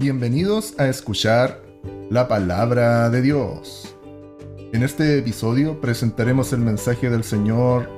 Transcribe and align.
Bienvenidos 0.00 0.78
a 0.78 0.86
escuchar 0.86 1.60
la 2.08 2.28
palabra 2.28 3.10
de 3.10 3.20
Dios. 3.20 3.96
En 4.72 4.84
este 4.84 5.18
episodio 5.18 5.80
presentaremos 5.80 6.52
el 6.52 6.60
mensaje 6.60 7.10
del 7.10 7.24
Señor, 7.24 7.90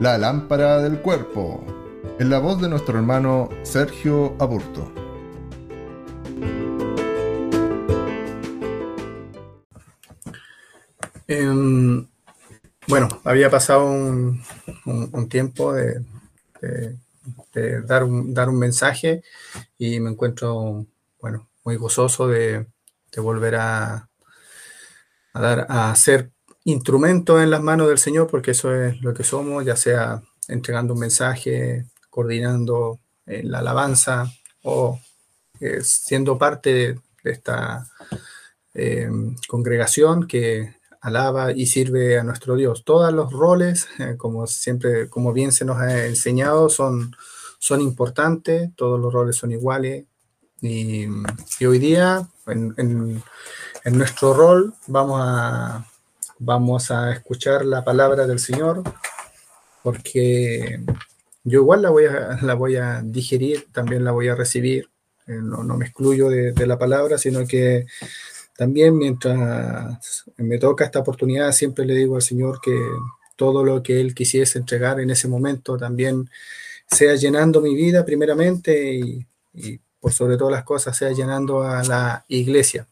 la 0.00 0.18
lámpara 0.18 0.82
del 0.82 1.00
cuerpo, 1.00 1.64
en 2.18 2.28
la 2.28 2.40
voz 2.40 2.60
de 2.60 2.68
nuestro 2.68 2.98
hermano 2.98 3.48
Sergio 3.62 4.36
Aburto. 4.38 4.92
Em, 11.26 12.06
bueno, 12.86 13.08
había 13.24 13.48
pasado 13.48 13.90
un, 13.90 14.42
tiempo 15.30 15.72
de, 15.72 16.04
dar, 17.86 18.04
un, 18.04 18.34
dar 18.34 18.50
un 18.50 18.58
mensaje 18.58 19.22
y 19.78 20.00
me 20.00 20.10
encuentro 20.10 20.84
bueno, 21.20 21.48
muy 21.64 21.76
gozoso 21.76 22.28
de, 22.28 22.66
volver 23.16 23.56
a, 23.56 24.08
dar, 25.34 25.66
a 25.68 25.94
ser 25.96 26.30
instrumento 26.64 27.40
en 27.40 27.50
las 27.50 27.62
manos 27.62 27.88
del 27.88 27.98
Señor, 27.98 28.28
porque 28.28 28.52
eso 28.52 28.74
es 28.74 29.00
lo 29.02 29.14
que 29.14 29.24
somos, 29.24 29.64
ya 29.64 29.76
sea 29.76 30.22
entregando 30.48 30.94
un 30.94 31.00
mensaje, 31.00 31.86
coordinando 32.08 33.00
la 33.26 33.58
alabanza 33.60 34.30
o 34.62 34.98
eh, 35.60 35.80
siendo 35.82 36.38
parte 36.38 36.72
de, 36.72 37.00
esta 37.22 37.86
eh, 38.72 39.10
congregación 39.46 40.26
que 40.26 40.74
alaba 41.02 41.52
y 41.52 41.66
sirve 41.66 42.18
a 42.18 42.24
nuestro 42.24 42.56
Dios. 42.56 42.82
Todos 42.84 43.12
los 43.12 43.30
roles, 43.30 43.88
eh, 43.98 44.16
como 44.16 44.46
siempre, 44.46 45.08
como 45.10 45.32
bien 45.34 45.52
se 45.52 45.66
nos 45.66 45.76
ha 45.78 46.06
enseñado, 46.06 46.70
son, 46.70 47.14
son 47.58 47.82
importantes, 47.82 48.70
todos 48.74 48.98
los 48.98 49.12
roles 49.12 49.36
son 49.36 49.52
iguales, 49.52 50.06
y, 50.62 51.06
hoy 51.64 51.78
día, 51.78 52.28
en, 52.46 53.22
nuestro 53.92 54.34
rol, 54.34 54.74
vamos 54.86 55.20
a, 55.22 55.86
vamos 56.38 56.90
a 56.90 57.12
escuchar 57.12 57.64
la 57.64 57.82
palabra 57.82 58.26
del 58.26 58.38
Señor, 58.38 58.82
porque 59.82 60.80
yo 61.44 61.60
igual 61.60 61.82
la 61.82 61.90
voy 61.90 62.04
a, 62.06 62.38
la 62.42 62.54
voy 62.54 62.76
a 62.76 63.00
digerir, 63.02 63.68
también 63.72 64.04
la 64.04 64.12
voy 64.12 64.28
a 64.28 64.34
recibir. 64.34 64.90
Eh, 65.26 65.38
no, 65.42 65.62
me 65.76 65.86
excluyo 65.86 66.28
de, 66.28 66.66
la 66.66 66.78
palabra, 66.78 67.16
sino 67.16 67.46
que 67.46 67.86
también 68.56 68.96
mientras 68.96 70.24
me 70.36 70.58
toca 70.58 70.84
esta 70.84 70.98
oportunidad, 70.98 71.52
siempre 71.52 71.86
le 71.86 71.94
digo 71.94 72.16
al 72.16 72.22
Señor 72.22 72.60
que 72.60 72.78
todo 73.36 73.64
lo 73.64 73.82
que 73.82 74.00
Él 74.00 74.14
quisiese 74.14 74.58
entregar 74.58 75.00
en 75.00 75.10
ese 75.10 75.28
momento 75.28 75.78
también 75.78 76.28
sea 76.86 77.14
llenando 77.14 77.62
mi 77.62 77.74
vida 77.74 78.04
primeramente 78.04 78.92
y, 78.92 79.26
y 79.54 79.80
por 80.00 80.12
sobre 80.12 80.36
todas 80.36 80.52
las 80.52 80.64
cosas, 80.64 80.96
sea 80.96 81.12
llenando 81.12 81.62
a 81.62 81.82
la 81.84 82.24
iglesia. 82.28 82.86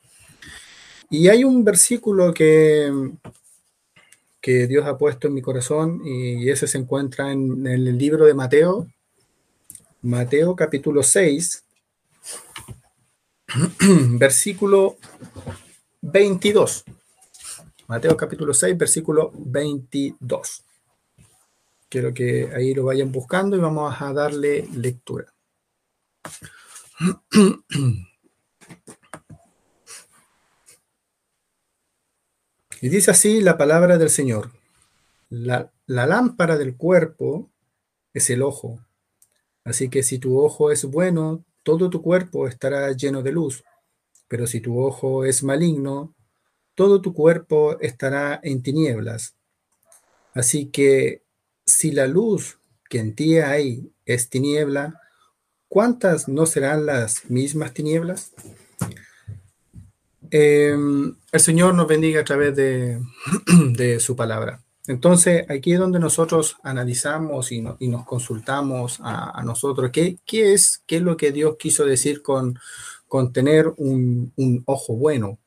Y 1.10 1.28
hay 1.28 1.42
un 1.42 1.64
versículo 1.64 2.34
que, 2.34 2.92
que 4.40 4.66
Dios 4.66 4.86
ha 4.86 4.98
puesto 4.98 5.26
en 5.26 5.34
mi 5.34 5.42
corazón 5.42 6.02
y 6.04 6.48
ese 6.50 6.66
se 6.66 6.78
encuentra 6.78 7.32
en, 7.32 7.66
el 7.66 7.96
libro 7.96 8.26
de 8.26 8.34
Mateo, 8.34 8.86
Mateo 10.02 10.54
capítulo 10.54 11.02
6, 11.02 11.64
versículo 14.18 14.96
22. 16.02 16.84
Mateo 17.88 18.16
capítulo 18.16 18.52
6, 18.52 18.76
versículo 18.76 19.32
22. 19.34 20.64
Quiero 21.88 22.12
que 22.12 22.50
ahí 22.54 22.74
lo 22.74 22.84
vayan 22.84 23.10
buscando 23.10 23.56
y 23.56 23.60
vamos 23.60 23.94
a 23.98 24.12
darle 24.12 24.68
lectura. 24.74 25.32
Y 32.80 32.88
dice 32.90 33.10
así 33.10 33.40
la 33.40 33.58
palabra 33.58 33.98
del 33.98 34.10
Señor. 34.10 34.52
La, 35.30 35.72
lámpara 35.86 36.56
del 36.56 36.76
cuerpo 36.76 37.50
es 38.14 38.30
el 38.30 38.42
ojo. 38.42 38.78
Así 39.64 39.88
que 39.88 40.02
si 40.02 40.18
tu 40.18 40.38
ojo 40.38 40.70
es 40.70 40.84
bueno, 40.84 41.44
todo 41.62 41.90
tu 41.90 42.02
cuerpo 42.02 42.46
estará 42.46 42.92
lleno 42.92 43.22
de 43.22 43.32
luz. 43.32 43.64
Pero 44.28 44.46
si 44.46 44.60
tu 44.60 44.80
ojo 44.80 45.24
es 45.24 45.42
maligno, 45.42 46.14
todo 46.74 47.00
tu 47.00 47.12
cuerpo 47.14 47.78
estará 47.80 48.38
en 48.42 48.62
tinieblas. 48.62 49.34
Así 50.34 50.66
que 50.66 51.22
si 51.66 51.90
la 51.90 52.06
luz 52.06 52.60
que 52.88 53.00
en 53.00 53.14
ti 53.14 53.38
hay 53.38 53.92
es 54.06 54.30
tiniebla, 54.30 55.00
¿cuántas 55.68 56.28
no 56.28 56.46
serán 56.46 56.86
las 56.86 57.28
mismas 57.30 57.72
tinieblas? 57.72 58.32
Em, 60.30 61.14
el 61.32 61.40
Señor 61.40 61.74
nos 61.74 61.86
bendiga 61.86 62.20
a 62.20 62.24
través 62.24 62.54
de, 62.54 63.00
su 64.00 64.16
palabra. 64.16 64.62
Entonces, 64.86 65.44
aquí 65.50 65.74
es 65.74 65.78
donde 65.78 65.98
nosotros 65.98 66.56
analizamos 66.62 67.52
y, 67.52 67.60
nos 67.60 68.04
consultamos 68.06 69.00
a, 69.02 69.42
nosotros 69.44 69.90
¿qué, 69.92 70.18
es, 70.26 70.82
qué 70.86 70.96
es 70.96 71.02
lo 71.02 71.16
que 71.16 71.30
Dios 71.30 71.56
quiso 71.58 71.84
decir 71.84 72.22
con, 72.22 72.58
con 73.06 73.32
tener 73.32 73.72
un, 73.76 74.32
ojo 74.66 74.96
bueno. 74.96 75.38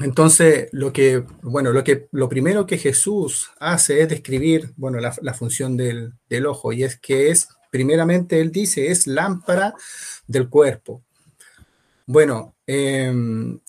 Entonces, 0.00 0.68
lo 0.72 0.92
que, 0.92 1.24
bueno, 1.42 1.72
lo 1.72 1.82
que, 1.84 2.08
lo 2.12 2.28
primero 2.28 2.66
que 2.66 2.78
Jesús 2.78 3.50
hace 3.58 4.02
es 4.02 4.08
describir, 4.08 4.72
bueno, 4.76 4.98
la, 5.00 5.34
función 5.34 5.76
del, 5.76 6.14
del, 6.28 6.46
ojo, 6.46 6.72
y 6.72 6.84
es 6.84 6.98
que 6.98 7.30
es 7.30 7.48
primeramente 7.70 8.40
él 8.40 8.52
dice, 8.52 8.90
es 8.90 9.06
lámpara 9.06 9.74
del 10.26 10.48
cuerpo. 10.48 11.02
Bueno, 12.06 12.56
em, 12.66 13.60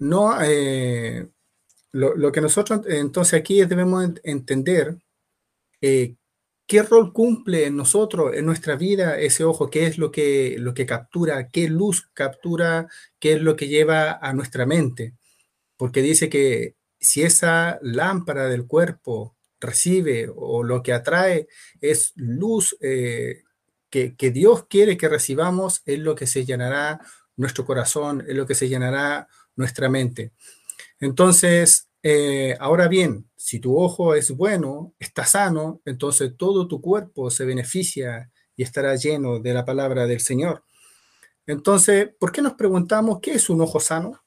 no, 0.00 0.36
eh, 0.42 1.28
lo, 1.92 2.32
que 2.32 2.40
nosotros 2.40 2.80
entonces 2.88 3.40
aquí 3.40 3.64
debemos 3.64 4.10
entender 4.24 4.98
eh, 5.80 6.16
qué 6.66 6.82
rol 6.82 7.12
cumple 7.12 7.66
en 7.66 7.76
nosotros, 7.76 8.34
en 8.34 8.46
nuestra 8.46 8.76
vida, 8.76 9.18
ese 9.18 9.44
ojo, 9.44 9.70
qué 9.70 9.86
es 9.86 9.98
lo 9.98 10.10
que, 10.10 10.56
lo 10.58 10.74
que 10.74 10.86
captura, 10.86 11.50
qué 11.50 11.68
luz 11.68 12.08
captura, 12.14 12.88
qué 13.18 13.34
es 13.34 13.42
lo 13.42 13.56
que 13.56 13.68
lleva 13.68 14.18
a 14.20 14.32
nuestra 14.32 14.66
mente. 14.66 15.14
Porque 15.76 16.02
dice 16.02 16.28
que 16.28 16.76
si 17.00 17.22
esa 17.22 17.78
lámpara 17.82 18.48
del 18.48 18.66
cuerpo 18.66 19.36
recibe 19.64 20.30
o 20.34 20.62
lo 20.62 20.82
que 20.82 20.92
atrae 20.92 21.48
es 21.80 22.12
luz 22.16 22.76
eh, 22.80 23.42
que, 23.90 24.30
Dios 24.32 24.66
quiere 24.68 24.96
que 24.96 25.08
recibamos, 25.08 25.82
es 25.84 26.00
lo 26.00 26.14
que 26.14 26.26
se 26.26 26.44
llenará 26.44 27.00
nuestro 27.36 27.64
corazón, 27.64 28.24
es 28.26 28.34
lo 28.34 28.46
que 28.46 28.56
se 28.56 28.68
llenará 28.68 29.28
nuestra 29.54 29.88
mente. 29.88 30.32
Entonces, 30.98 31.88
eh, 32.02 32.56
ahora 32.58 32.88
bien, 32.88 33.28
si 33.36 33.60
tu 33.60 33.78
ojo 33.78 34.14
es 34.14 34.32
bueno, 34.32 34.94
está 34.98 35.24
sano, 35.24 35.80
entonces 35.84 36.32
todo 36.36 36.66
tu 36.66 36.80
cuerpo 36.80 37.30
se 37.30 37.44
beneficia 37.44 38.30
y 38.56 38.64
estará 38.64 38.96
lleno 38.96 39.38
de 39.38 39.54
la 39.54 39.64
palabra 39.64 40.06
del 40.06 40.20
Señor. 40.20 40.64
Entonces, 41.46 42.10
¿por 42.18 42.32
qué 42.32 42.42
nos 42.42 42.54
preguntamos 42.54 43.20
qué 43.20 43.32
es 43.32 43.48
un 43.48 43.60
ojo 43.60 43.78
sano? 43.78 44.24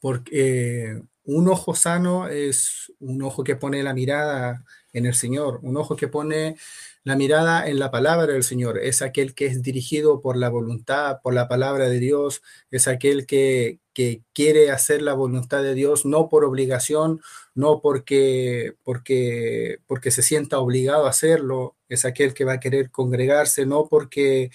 Porque 0.00 1.02
un 1.24 1.48
ojo 1.48 1.74
sano 1.74 2.28
es 2.28 2.92
un 2.98 3.22
ojo 3.22 3.44
que 3.44 3.56
pone 3.56 3.82
la 3.82 3.94
mirada 3.94 4.64
en 4.92 5.06
el 5.06 5.14
Señor, 5.14 5.60
un 5.62 5.76
ojo 5.76 5.96
que 5.96 6.08
pone 6.08 6.56
la 7.04 7.16
mirada 7.16 7.68
en 7.68 7.80
la 7.80 7.90
palabra 7.90 8.32
del 8.32 8.44
Señor 8.44 8.78
es 8.78 9.02
aquel 9.02 9.34
que 9.34 9.46
es 9.46 9.62
dirigido 9.62 10.20
por 10.20 10.36
la 10.36 10.48
voluntad, 10.50 11.20
por 11.20 11.34
la 11.34 11.48
palabra 11.48 11.88
de 11.88 11.98
Dios, 11.98 12.42
es 12.70 12.86
aquel 12.88 13.26
que, 13.26 13.80
quiere 14.32 14.70
hacer 14.70 15.02
la 15.02 15.12
voluntad 15.12 15.62
de 15.62 15.74
Dios 15.74 16.06
no 16.06 16.28
por 16.30 16.44
obligación, 16.44 17.20
no 17.54 17.80
porque, 17.82 18.74
porque, 18.84 19.80
porque 19.86 20.10
se 20.10 20.22
sienta 20.22 20.60
obligado 20.60 21.06
a 21.06 21.10
hacerlo, 21.10 21.76
es 21.88 22.04
aquel 22.06 22.32
que 22.32 22.44
va 22.44 22.54
a 22.54 22.60
querer 22.60 22.90
congregarse, 22.90 23.66
no 23.66 23.88
porque 23.88 24.50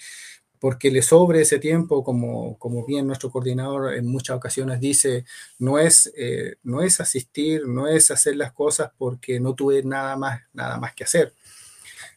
porque 0.60 0.90
le 0.90 1.02
sobre 1.02 1.42
ese 1.42 1.58
tiempo, 1.58 2.04
como, 2.04 2.58
como 2.58 2.84
bien 2.84 3.06
nuestro 3.06 3.30
coordinador 3.30 3.94
en 3.94 4.06
muchas 4.06 4.36
ocasiones 4.36 4.80
dice, 4.80 5.24
no 5.58 5.78
es, 5.78 6.12
eh, 6.16 6.56
no 6.62 6.82
es 6.82 7.00
asistir, 7.00 7.66
no 7.66 7.86
es 7.88 8.10
hacer 8.10 8.36
las 8.36 8.52
cosas 8.52 8.90
porque 8.98 9.40
no 9.40 9.54
tuve 9.54 9.82
nada 9.82 10.16
más, 10.16 10.42
nada 10.52 10.78
más 10.78 10.94
que 10.94 11.04
hacer. 11.04 11.34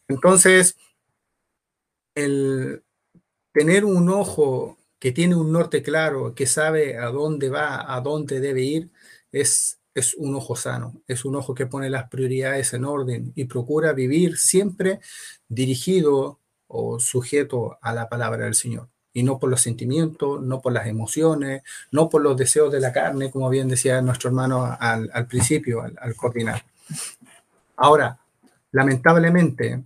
Entonces, 0.07 0.75
el 2.15 2.83
tener 3.53 3.85
un 3.85 4.09
ojo 4.09 4.77
que 4.99 5.11
tiene 5.11 5.35
un 5.35 5.51
norte 5.51 5.81
claro, 5.81 6.35
que 6.35 6.45
sabe 6.45 6.97
a 6.97 7.07
dónde 7.07 7.49
va, 7.49 7.94
a 7.95 8.01
dónde 8.01 8.39
debe 8.39 8.61
ir, 8.61 8.91
es, 9.31 9.79
es 9.95 10.13
un 10.15 10.35
ojo 10.35 10.55
sano, 10.55 11.01
es 11.07 11.25
un 11.25 11.35
ojo 11.35 11.55
que 11.55 11.65
pone 11.65 11.89
las 11.89 12.09
prioridades 12.09 12.73
en 12.73 12.85
orden 12.85 13.31
y 13.35 13.45
procura 13.45 13.94
vivir 13.94 14.37
siempre 14.37 14.99
dirigido 15.47 16.40
o 16.71 17.00
sujeto 17.00 17.77
a 17.81 17.94
la 17.94 18.09
palabra 18.09 18.45
del 18.45 18.56
Señor. 18.56 18.89
Y 19.13 19.23
no 19.23 19.39
por 19.39 19.50
los 19.50 19.62
sentimientos, 19.62 20.41
no 20.41 20.62
por 20.62 20.71
las 20.71 20.88
emociones, 20.88 21.63
no 21.91 22.09
por 22.09 22.21
los 22.21 22.38
deseos 22.38 22.71
de 22.71 22.79
la 22.79 22.94
carne, 22.94 23.29
como 23.29 23.50
bien 23.50 23.68
decía 23.68 24.01
nuestro 24.01 24.29
hermano 24.29 24.77
al, 24.79 25.27
principio, 25.27 25.81
al, 25.81 26.15
coordinar. 26.15 26.63
Ahora, 27.75 28.19
lamentablemente, 28.71 29.83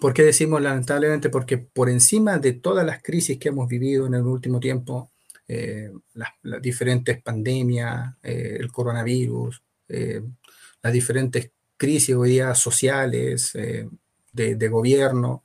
¿Por 0.00 0.14
qué 0.14 0.22
decimos 0.22 0.62
lamentablemente? 0.62 1.28
Porque 1.28 1.58
por 1.58 1.90
encima 1.90 2.38
de 2.38 2.54
todas 2.54 2.86
las 2.86 3.02
crisis 3.02 3.38
que 3.38 3.50
hemos 3.50 3.68
vivido 3.68 4.06
en 4.06 4.14
el 4.14 4.22
último 4.22 4.58
tiempo, 4.58 5.10
eh, 5.46 5.90
las, 6.14 6.30
diferentes 6.62 7.20
pandemias, 7.22 8.14
eh, 8.22 8.56
el 8.58 8.72
coronavirus, 8.72 9.62
eh, 9.88 10.22
las 10.82 10.92
diferentes 10.92 11.50
crisis 11.76 12.14
hoy 12.14 12.30
día 12.30 12.54
sociales, 12.54 13.52
de, 13.52 13.88
de, 14.32 14.68
gobierno, 14.68 15.42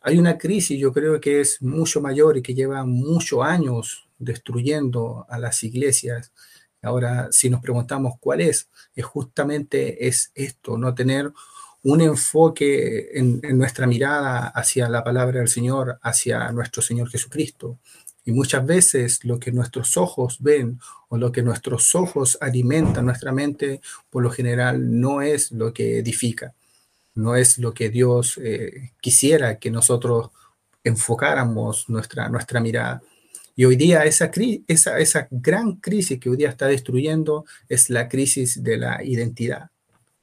hay 0.00 0.18
una 0.18 0.38
crisis 0.38 0.78
yo 0.78 0.92
creo 0.92 1.20
que 1.20 1.40
es 1.40 1.60
mucho 1.62 2.00
mayor 2.00 2.36
y 2.36 2.42
que 2.42 2.54
lleva 2.54 2.84
muchos 2.84 3.42
años 3.42 4.08
destruyendo 4.18 5.26
a 5.28 5.38
las 5.38 5.62
iglesias. 5.62 6.32
Ahora, 6.82 7.28
si 7.30 7.50
nos 7.50 7.60
preguntamos 7.60 8.14
cuál 8.20 8.40
es, 8.40 8.68
es 8.94 9.04
justamente 9.04 10.06
es 10.06 10.30
esto, 10.34 10.78
no 10.78 10.94
tener 10.94 11.32
un 11.82 12.00
enfoque 12.00 13.10
en, 13.14 13.40
nuestra 13.56 13.86
mirada 13.86 14.48
hacia 14.48 14.88
la 14.88 15.04
palabra 15.04 15.38
del 15.38 15.48
Señor, 15.48 15.98
hacia 16.02 16.50
nuestro 16.52 16.82
Señor 16.82 17.08
Jesucristo. 17.08 17.78
Y 18.24 18.32
muchas 18.32 18.66
veces 18.66 19.24
lo 19.24 19.38
que 19.38 19.52
nuestros 19.52 19.96
ojos 19.96 20.36
ven 20.40 20.80
o 21.08 21.16
lo 21.16 21.32
que 21.32 21.42
nuestros 21.42 21.94
ojos 21.94 22.36
alimentan 22.40 23.06
nuestra 23.06 23.32
mente, 23.32 23.80
por 24.10 24.22
lo 24.22 24.30
general 24.30 25.00
no 25.00 25.22
es 25.22 25.50
lo 25.50 25.72
que 25.72 25.98
edifica, 25.98 26.54
no 27.18 27.34
es 27.34 27.58
lo 27.58 27.74
que 27.74 27.90
Dios 27.90 28.38
eh, 28.42 28.92
quisiera 29.00 29.58
que 29.58 29.72
nosotros 29.72 30.30
enfocáramos 30.84 31.88
nuestra, 31.88 32.28
nuestra 32.28 32.60
mirada. 32.60 33.02
Y 33.56 33.64
hoy 33.64 33.74
día 33.74 34.04
esa, 34.04 34.30
esa, 34.68 34.98
esa 35.00 35.26
gran 35.30 35.76
crisis 35.76 36.20
que 36.20 36.30
hoy 36.30 36.36
día 36.36 36.48
está 36.48 36.66
destruyendo 36.66 37.44
es 37.68 37.90
la 37.90 38.08
crisis 38.08 38.62
de 38.62 38.76
la 38.76 39.02
identidad 39.02 39.70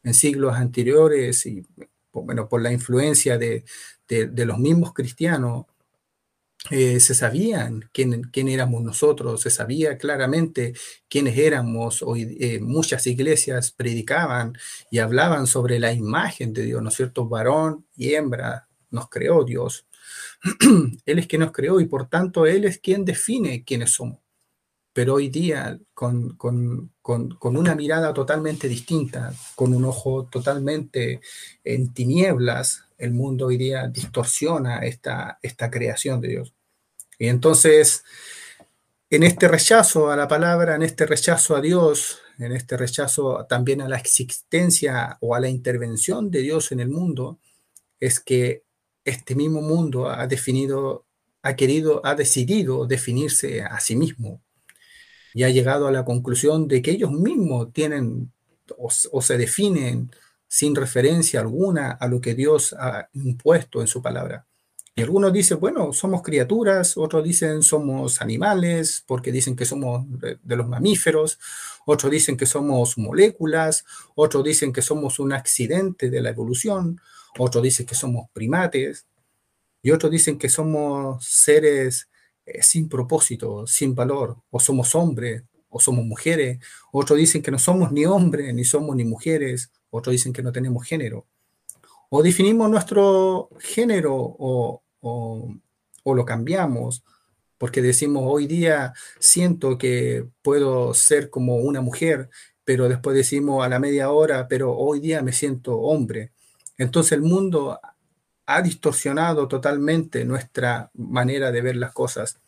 en 0.03 0.13
siglos 0.13 0.55
anteriores 0.55 1.45
y 1.45 1.65
bueno, 2.13 2.47
por 2.47 2.61
la 2.61 2.71
influencia 2.71 3.37
de, 3.37 3.65
los 4.07 4.57
mismos 4.57 4.93
cristianos, 4.93 5.65
eh, 6.71 6.99
se 6.99 7.13
sabían 7.13 7.89
quién, 7.93 8.31
éramos 8.47 8.83
nosotros, 8.83 9.41
se 9.41 9.49
sabía 9.49 9.97
claramente 9.97 10.73
quiénes 11.07 11.37
éramos. 11.37 12.01
Hoy 12.01 12.37
eh, 12.39 12.59
muchas 12.59 13.05
iglesias 13.07 13.71
predicaban 13.71 14.57
y 14.91 14.99
hablaban 14.99 15.47
sobre 15.47 15.79
la 15.79 15.93
imagen 15.93 16.53
de 16.53 16.63
Dios, 16.63 16.81
¿no 16.81 16.89
es 16.89 16.95
cierto? 16.95 17.27
Varón 17.27 17.85
y 17.95 18.13
hembra 18.15 18.67
nos 18.91 19.09
creó 19.09 19.43
Dios. 19.43 19.85
él 21.05 21.19
es 21.19 21.27
quien 21.27 21.41
nos 21.41 21.51
creó 21.51 21.79
y 21.79 21.85
por 21.85 22.07
tanto 22.07 22.45
Él 22.45 22.65
es 22.65 22.79
quien 22.79 23.05
define 23.05 23.63
quiénes 23.63 23.91
somos 23.91 24.25
pero 24.95 25.15
hoy 25.15 25.27
día 25.27 25.77
con, 25.93 26.37
una 27.41 27.75
mirada 27.75 28.13
totalmente 28.13 28.69
distinta, 28.69 29.33
con 29.53 29.73
un 29.73 29.83
ojo 29.83 30.27
totalmente 30.27 31.19
en 31.65 31.93
tinieblas, 31.93 32.85
el 32.97 33.11
mundo 33.11 33.47
hoy 33.47 33.57
día 33.57 33.89
distorsiona 33.89 34.79
esta, 34.85 35.37
esta 35.41 35.69
creación 35.69 36.21
de 36.21 36.29
Dios. 36.29 36.54
Y 37.19 37.27
entonces, 37.27 38.03
en 39.09 39.23
este 39.23 39.47
rechazo 39.47 40.11
a 40.11 40.15
la 40.15 40.27
palabra, 40.27 40.75
en 40.75 40.83
este 40.83 41.05
rechazo 41.05 41.55
a 41.55 41.61
Dios, 41.61 42.19
en 42.37 42.51
este 42.51 42.77
rechazo 42.77 43.45
también 43.47 43.81
a 43.81 43.87
la 43.87 43.97
existencia 43.97 45.17
o 45.21 45.35
a 45.35 45.39
la 45.39 45.49
intervención 45.49 46.29
de 46.31 46.41
Dios 46.41 46.71
en 46.71 46.79
el 46.79 46.89
mundo, 46.89 47.39
es 47.99 48.19
que 48.19 48.63
este 49.05 49.35
mismo 49.35 49.61
mundo 49.61 50.09
ha 50.09 50.27
definido, 50.27 51.05
ha 51.43 51.55
querido, 51.55 52.01
ha 52.05 52.15
decidido 52.15 52.87
definirse 52.87 53.61
a 53.61 53.79
sí 53.79 53.95
mismo 53.95 54.41
y 55.33 55.43
ha 55.43 55.49
llegado 55.49 55.87
a 55.87 55.91
la 55.91 56.05
conclusión 56.05 56.67
de 56.67 56.81
que 56.81 56.91
ellos 56.91 57.11
mismos 57.11 57.71
tienen 57.73 58.31
o, 58.77 58.89
se 58.89 59.37
definen 59.37 60.11
sin 60.47 60.75
referencia 60.75 61.41
alguna 61.41 61.91
a 61.91 62.07
lo 62.07 62.21
que 62.21 62.33
Dios 62.33 62.73
ha 62.79 63.09
impuesto 63.13 63.81
en 63.81 63.87
su 63.87 64.01
palabra. 64.01 64.47
Y 64.97 65.01
algunos 65.01 65.33
dicen, 65.33 65.59
bueno, 65.59 65.91
somos 65.91 66.21
criaturas, 66.21 66.95
otros 66.95 67.21
dicen 67.21 67.61
somos 67.63 68.21
animales, 68.21 69.03
porque 69.05 69.29
dicen 69.29 69.53
que 69.53 69.65
somos 69.65 70.05
de 70.09 70.55
los 70.55 70.67
mamíferos, 70.69 71.37
otros 71.85 72.09
dicen 72.09 72.37
que 72.37 72.45
somos 72.45 72.97
moléculas, 72.97 73.83
otros 74.15 74.45
dicen 74.45 74.71
que 74.71 74.81
somos 74.81 75.19
un 75.19 75.33
accidente 75.33 76.09
de 76.09 76.21
la 76.21 76.29
evolución, 76.29 77.01
otros 77.37 77.61
dicen 77.61 77.85
que 77.85 77.95
somos 77.95 78.29
primates, 78.31 79.05
y 79.81 79.91
otros 79.91 80.11
dicen 80.11 80.39
que 80.39 80.47
somos 80.47 81.25
seres 81.25 82.09
eh, 82.45 82.63
sin 82.63 82.87
propósito, 82.87 83.67
sin 83.67 83.95
valor, 83.95 84.37
o 84.49 84.61
somos 84.61 84.95
hombres, 84.95 85.43
o 85.67 85.79
somos 85.81 86.05
mujeres, 86.05 86.59
otros 86.93 87.19
dicen 87.19 87.41
que 87.41 87.51
no 87.51 87.59
somos 87.59 87.91
ni 87.91 88.05
hombres, 88.05 88.53
ni 88.53 88.63
somos 88.63 88.95
ni 88.95 89.03
mujeres, 89.03 89.71
otros 89.89 90.13
dicen 90.13 90.31
que 90.31 90.41
no 90.41 90.53
tenemos 90.53 90.85
género. 90.87 91.27
O 92.09 92.23
definimos 92.23 92.69
nuestro 92.69 93.49
género 93.59 94.15
o, 94.15 94.81
o 95.05 96.13
lo 96.13 96.25
cambiamos, 96.25 97.03
porque 97.57 97.81
decimos 97.81 98.23
hoy 98.25 98.47
día 98.47 98.93
siento 99.19 99.77
que 99.77 100.27
puedo 100.41 100.93
ser 100.93 101.29
como 101.29 101.57
una 101.57 101.81
mujer, 101.81 102.29
pero 102.63 102.89
después 102.89 103.15
decimos 103.15 103.65
a 103.65 103.69
la 103.69 103.79
media 103.79 104.11
hora, 104.11 104.47
pero 104.47 104.75
hoy 104.75 104.99
día 104.99 105.21
me 105.21 105.31
siento 105.31 105.77
hombre. 105.79 106.31
Entonces 106.77 107.13
el 107.13 107.21
mundo 107.21 107.79
ha 108.45 108.61
distorsionado 108.61 109.47
totalmente 109.47 110.25
nuestra 110.25 110.91
manera 110.93 111.51
de 111.51 111.61
ver 111.61 111.75
las 111.77 111.93
cosas. 111.93 112.39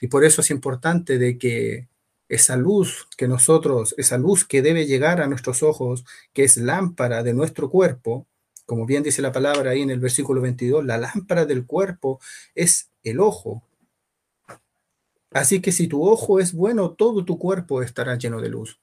Y 0.00 0.08
por 0.08 0.24
eso 0.24 0.40
es 0.40 0.50
importante 0.50 1.18
de 1.18 1.38
que 1.38 1.88
esa 2.28 2.56
luz 2.56 3.08
que 3.16 3.26
nosotros, 3.26 3.94
esa 3.98 4.16
luz 4.16 4.44
que 4.44 4.62
debe 4.62 4.86
llegar 4.86 5.20
a 5.20 5.26
nuestros 5.26 5.62
ojos, 5.62 6.04
que 6.32 6.44
es 6.44 6.56
lámpara 6.56 7.22
de 7.22 7.34
nuestro 7.34 7.70
cuerpo, 7.70 8.26
como 8.70 8.86
bien 8.86 9.02
dice 9.02 9.20
la 9.20 9.32
palabra 9.32 9.72
ahí 9.72 9.82
en 9.82 9.90
el 9.90 9.98
versículo 9.98 10.40
22, 10.40 10.84
la 10.84 10.96
lámpara 10.96 11.44
del 11.44 11.66
cuerpo 11.66 12.20
es 12.54 12.88
el 13.02 13.18
ojo. 13.18 13.64
Así 15.32 15.60
que 15.60 15.72
si 15.72 15.88
tu 15.88 16.08
ojo 16.08 16.38
es 16.38 16.52
bueno, 16.52 16.92
todo 16.92 17.24
tu 17.24 17.36
cuerpo 17.36 17.82
estará 17.82 18.16
lleno 18.16 18.40
de 18.40 18.48
luz. 18.48 18.78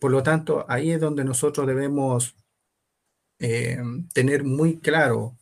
Por 0.00 0.10
lo 0.10 0.24
tanto, 0.24 0.66
ahí 0.68 0.90
es 0.90 1.00
donde 1.00 1.22
nosotros 1.22 1.68
debemos 1.68 2.34
eh, 3.38 3.80
tener 4.12 4.42
muy 4.42 4.80
claro 4.80 5.36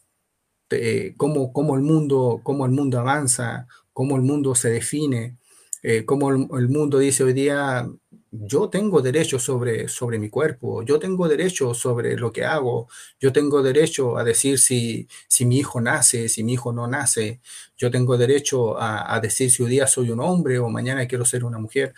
eh, 0.69 1.15
cómo, 1.17 1.50
el 1.75 1.81
mundo, 1.81 2.43
cómo 2.43 2.67
el 2.67 2.73
mundo 2.73 3.00
avanza, 3.00 3.67
cómo 3.94 4.17
el 4.17 4.23
mundo 4.23 4.55
se 4.55 4.69
define, 4.69 5.38
eh, 5.82 6.05
cómo 6.05 6.29
el, 6.29 6.69
mundo 6.69 6.99
dice 6.99 7.25
hoy 7.25 7.32
día, 7.32 7.88
yo 8.31 8.69
tengo 8.69 9.03
derecho 9.03 9.38
sobre, 9.38 9.88
sobre 9.88 10.19
mi 10.19 10.31
cuerpo, 10.31 10.82
yo 10.82 10.99
tengo 10.99 11.29
derecho 11.29 11.75
sobre 11.75 12.17
lo 12.17 12.32
que 12.32 12.44
hago, 12.44 12.88
yo 13.19 13.32
tengo 13.32 13.62
derecho 13.62 14.17
a 14.17 14.25
decir 14.25 14.59
si, 14.59 15.09
si 15.29 15.47
mi 15.47 15.59
hijo 15.59 15.81
nace, 15.81 16.29
si 16.29 16.44
mi 16.44 16.53
hijo 16.55 16.73
no 16.73 16.87
nace, 16.87 17.41
yo 17.77 17.91
tengo 17.91 18.17
derecho 18.17 18.81
a, 18.81 19.19
decir 19.20 19.51
si 19.51 19.63
hoy 19.63 19.70
día 19.70 19.87
soy 19.87 20.10
un 20.10 20.20
hombre 20.20 20.58
o 20.58 20.69
mañana 20.69 21.06
quiero 21.08 21.25
ser 21.25 21.44
una 21.44 21.58
mujer. 21.58 21.94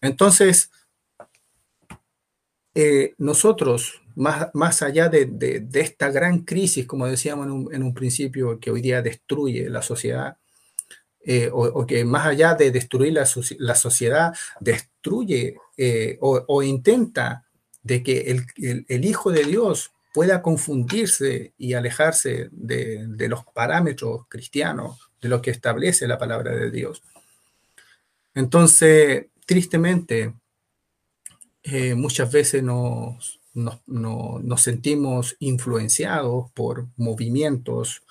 Entonces, 0.00 0.70
eh, 2.74 3.14
nosotros 3.18 4.00
más, 4.16 4.82
allá 4.82 5.08
de, 5.08 5.66
esta 5.74 6.10
gran 6.10 6.40
crisis, 6.44 6.86
como 6.86 7.06
decíamos 7.06 7.46
en 7.72 7.82
un, 7.82 7.94
principio, 7.94 8.58
que 8.60 8.70
hoy 8.70 8.80
día 8.82 9.02
destruye 9.02 9.70
la 9.70 9.82
sociedad, 9.82 10.36
eh, 11.22 11.50
o, 11.52 11.86
que 11.86 12.02
más 12.06 12.26
allá 12.26 12.54
de 12.54 12.70
destruir 12.70 13.12
la, 13.12 13.26
sociedad, 13.74 14.34
destruye 14.58 15.56
eh, 15.76 16.16
o, 16.20 16.62
intenta 16.62 17.44
de 17.82 18.02
que 18.02 18.44
el, 18.88 19.04
Hijo 19.04 19.30
de 19.30 19.44
Dios 19.44 19.92
pueda 20.14 20.40
confundirse 20.40 21.52
y 21.58 21.74
alejarse 21.74 22.48
de, 22.52 23.28
los 23.28 23.44
parámetros 23.44 24.22
cristianos, 24.28 25.10
de 25.20 25.28
lo 25.28 25.42
que 25.42 25.50
establece 25.50 26.08
la 26.08 26.16
palabra 26.16 26.52
de 26.52 26.70
Dios. 26.70 27.02
Entonces, 28.34 29.26
tristemente, 29.44 30.32
eh, 31.62 31.94
muchas 31.94 32.32
veces 32.32 32.62
nos, 32.62 33.40
nos, 33.52 34.62
sentimos 34.62 35.36
influenciados 35.38 36.50
por 36.52 36.88
movimientos 36.96 38.02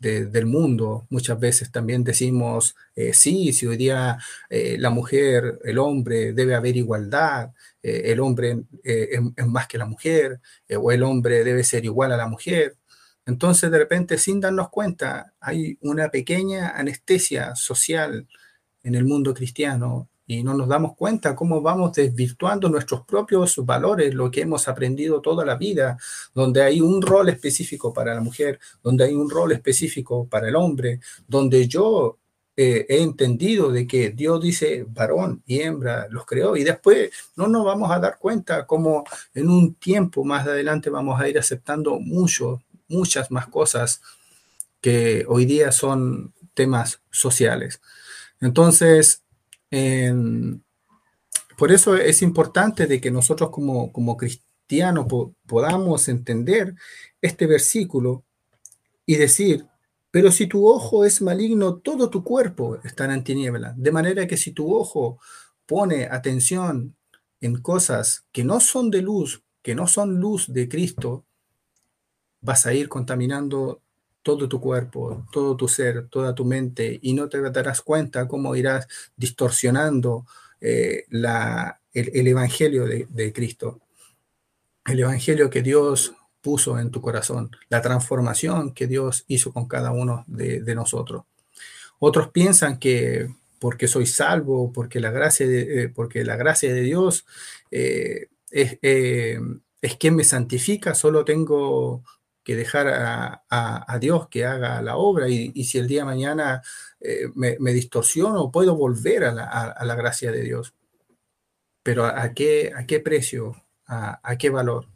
del 0.00 0.46
mundo. 0.46 1.06
Muchas 1.10 1.38
veces 1.40 1.70
también 1.70 2.04
decimos, 2.04 2.76
eh, 2.94 3.12
sí, 3.14 3.52
si 3.52 3.66
hoy 3.66 3.76
día 3.76 4.18
eh, 4.50 4.76
la 4.78 4.90
mujer, 4.90 5.58
el 5.64 5.78
hombre, 5.78 6.32
debe 6.32 6.54
haber 6.54 6.76
igualdad, 6.76 7.50
el 7.82 8.18
hombre 8.20 8.62
es, 8.82 9.20
más 9.46 9.66
que 9.66 9.76
la 9.76 9.84
mujer, 9.84 10.40
o 10.78 10.90
el 10.90 11.02
hombre 11.02 11.44
debe 11.44 11.64
ser 11.64 11.84
igual 11.84 12.12
a 12.12 12.16
la 12.16 12.26
mujer. 12.26 12.76
Entonces, 13.26 13.70
de 13.70 13.78
repente, 13.78 14.18
sin 14.18 14.40
darnos 14.40 14.70
cuenta, 14.70 15.34
hay 15.40 15.78
una 15.82 16.10
pequeña 16.10 16.70
anestesia 16.70 17.54
social 17.54 18.26
en 18.82 18.94
el 18.94 19.04
mundo 19.04 19.34
cristiano 19.34 20.08
y 20.26 20.42
no 20.42 20.54
nos 20.54 20.68
damos 20.68 20.96
cuenta 20.96 21.34
cómo 21.34 21.60
vamos 21.60 21.92
desvirtuando 21.92 22.68
nuestros 22.68 23.04
propios 23.04 23.56
valores, 23.64 24.14
lo 24.14 24.30
que 24.30 24.42
hemos 24.42 24.68
aprendido 24.68 25.20
toda 25.20 25.44
la 25.44 25.56
vida, 25.56 25.98
donde 26.34 26.62
hay 26.62 26.80
un 26.80 27.02
rol 27.02 27.28
específico 27.28 27.92
para 27.92 28.14
la 28.14 28.20
mujer, 28.20 28.58
donde 28.82 29.04
hay 29.04 29.14
un 29.14 29.28
rol 29.28 29.52
específico 29.52 30.26
para 30.28 30.48
el 30.48 30.56
hombre, 30.56 31.00
donde 31.26 31.68
yo 31.68 32.18
eh, 32.56 32.86
he 32.88 33.02
entendido 33.02 33.72
de 33.72 33.86
que 33.86 34.10
Dios 34.10 34.40
dice 34.40 34.86
varón 34.88 35.42
y 35.44 35.60
hembra 35.60 36.06
los 36.08 36.24
creó 36.24 36.56
y 36.56 36.62
después 36.62 37.10
no 37.34 37.48
nos 37.48 37.64
vamos 37.64 37.90
a 37.90 37.98
dar 37.98 38.16
cuenta 38.18 38.64
cómo 38.64 39.02
en 39.34 39.48
un 39.48 39.74
tiempo 39.74 40.24
más 40.24 40.46
adelante 40.46 40.88
vamos 40.88 41.20
a 41.20 41.28
ir 41.28 41.36
aceptando 41.36 41.98
muchos 41.98 42.60
muchas 42.86 43.30
más 43.32 43.48
cosas 43.48 44.00
que 44.80 45.24
hoy 45.28 45.46
día 45.46 45.72
son 45.72 46.32
temas 46.54 47.00
sociales. 47.10 47.80
Entonces, 48.40 49.23
por 51.56 51.72
eso 51.72 51.96
es 51.96 52.22
importante 52.22 52.86
de 52.86 53.00
que 53.00 53.10
nosotros 53.10 53.50
como, 53.50 53.92
como 53.92 54.16
cristianos 54.16 55.06
podamos 55.46 56.08
entender 56.08 56.74
este 57.20 57.46
versículo 57.46 58.24
y 59.06 59.16
decir, 59.16 59.66
pero 60.10 60.30
si 60.30 60.46
tu 60.46 60.68
ojo 60.68 61.04
es 61.04 61.20
maligno, 61.20 61.76
todo 61.76 62.08
tu 62.08 62.22
cuerpo 62.22 62.78
estará 62.84 63.14
en 63.14 63.24
tiniebla. 63.24 63.74
De 63.76 63.90
manera 63.92 64.26
que 64.26 64.36
si 64.36 64.52
tu 64.52 64.74
ojo 64.74 65.18
pone 65.66 66.06
atención 66.06 66.96
en 67.40 67.60
cosas 67.60 68.24
que 68.32 68.44
no 68.44 68.60
son 68.60 68.90
de 68.90 69.02
luz, 69.02 69.42
que 69.62 69.74
no 69.74 69.86
son 69.86 70.20
luz 70.20 70.52
de 70.52 70.68
Cristo, 70.68 71.26
vas 72.40 72.66
a 72.66 72.74
ir 72.74 72.88
contaminando 72.88 73.82
todo 74.24 74.48
tu 74.48 74.58
cuerpo, 74.58 75.26
todo 75.30 75.54
tu 75.54 75.68
ser, 75.68 76.08
toda 76.08 76.34
tu 76.34 76.46
mente, 76.46 76.98
y 77.02 77.12
no 77.12 77.28
te 77.28 77.40
darás 77.50 77.82
cuenta 77.82 78.26
cómo 78.26 78.56
irás 78.56 78.88
distorsionando 79.16 80.26
eh, 80.62 81.04
la, 81.10 81.78
el, 81.92 82.26
Evangelio 82.26 82.86
de, 82.86 83.32
Cristo, 83.34 83.82
el 84.86 85.00
Evangelio 85.00 85.50
que 85.50 85.60
Dios 85.60 86.14
puso 86.40 86.78
en 86.78 86.90
tu 86.90 87.02
corazón, 87.02 87.50
la 87.68 87.82
transformación 87.82 88.72
que 88.72 88.86
Dios 88.86 89.24
hizo 89.28 89.52
con 89.52 89.68
cada 89.68 89.92
uno 89.92 90.24
de, 90.26 90.74
nosotros. 90.74 91.24
Otros 91.98 92.28
piensan 92.30 92.78
que 92.78 93.28
porque 93.58 93.88
soy 93.88 94.06
salvo, 94.06 94.72
porque 94.72 95.00
la 95.00 95.10
gracia 95.10 95.46
de, 95.46 95.84
eh, 95.84 95.88
porque 95.90 96.24
la 96.24 96.36
gracia 96.36 96.72
de 96.72 96.80
Dios 96.80 97.26
eh, 97.70 98.28
es, 98.50 98.78
es 98.80 99.96
quien 99.98 100.16
me 100.16 100.24
santifica, 100.24 100.94
solo 100.94 101.26
tengo 101.26 102.02
que 102.44 102.54
dejar 102.54 102.86
a, 102.88 103.98
Dios 104.00 104.28
que 104.28 104.44
haga 104.44 104.82
la 104.82 104.96
obra 104.96 105.28
y, 105.28 105.64
si 105.64 105.78
el 105.78 105.88
día 105.88 106.04
mañana 106.04 106.62
eh, 107.00 107.28
me, 107.34 107.72
distorsiono, 107.72 108.52
puedo 108.52 108.76
volver 108.76 109.24
a 109.24 109.32
la, 109.84 109.94
gracia 109.94 110.30
de 110.30 110.42
Dios. 110.42 110.74
Pero 111.82 112.04
¿a, 112.04 112.34
qué, 112.34 112.72
a 112.76 112.86
qué 112.86 113.00
precio? 113.00 113.56
¿A, 113.86 114.36
qué 114.38 114.50
valor? 114.50 114.86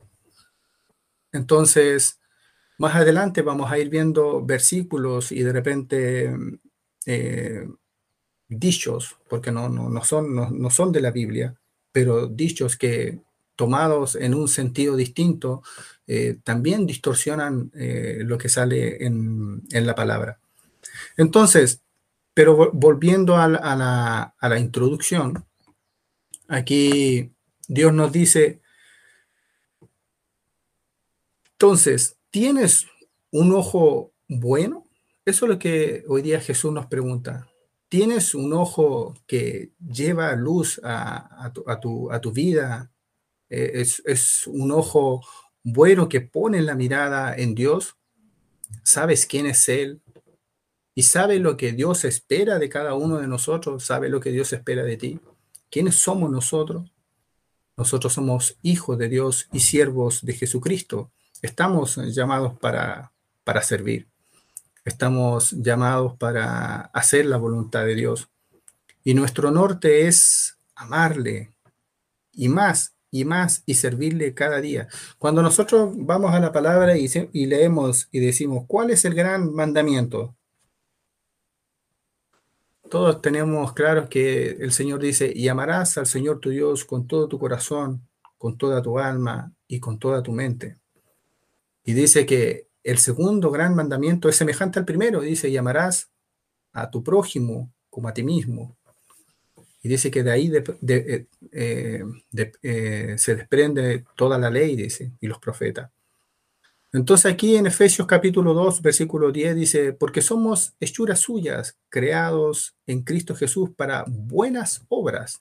Entonces, 1.33 2.21
más 2.79 2.95
adelante 2.95 3.43
vamos 3.43 3.71
a 3.73 3.79
ir 3.79 3.89
viendo 3.89 4.45
versículos 4.45 5.33
y 5.33 5.43
de 5.43 5.53
repente 5.53 6.37
eh, 7.07 7.67
dichos, 8.47 9.17
porque 9.29 9.53
no, 9.53 9.69
no, 9.69 10.05
son, 10.05 10.35
no 10.35 10.71
son 10.71 10.93
de 10.93 11.01
la 11.01 11.11
Biblia, 11.11 11.55
pero 11.93 12.27
dichos 12.27 12.77
que 12.77 13.23
tomados 13.59 14.15
en 14.15 14.35
un 14.35 14.47
sentido 14.47 14.95
distinto, 14.95 15.65
eh, 16.07 16.39
también 16.45 16.87
distorsionan 16.87 17.73
eh, 17.75 18.19
lo 18.21 18.39
que 18.39 18.49
sale 18.49 19.05
en, 19.05 19.65
la 19.73 19.97
palabra. 19.97 20.39
Entonces, 21.17 21.83
pero 22.33 22.71
volviendo 22.73 23.37
a 23.37 23.49
la, 23.49 24.59
introducción, 24.61 25.45
aquí 26.47 27.33
Dios 27.67 27.93
nos 27.93 28.13
dice, 28.13 28.61
entonces, 31.55 32.17
¿tienes 32.31 32.87
un 33.33 33.53
ojo 33.53 34.13
bueno? 34.29 34.85
Eso 35.25 35.47
es 35.47 35.51
lo 35.51 35.59
que 35.59 36.05
hoy 36.07 36.23
día 36.23 36.41
Jesús 36.41 36.73
nos 36.73 36.87
pregunta. 36.87 37.49
¿Tienes 37.89 38.37
un 38.37 38.53
ojo 38.53 39.15
que 39.27 39.73
lleva 39.85 40.37
luz 40.37 40.81
a, 40.85 41.51
tu, 41.53 42.09
a 42.13 42.21
tu, 42.21 42.31
vida, 42.31 42.93
eh, 43.51 43.85
es, 44.07 44.47
un 44.47 44.73
ojo 44.73 45.25
bueno 45.63 46.09
que 46.09 46.21
pone 46.21 46.61
la 46.63 46.75
mirada 46.75 47.35
en 47.35 47.55
Dios, 47.55 47.97
sabes 48.83 49.27
quién 49.27 49.47
es 49.47 49.69
Él 49.69 50.01
y 50.95 51.03
sabe 51.05 51.39
lo 51.39 51.57
que 51.57 51.73
Dios 51.73 52.05
espera 52.05 52.59
de 52.59 52.69
cada 52.69 52.95
uno 52.95 53.19
de 53.19 53.27
nosotros, 53.27 53.85
sabe 53.85 54.09
lo 54.09 54.21
que 54.21 54.31
Dios 54.31 54.53
espera 54.53 54.83
de 54.83 54.97
ti. 54.97 55.21
¿Quiénes 55.71 55.97
somos 55.97 56.31
nosotros? 56.31 56.93
Nosotros 57.77 58.13
somos 58.13 58.59
hijos 58.63 58.99
de 58.99 59.09
Dios 59.09 59.49
y 59.53 59.61
siervos 59.61 60.25
de 60.25 60.33
Jesucristo. 60.33 61.13
Estamos 61.43 61.97
llamados 61.97 62.59
para, 62.59 63.13
para 63.45 63.63
servir. 63.63 64.09
Estamos 64.85 65.53
llamados 65.53 66.17
para 66.17 66.81
hacer 66.93 67.27
la 67.27 67.37
voluntad 67.37 67.85
de 67.85 67.95
Dios. 67.95 68.29
Y 69.05 69.15
nuestro 69.15 69.51
norte 69.51 70.09
es 70.09 70.59
amarle 70.75 71.53
y 72.33 72.49
más 72.49 72.98
y 73.11 73.25
más 73.25 73.63
y 73.67 73.75
servirle 73.75 74.35
cada 74.35 74.61
día. 74.61 74.89
Cuando 75.19 75.43
nosotros 75.43 75.91
vamos 75.95 76.33
a 76.35 76.41
la 76.41 76.53
palabra 76.53 76.97
y, 76.97 77.09
leemos 77.47 78.09
y 78.13 78.21
decimos, 78.21 78.65
¿cuál 78.67 78.91
es 78.91 79.05
el 79.05 79.15
gran 79.15 79.53
mandamiento? 79.53 80.35
Todos 82.91 83.21
tenemos 83.21 83.73
claro 83.75 84.09
que 84.09 84.51
el 84.51 84.73
Señor 84.73 85.01
dice, 85.01 85.31
y 85.35 85.49
amarás 85.49 85.99
al 85.99 86.07
Señor 86.07 86.41
tu 86.41 86.51
Dios 86.51 86.85
con 86.85 87.07
todo 87.07 87.29
tu 87.29 87.39
corazón, 87.39 88.09
con 88.39 88.57
toda 88.57 88.83
tu 88.83 88.99
alma 88.99 89.53
y 89.67 89.81
con 89.81 89.99
toda 89.99 90.23
tu 90.23 90.33
mente. 90.33 90.79
Y 91.85 91.93
dice 91.93 92.25
que 92.25 92.69
el 92.83 92.99
segundo 92.99 93.51
gran 93.51 93.75
mandamiento 93.75 94.29
es 94.29 94.37
semejante 94.37 94.79
al 94.79 94.87
primero, 94.87 95.21
dice, 95.21 95.51
y 95.51 95.57
amarás 95.57 96.11
a 96.73 96.91
tu 96.91 97.03
prójimo 97.03 97.71
como 97.91 98.09
a 98.09 98.15
ti 98.15 98.23
mismo. 98.23 98.78
Y 99.81 99.89
dice 99.89 100.11
que 100.11 100.23
de 100.23 100.31
ahí 100.31 100.53
eh, 100.55 101.27
eh, 101.53 102.05
eh, 102.63 103.15
se 103.17 103.37
desprende 103.37 104.05
toda 104.17 104.39
la 104.39 104.51
ley, 104.51 104.75
dice, 104.75 105.13
y 105.21 105.27
los 105.27 105.39
profetas. 105.39 105.91
Entonces 106.93 107.31
aquí 107.31 107.55
en 107.57 107.67
Efesios 107.67 108.07
capítulo 108.07 108.55
2, 108.55 108.81
versículo 108.83 109.31
10 109.31 109.55
dice, 109.55 109.93
porque 109.93 110.23
somos 110.23 110.75
hechuras 110.81 111.21
suyas, 111.21 111.79
creados 111.91 112.77
en 112.87 113.03
Cristo 113.03 113.35
Jesús 113.35 113.71
para 113.77 114.05
buenas 114.09 114.85
obras, 114.89 115.39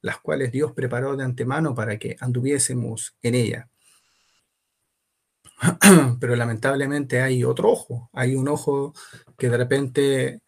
las 0.00 0.18
cuales 0.18 0.50
Dios 0.50 0.72
preparó 0.72 1.16
de 1.16 1.24
antemano 1.24 1.74
para 1.74 1.98
que 1.98 2.16
anduviésemos 2.18 3.16
en 3.22 3.34
ella. 3.36 3.68
Pero 6.20 6.34
lamentablemente 6.34 7.22
hay 7.22 7.44
otro 7.44 7.70
ojo, 7.70 8.10
hay 8.12 8.34
un 8.34 8.48
ojo 8.48 8.92
que 9.38 9.48
de 9.48 9.56
repente 9.56 10.40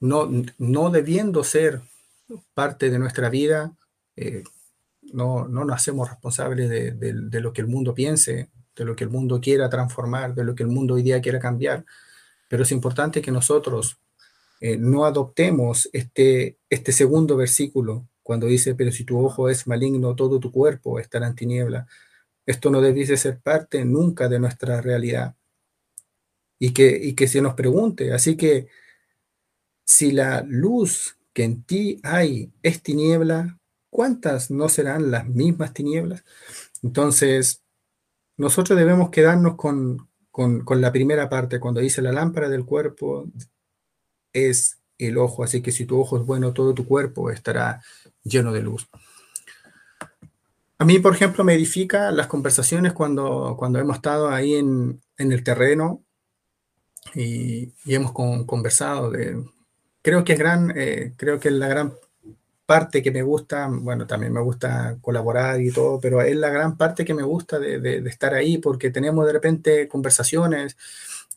no, 0.00 0.90
debiendo 0.90 1.44
ser 1.44 1.82
parte 2.54 2.90
de 2.90 2.98
nuestra 2.98 3.28
vida, 3.28 3.72
eh, 4.16 4.42
no, 5.12 5.46
nos 5.46 5.70
hacemos 5.72 6.08
responsables 6.08 6.68
de, 6.70 7.40
lo 7.40 7.52
que 7.52 7.60
el 7.60 7.66
mundo 7.66 7.94
piense, 7.94 8.48
de 8.74 8.84
lo 8.84 8.96
que 8.96 9.04
el 9.04 9.10
mundo 9.10 9.40
quiera 9.40 9.68
transformar, 9.68 10.34
de 10.34 10.44
lo 10.44 10.54
que 10.54 10.62
el 10.62 10.68
mundo 10.68 10.94
hoy 10.94 11.02
día 11.02 11.20
quiera 11.20 11.38
cambiar. 11.38 11.84
Pero 12.48 12.62
es 12.62 12.72
importante 12.72 13.20
que 13.20 13.30
nosotros 13.30 13.98
eh, 14.60 14.76
no 14.76 15.04
adoptemos 15.04 15.88
este, 15.92 16.58
este 16.68 16.92
segundo 16.92 17.36
versículo 17.36 18.06
cuando 18.22 18.46
dice, 18.46 18.74
pero 18.74 18.92
si 18.92 19.04
tu 19.04 19.18
ojo 19.24 19.48
es 19.48 19.66
maligno, 19.66 20.14
todo 20.14 20.40
tu 20.40 20.52
cuerpo 20.52 20.98
estará 20.98 21.26
en 21.26 21.34
tiniebla. 21.34 21.86
Esto 22.46 22.70
no 22.70 22.80
debiese 22.80 23.16
ser 23.16 23.40
parte 23.40 23.84
nunca 23.84 24.28
de 24.28 24.38
nuestra 24.38 24.80
realidad. 24.80 25.34
Y 26.58 26.72
que, 26.72 26.98
y 27.02 27.14
que 27.14 27.26
se 27.26 27.40
nos 27.40 27.54
pregunte. 27.54 28.12
Así 28.12 28.36
que 28.36 28.68
si 29.90 30.12
la 30.12 30.44
luz 30.46 31.16
que 31.32 31.42
en 31.42 31.64
ti 31.64 31.98
hay 32.04 32.52
es 32.62 32.80
tiniebla, 32.80 33.58
¿cuántas 33.90 34.48
no 34.48 34.68
serán 34.68 35.10
las 35.10 35.26
mismas 35.26 35.74
tinieblas? 35.74 36.24
Entonces, 36.80 37.64
nosotros 38.36 38.78
debemos 38.78 39.10
quedarnos 39.10 39.56
con, 39.56 40.08
la 40.80 40.92
primera 40.92 41.28
parte, 41.28 41.58
cuando 41.58 41.80
dice 41.80 42.02
la 42.02 42.12
lámpara 42.12 42.48
del 42.48 42.64
cuerpo 42.64 43.26
es 44.32 44.78
el 44.96 45.18
ojo, 45.18 45.42
así 45.42 45.60
que 45.60 45.72
si 45.72 45.86
tu 45.86 46.00
ojo 46.00 46.18
es 46.18 46.24
bueno, 46.24 46.52
todo 46.52 46.72
tu 46.72 46.86
cuerpo 46.86 47.28
estará 47.32 47.82
lleno 48.22 48.52
de 48.52 48.62
luz. 48.62 48.88
A 50.78 50.84
mí, 50.84 51.00
por 51.00 51.16
ejemplo, 51.16 51.42
me 51.42 51.54
edifica 51.54 52.12
las 52.12 52.28
conversaciones 52.28 52.92
cuando, 52.92 53.56
cuando 53.58 53.80
hemos 53.80 53.96
estado 53.96 54.28
ahí 54.28 54.54
en, 54.54 55.02
el 55.16 55.42
terreno 55.42 56.04
y, 57.12 57.74
hemos 57.86 58.12
conversado 58.12 59.10
de, 59.10 59.42
creo 60.02 60.24
que 60.24 60.32
es 60.34 60.38
gran, 60.38 60.72
eh, 60.76 61.14
creo 61.16 61.38
que 61.40 61.50
la 61.50 61.68
gran 61.68 61.94
parte 62.66 63.02
que 63.02 63.10
me 63.10 63.22
gusta, 63.22 63.68
bueno, 63.68 64.06
también 64.06 64.32
me 64.32 64.40
gusta 64.40 64.96
colaborar 65.00 65.60
y 65.60 65.72
todo, 65.72 66.00
pero 66.00 66.22
es 66.22 66.36
la 66.36 66.50
gran 66.50 66.76
parte 66.76 67.04
que 67.04 67.14
me 67.14 67.24
gusta 67.24 67.58
de, 67.58 67.98
estar 68.08 68.34
ahí 68.34 68.58
porque 68.58 68.90
tenemos 68.90 69.26
de 69.26 69.32
repente 69.32 69.88
conversaciones 69.88 70.76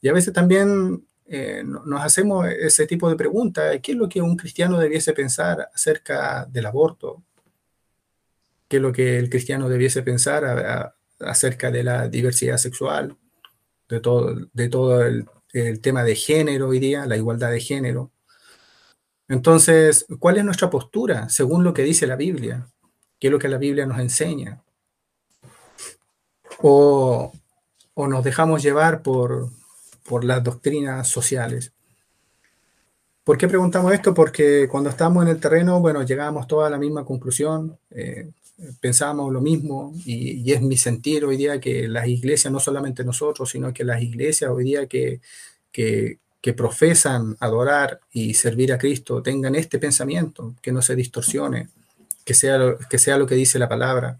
y 0.01 0.09
a 0.09 0.13
veces 0.13 0.33
también 0.33 1.05
eh, 1.25 1.63
nos 1.65 2.01
hacemos 2.03 2.47
ese 2.47 2.85
tipo 2.85 3.09
de 3.09 3.15
preguntas, 3.15 3.79
¿qué 3.81 3.93
es 3.93 3.97
lo 3.97 4.09
que 4.09 4.21
un 4.21 4.37
cristiano 4.37 4.79
debiese 4.79 5.13
pensar 5.13 5.69
acerca 5.73 6.45
del 6.45 6.67
aborto? 6.67 7.23
¿Qué 8.67 8.77
es 8.77 8.83
lo 8.83 8.91
que 8.91 9.17
el 9.17 9.29
cristiano 9.29 9.69
debiese 9.69 10.03
pensar 10.03 10.93
acerca 11.19 11.71
de 11.71 11.83
la 11.83 12.07
diversidad 12.09 12.57
sexual? 12.57 13.17
De 13.89 13.99
todo, 13.99 14.35
de 14.53 14.69
todo 14.69 15.03
el, 15.03 15.25
el 15.53 15.81
tema 15.81 16.03
de 16.03 16.15
género 16.15 16.69
hoy 16.69 16.79
día, 16.79 17.05
la 17.05 17.17
igualdad 17.17 17.51
de 17.51 17.59
género. 17.59 18.12
Entonces, 19.33 20.05
¿cuál 20.19 20.37
es 20.37 20.45
nuestra 20.45 20.69
postura 20.69 21.27
según 21.29 21.63
lo 21.63 21.73
que 21.73 21.83
dice 21.83 22.07
la 22.07 22.15
Biblia? 22.15 22.67
¿Qué 23.19 23.27
es 23.27 23.31
lo 23.31 23.39
que 23.39 23.49
la 23.49 23.57
Biblia 23.57 23.85
nos 23.85 23.99
enseña? 23.99 24.63
O 26.61 27.31
o 27.93 28.07
nos 28.07 28.23
dejamos 28.23 28.63
llevar 28.63 29.01
por, 29.01 29.49
por 30.03 30.23
las 30.23 30.43
doctrinas 30.43 31.07
sociales. 31.07 31.71
¿Por 33.23 33.37
qué 33.37 33.47
preguntamos 33.47 33.93
esto? 33.93 34.13
Porque 34.13 34.67
cuando 34.69 34.89
estamos 34.89 35.23
en 35.23 35.29
el 35.29 35.39
terreno, 35.39 35.79
bueno, 35.79 36.03
llegamos 36.03 36.47
todos 36.47 36.67
a 36.67 36.69
la 36.69 36.77
misma 36.77 37.05
conclusión, 37.05 37.77
eh, 37.91 38.29
pensamos 38.81 39.31
lo 39.31 39.41
mismo 39.41 39.93
y, 40.05 40.51
es 40.51 40.61
mi 40.61 40.75
sentir 40.75 41.23
hoy 41.23 41.37
día 41.37 41.59
que 41.59 41.87
las 41.87 42.07
iglesias, 42.07 42.51
no 42.51 42.59
solamente 42.59 43.03
nosotros, 43.03 43.49
sino 43.49 43.73
que 43.73 43.83
las 43.83 44.01
iglesias 44.01 44.51
hoy 44.51 44.65
día 44.65 44.87
que, 44.87 45.21
que, 45.71 46.19
que 46.43 46.51
profesan 46.51 47.37
adorar 47.39 48.01
y 48.11 48.33
servir 48.33 48.73
a 48.73 48.77
Cristo 48.77 49.23
tengan 49.23 49.55
este 49.55 49.79
pensamiento, 49.79 50.55
que 50.61 50.73
no 50.73 50.81
se 50.81 50.93
distorsione, 50.93 51.69
que 52.25 52.33
sea, 52.33 52.57
lo, 52.57 52.77
que 52.77 52.97
sea 52.97 53.17
lo 53.17 53.25
que 53.25 53.35
dice 53.35 53.57
la 53.57 53.69
palabra, 53.69 54.19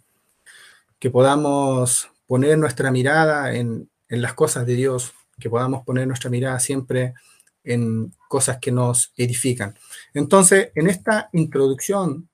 que 0.99 1.09
podamos 1.09 2.07
poner 2.25 2.57
nuestra 2.57 2.91
mirada 2.91 3.53
en, 3.53 3.89
las 4.07 4.33
cosas 4.35 4.65
de 4.65 4.75
Dios, 4.75 5.11
que 5.37 5.49
podamos 5.49 5.83
poner 5.83 6.07
nuestra 6.07 6.29
mirada 6.29 6.61
siempre 6.61 7.13
en 7.61 8.13
cosas 8.29 8.57
que 8.57 8.71
nos 8.71 9.11
edifican. 9.17 9.75
Entonces, 10.13 10.69
en 10.75 10.87
esta 10.87 11.27
introducción, 11.33 12.29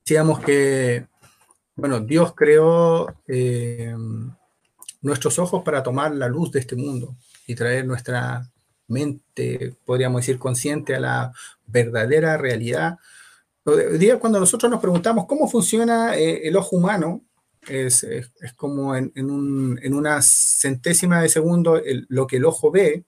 decíamos 0.00 0.40
que, 0.40 1.06
bueno, 1.76 2.00
Dios 2.00 2.34
creó 2.34 3.14
eh, 3.28 3.94
nuestros 5.00 5.38
ojos 5.38 5.62
para 5.62 5.80
tomar 5.80 6.12
la 6.12 6.26
luz 6.26 6.50
de 6.50 6.58
este 6.58 6.74
mundo 6.74 7.14
y 7.46 7.54
traer 7.54 7.86
nuestra 7.86 8.50
mente, 8.90 9.74
podríamos 9.84 10.20
decir, 10.20 10.38
consciente 10.38 10.94
a 10.94 11.00
la 11.00 11.32
verdadera 11.66 12.36
realidad. 12.36 12.98
Hoy 13.64 13.98
día, 13.98 14.18
cuando 14.18 14.40
nosotros 14.40 14.70
nos 14.70 14.80
preguntamos 14.80 15.26
cómo 15.26 15.48
funciona 15.48 16.16
eh, 16.16 16.46
el 16.48 16.56
ojo 16.56 16.76
humano, 16.76 17.22
es, 17.68 18.04
es, 18.04 18.30
como 18.56 18.96
en, 18.96 19.12
en, 19.14 19.30
un, 19.30 19.78
en, 19.82 19.94
una 19.94 20.20
centésima 20.22 21.20
de 21.20 21.28
segundo 21.28 21.80
lo 22.08 22.26
que 22.26 22.36
el 22.36 22.46
ojo 22.46 22.70
ve, 22.70 23.04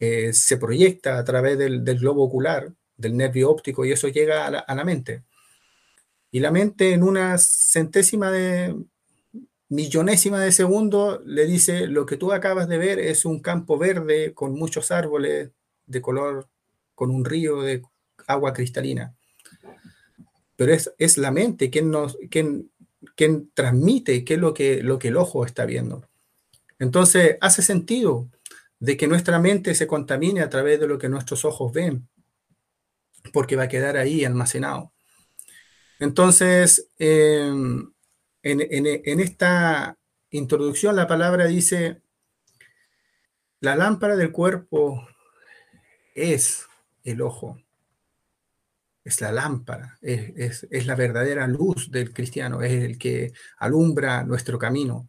eh, 0.00 0.32
se 0.34 0.58
proyecta 0.58 1.18
a 1.18 1.24
través 1.24 1.56
del, 1.56 1.82
globo 1.82 2.24
ocular, 2.24 2.72
del 2.96 3.16
nervio 3.16 3.50
óptico, 3.50 3.84
y 3.84 3.92
eso 3.92 4.08
llega 4.08 4.46
a 4.46 4.74
la, 4.74 4.84
mente. 4.84 5.22
Y 6.30 6.40
la 6.40 6.50
mente 6.50 6.92
en 6.92 7.02
una 7.02 7.38
centésima 7.38 8.30
de 8.30 8.74
millonésima 9.68 10.40
de 10.40 10.52
segundo 10.52 11.22
le 11.24 11.46
dice, 11.46 11.86
lo 11.86 12.06
que 12.06 12.16
tú 12.16 12.32
acabas 12.32 12.68
de 12.68 12.78
ver 12.78 12.98
es 12.98 13.24
un 13.24 13.40
campo 13.40 13.78
verde 13.78 14.34
con 14.34 14.54
muchos 14.54 14.90
árboles 14.90 15.50
de 15.86 16.00
color, 16.00 16.48
con 16.94 17.10
un 17.10 17.24
río 17.24 17.62
de 17.62 17.82
agua 18.26 18.52
cristalina. 18.52 19.14
Pero 20.56 20.72
es, 20.72 20.92
es 20.98 21.18
la 21.18 21.30
mente 21.30 21.70
quien, 21.70 21.90
nos, 21.90 22.16
quien, 22.30 22.70
quien 23.16 23.50
transmite 23.52 24.24
qué 24.24 24.34
es 24.34 24.40
lo 24.40 24.54
que, 24.54 24.82
lo 24.82 24.98
que 24.98 25.08
el 25.08 25.16
ojo 25.16 25.44
está 25.44 25.64
viendo. 25.64 26.08
Entonces, 26.78 27.36
hace 27.40 27.62
sentido 27.62 28.28
de 28.78 28.96
que 28.96 29.08
nuestra 29.08 29.38
mente 29.38 29.74
se 29.74 29.86
contamine 29.86 30.42
a 30.42 30.50
través 30.50 30.78
de 30.80 30.86
lo 30.86 30.98
que 30.98 31.08
nuestros 31.08 31.44
ojos 31.44 31.72
ven, 31.72 32.08
porque 33.32 33.56
va 33.56 33.64
a 33.64 33.68
quedar 33.68 33.96
ahí 33.96 34.24
almacenado. 34.24 34.92
Entonces, 35.98 36.90
eh, 36.98 37.50
en, 38.44 39.20
esta 39.20 39.96
introducción 40.30 40.96
la 40.96 41.06
palabra 41.06 41.46
dice, 41.46 42.02
la 43.60 43.74
lámpara 43.74 44.16
del 44.16 44.32
cuerpo 44.32 45.08
es 46.14 46.66
el 47.04 47.22
ojo, 47.22 47.58
es 49.02 49.20
la 49.22 49.32
lámpara, 49.32 49.98
es, 50.02 50.66
la 50.70 50.94
verdadera 50.94 51.46
luz 51.46 51.90
del 51.90 52.12
cristiano, 52.12 52.62
es 52.62 52.72
el 52.72 52.98
que 52.98 53.32
alumbra 53.58 54.24
nuestro 54.24 54.58
camino. 54.58 55.08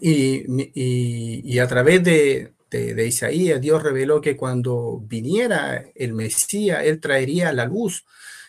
Y, 0.00 1.58
a 1.58 1.68
través 1.68 2.02
de, 2.02 2.52
de, 2.70 3.06
Isaías, 3.06 3.60
Dios 3.60 3.82
reveló 3.82 4.20
que 4.20 4.36
cuando 4.36 5.00
viniera 5.00 5.84
el 5.94 6.12
Mesías, 6.12 6.82
Él 6.84 7.00
traería 7.00 7.52
la 7.52 7.64
luz, 7.64 8.04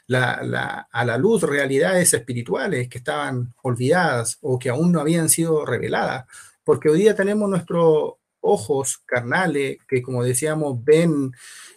la, 0.07 0.87
a 0.91 1.05
la 1.05 1.17
luz 1.17 1.43
realidades 1.43 2.13
espirituales 2.13 2.87
que 2.89 2.99
estaban 2.99 3.53
olvidadas 3.63 4.37
o 4.41 4.59
que 4.59 4.69
aún 4.69 4.91
no 4.91 4.99
habían 4.99 5.29
sido 5.29 5.65
reveladas. 5.65 6.25
Porque 6.63 6.89
hoy 6.89 6.99
día 6.99 7.15
tenemos 7.15 7.49
nuestros 7.49 8.13
ojos 8.41 8.99
carnales 9.05 9.77
que, 9.87 10.01
como 10.01 10.23
decíamos, 10.23 10.83
ven 10.83 11.31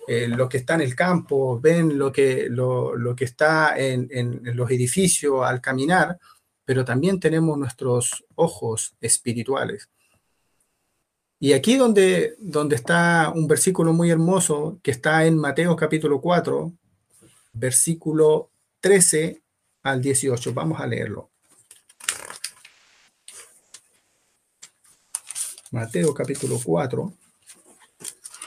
eh, 0.07 0.29
lo 0.29 0.49
que 0.49 0.59
está 0.59 0.75
en 0.75 0.83
el 0.83 0.95
campo, 0.95 1.59
ven 1.61 1.99
lo 1.99 2.13
que, 2.13 2.49
lo, 2.51 2.95
lo 2.97 3.17
que 3.17 3.25
está 3.25 3.79
en, 3.79 4.09
en, 4.11 4.47
en 4.47 4.57
los 4.57 4.71
edificios 4.71 5.45
al 5.45 5.61
caminar, 5.61 6.19
pero 6.65 6.85
también 6.85 7.19
tenemos 7.19 7.59
nuestros 7.59 8.25
ojos 8.35 8.95
espirituales. 9.01 9.89
Y 11.41 11.53
aquí 11.53 11.77
donde, 11.77 12.35
donde 12.39 12.75
está 12.75 13.33
un 13.35 13.47
versículo 13.47 13.93
muy 13.93 14.11
hermoso 14.11 14.81
que 14.83 14.91
está 14.91 15.25
en 15.25 15.39
Mateo 15.39 15.77
capítulo 15.77 16.21
4, 16.21 16.73
versículo 17.59 18.51
13 18.81 19.43
al 19.83 20.01
18. 20.01 20.55
Vamos 20.55 20.81
a 20.81 20.87
leerlo. 20.87 21.31
Mateo 25.71 26.15
capítulo 26.15 26.59
4. 26.63 27.13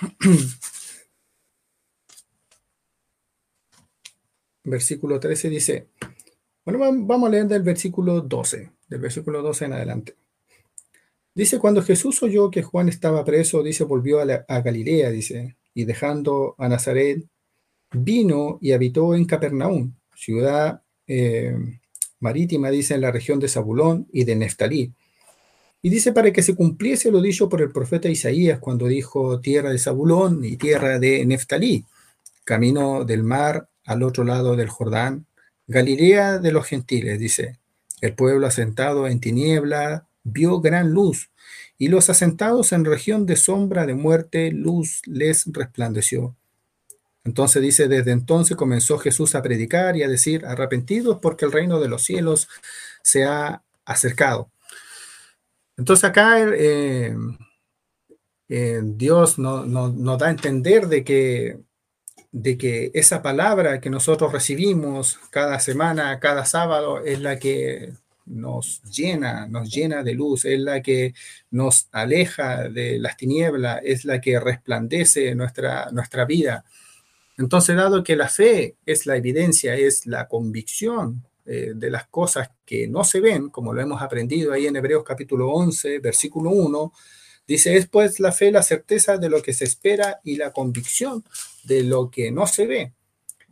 Versículo 4.63 5.19
13 5.19 5.49
dice, 5.49 5.87
bueno, 6.63 6.79
vamos 6.79 7.27
a 7.27 7.31
leer 7.31 7.47
del 7.47 7.63
versículo 7.63 8.21
12, 8.21 8.71
del 8.87 9.01
versículo 9.01 9.41
12 9.41 9.65
en 9.65 9.73
adelante. 9.73 10.15
Dice, 11.33 11.57
cuando 11.57 11.81
Jesús 11.81 12.21
oyó 12.21 12.51
que 12.51 12.61
Juan 12.61 12.87
estaba 12.87 13.25
preso, 13.25 13.63
dice, 13.63 13.83
volvió 13.85 14.19
a, 14.19 14.25
la, 14.25 14.45
a 14.47 14.61
Galilea, 14.61 15.09
dice, 15.09 15.57
y 15.73 15.85
dejando 15.85 16.55
a 16.59 16.69
Nazaret, 16.69 17.25
vino 17.91 18.57
y 18.61 18.71
habitó 18.71 19.15
en 19.15 19.25
Capernaum, 19.25 19.93
ciudad 20.15 20.81
eh, 21.07 21.55
marítima, 22.19 22.69
dice, 22.69 22.95
en 22.95 23.01
la 23.01 23.11
región 23.11 23.39
de 23.39 23.49
Zabulón 23.49 24.07
y 24.11 24.23
de 24.23 24.35
Neftalí. 24.35 24.93
Y 25.81 25.89
dice, 25.89 26.13
para 26.13 26.31
que 26.31 26.43
se 26.43 26.55
cumpliese 26.55 27.11
lo 27.11 27.21
dicho 27.21 27.49
por 27.49 27.61
el 27.61 27.71
profeta 27.71 28.07
Isaías 28.07 28.59
cuando 28.59 28.87
dijo, 28.87 29.41
tierra 29.41 29.71
de 29.71 29.79
Zabulón 29.79 30.45
y 30.45 30.57
tierra 30.57 30.99
de 30.99 31.25
Neftalí, 31.25 31.85
camino 32.43 33.03
del 33.03 33.23
mar 33.23 33.69
al 33.85 34.03
otro 34.03 34.23
lado 34.23 34.55
del 34.55 34.69
Jordán, 34.69 35.25
Galilea 35.67 36.37
de 36.37 36.51
los 36.51 36.65
gentiles, 36.65 37.19
dice, 37.19 37.57
el 38.01 38.13
pueblo 38.13 38.45
asentado 38.45 39.07
en 39.07 39.19
tiniebla 39.19 40.07
vio 40.23 40.59
gran 40.59 40.91
luz, 40.91 41.31
y 41.77 41.87
los 41.87 42.09
asentados 42.09 42.73
en 42.73 42.85
región 42.85 43.25
de 43.25 43.35
sombra 43.35 43.85
de 43.87 43.95
muerte, 43.95 44.51
luz 44.51 45.01
les 45.07 45.45
resplandeció. 45.51 46.35
Entonces 47.23 47.61
dice, 47.61 47.87
desde 47.87 48.11
entonces 48.11 48.57
comenzó 48.57 48.97
Jesús 48.97 49.35
a 49.35 49.41
predicar 49.41 49.95
y 49.95 50.03
a 50.03 50.07
decir, 50.07 50.45
arrepentidos 50.45 51.19
porque 51.21 51.45
el 51.45 51.51
reino 51.51 51.79
de 51.79 51.87
los 51.87 52.03
cielos 52.03 52.49
se 53.03 53.25
ha 53.25 53.63
acercado. 53.85 54.51
Entonces 55.77 56.03
acá 56.03 56.39
eh, 56.39 57.15
eh, 58.49 58.81
Dios 58.83 59.39
nos 59.39 59.67
no, 59.67 60.17
da 60.17 60.27
a 60.27 60.31
entender 60.31 60.87
de 60.87 61.03
que 61.03 61.59
de 62.31 62.57
que 62.57 62.91
esa 62.93 63.21
palabra 63.21 63.81
que 63.81 63.89
nosotros 63.89 64.31
recibimos 64.31 65.19
cada 65.31 65.59
semana, 65.59 66.19
cada 66.19 66.45
sábado, 66.45 67.03
es 67.03 67.19
la 67.19 67.37
que 67.39 67.93
nos 68.25 68.81
llena, 68.83 69.47
nos 69.47 69.69
llena 69.69 70.03
de 70.03 70.13
luz, 70.13 70.45
es 70.45 70.59
la 70.59 70.81
que 70.81 71.13
nos 71.49 71.87
aleja 71.91 72.69
de 72.69 72.99
las 72.99 73.17
tinieblas, 73.17 73.81
es 73.83 74.05
la 74.05 74.21
que 74.21 74.39
resplandece 74.39 75.35
nuestra, 75.35 75.91
nuestra 75.91 76.25
vida. 76.25 76.63
Entonces, 77.37 77.75
dado 77.75 78.03
que 78.03 78.15
la 78.15 78.29
fe 78.29 78.77
es 78.85 79.05
la 79.05 79.17
evidencia, 79.17 79.75
es 79.75 80.05
la 80.05 80.27
convicción 80.27 81.25
eh, 81.45 81.73
de 81.75 81.89
las 81.89 82.07
cosas 82.07 82.51
que 82.65 82.87
no 82.87 83.03
se 83.03 83.19
ven, 83.19 83.49
como 83.49 83.73
lo 83.73 83.81
hemos 83.81 84.01
aprendido 84.01 84.53
ahí 84.53 84.67
en 84.67 84.75
Hebreos 84.75 85.03
capítulo 85.03 85.49
11, 85.51 85.99
versículo 85.99 86.51
1, 86.51 86.93
Dice, 87.47 87.75
es 87.75 87.87
pues 87.87 88.19
la 88.21 88.31
fe, 88.31 88.49
la 88.49 88.63
certeza 88.63 89.17
de 89.17 89.29
lo 89.29 89.41
que 89.41 89.53
se 89.53 89.65
espera 89.65 90.21
y 90.23 90.37
la 90.37 90.53
convicción 90.53 91.25
de 91.63 91.83
lo 91.83 92.09
que 92.09 92.31
no 92.31 92.47
se 92.47 92.65
ve. 92.65 92.93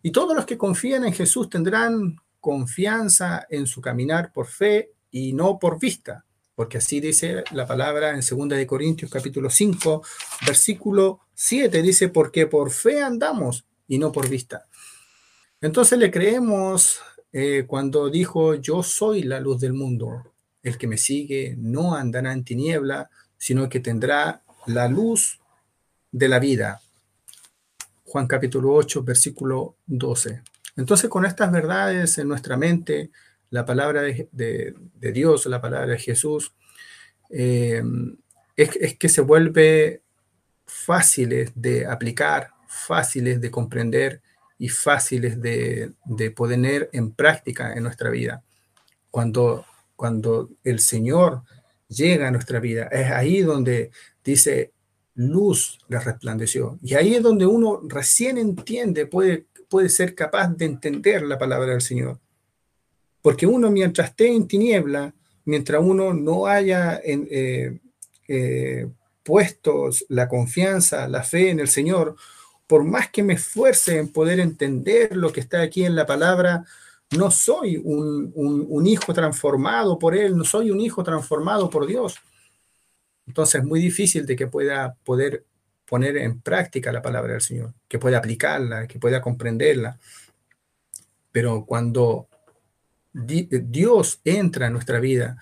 Y 0.01 0.11
todos 0.11 0.35
los 0.35 0.45
que 0.45 0.57
confían 0.57 1.03
en 1.05 1.11
Jesús 1.11 1.49
tendrán 1.49 2.15
confianza 2.39 3.45
en 3.49 3.67
su 3.67 3.81
caminar 3.81 4.31
por 4.31 4.47
fe 4.47 4.93
y 5.11 5.33
no 5.33 5.59
por 5.59 5.79
vista, 5.79 6.25
porque 6.55 6.77
así 6.77 7.01
dice 7.01 7.43
la 7.51 7.67
palabra 7.67 8.11
en 8.11 8.21
2 8.21 8.49
de 8.49 8.65
Corintios 8.65 9.11
capítulo 9.11 9.49
5, 9.49 10.01
versículo 10.45 11.19
7 11.33 11.81
dice, 11.81 12.07
porque 12.07 12.47
por 12.47 12.71
fe 12.71 13.01
andamos 13.01 13.65
y 13.89 13.99
no 13.99 14.13
por 14.13 14.29
vista. 14.29 14.67
Entonces 15.59 15.99
le 15.99 16.09
creemos 16.09 17.01
eh, 17.33 17.65
cuando 17.67 18.09
dijo, 18.09 18.55
yo 18.55 18.81
soy 18.81 19.23
la 19.23 19.41
luz 19.41 19.59
del 19.59 19.73
mundo, 19.73 20.31
el 20.63 20.77
que 20.77 20.87
me 20.87 20.97
sigue 20.97 21.55
no 21.57 21.95
andará 21.95 22.31
en 22.31 22.45
tiniebla, 22.45 23.09
sino 23.37 23.67
que 23.67 23.81
tendrá 23.81 24.43
la 24.67 24.87
luz 24.87 25.41
de 26.11 26.29
la 26.29 26.39
vida. 26.39 26.81
Juan 28.05 28.27
capítulo 28.27 28.73
8, 28.73 29.03
versículo 29.03 29.75
12. 29.85 30.41
Entonces, 30.77 31.09
con 31.09 31.25
estas 31.25 31.51
verdades 31.51 32.17
en 32.17 32.27
nuestra 32.27 32.55
mente, 32.55 33.11
la 33.49 33.65
palabra 33.65 34.01
de, 34.01 34.73
Dios, 34.93 35.45
la 35.47 35.61
palabra 35.61 35.93
de 35.93 35.99
Jesús, 35.99 36.53
eh, 37.29 37.83
es, 38.55 38.97
que 38.97 39.09
se 39.09 39.21
vuelve 39.21 40.03
fáciles 40.65 41.51
de 41.55 41.85
aplicar, 41.85 42.51
fáciles 42.69 43.41
de 43.41 43.51
comprender 43.51 44.21
y 44.57 44.69
fáciles 44.69 45.41
de, 45.41 45.93
de 46.05 46.31
poner 46.31 46.89
en 46.93 47.11
práctica 47.11 47.73
en 47.73 47.83
nuestra 47.83 48.09
vida. 48.09 48.43
Cuando, 49.09 49.65
cuando 49.95 50.49
el 50.63 50.79
Señor 50.79 51.41
llega 51.87 52.27
a 52.27 52.31
nuestra 52.31 52.59
vida, 52.59 52.83
es 52.91 53.09
ahí 53.11 53.41
donde 53.41 53.91
dice, 54.23 54.71
luz 55.15 55.79
le 55.87 55.99
resplandeció. 55.99 56.77
Y 56.81 56.93
ahí 56.93 57.15
es 57.15 57.23
donde 57.23 57.45
uno 57.45 57.81
recién 57.87 58.37
entiende, 58.37 59.07
puede, 59.07 59.47
puede 59.67 59.89
ser 59.89 60.13
capaz 60.13 60.47
de 60.55 60.65
entender 60.65 61.23
la 61.23 61.37
palabra 61.37 61.71
del 61.71 61.81
Señor. 61.81 62.19
Porque 63.21 63.47
uno 63.47 63.71
mientras 63.71 64.09
esté 64.09 64.33
en 64.33 64.47
tiniebla, 64.47 65.13
mientras 65.45 65.81
uno 65.83 66.13
no 66.13 66.45
haya 66.45 67.01
eh, 67.03 67.79
eh, 68.27 68.87
puesto 69.23 69.89
la 70.09 70.27
confianza, 70.29 71.07
la 71.07 71.23
fe 71.23 71.49
en 71.49 71.59
el 71.59 71.67
Señor, 71.67 72.15
por 72.69 72.83
más 72.83 73.09
que 73.09 73.23
me 73.23 73.33
esfuerce 73.33 73.97
en 73.97 74.09
poder 74.09 74.39
entender 74.39 75.17
lo 75.17 75.33
que 75.33 75.39
está 75.39 75.59
aquí 75.59 75.85
en 75.85 75.95
la 75.95 76.05
palabra, 76.05 76.65
no 77.17 77.31
soy 77.31 77.81
un, 77.83 78.85
hijo 78.85 79.11
transformado 79.11 79.97
por 79.97 80.15
Él, 80.15 80.37
no 80.37 80.43
soy 80.43 80.69
un 80.69 80.79
hijo 80.79 81.03
transformado 81.03 81.67
por 81.71 81.87
Dios. 81.87 82.17
Entonces 83.25 83.61
es 83.61 83.67
muy 83.67 83.79
difícil 83.79 84.27
de 84.27 84.35
que 84.35 84.45
pueda 84.45 84.93
poder 85.03 85.45
poner 85.87 86.17
en 86.17 86.41
práctica 86.41 86.91
la 86.91 87.01
palabra 87.01 87.33
del 87.33 87.41
Señor, 87.41 87.73
que 87.87 87.97
pueda 87.97 88.19
aplicarla, 88.19 88.85
que 88.85 88.99
pueda 88.99 89.19
comprenderla. 89.19 89.97
Pero 91.31 91.65
cuando 91.65 92.27
Dios 93.11 94.21
entra 94.23 94.67
en 94.67 94.73
nuestra 94.73 94.99
vida, 94.99 95.37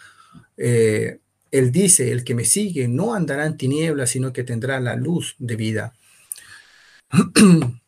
eh, 0.55 1.19
Él 1.51 1.73
dice, 1.73 2.09
el 2.09 2.23
que 2.23 2.35
me 2.35 2.45
sigue 2.45 2.87
no 2.87 3.13
andará 3.13 3.45
en 3.45 3.57
tinieblas, 3.57 4.11
sino 4.11 4.31
que 4.31 4.45
tendrá 4.45 4.79
la 4.79 4.95
luz 4.95 5.35
de 5.39 5.57
vida. 5.57 5.93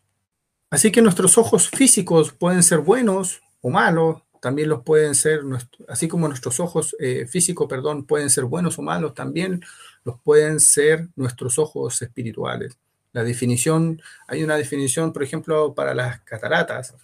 Así 0.69 0.91
que 0.91 1.01
nuestros 1.01 1.38
ojos 1.38 1.69
físicos 1.69 2.32
pueden 2.32 2.63
ser 2.63 2.79
buenos 2.79 3.41
o 3.62 3.69
malos, 3.69 4.21
también 4.39 4.69
los 4.69 4.84
pueden 4.84 5.15
ser, 5.15 5.41
así 5.88 6.08
como 6.08 6.27
nuestros 6.27 6.60
ojos 6.60 6.95
eh, 6.99 7.25
físicos, 7.27 7.67
perdón, 7.67 8.05
pueden 8.05 8.29
ser 8.29 8.45
buenos 8.45 8.77
o 8.79 8.82
malos, 8.82 9.13
también 9.13 9.62
los 10.05 10.19
pueden 10.21 10.60
ser 10.60 11.10
nuestros 11.15 11.60
ojos 11.60 12.01
espirituales. 12.01 12.77
La 13.12 13.23
definición, 13.23 14.01
hay 14.27 14.43
una 14.43 14.55
definición, 14.55 15.12
por 15.12 15.23
ejemplo, 15.23 15.73
para 15.73 15.93
las 15.93 16.21
cataratas, 16.21 16.95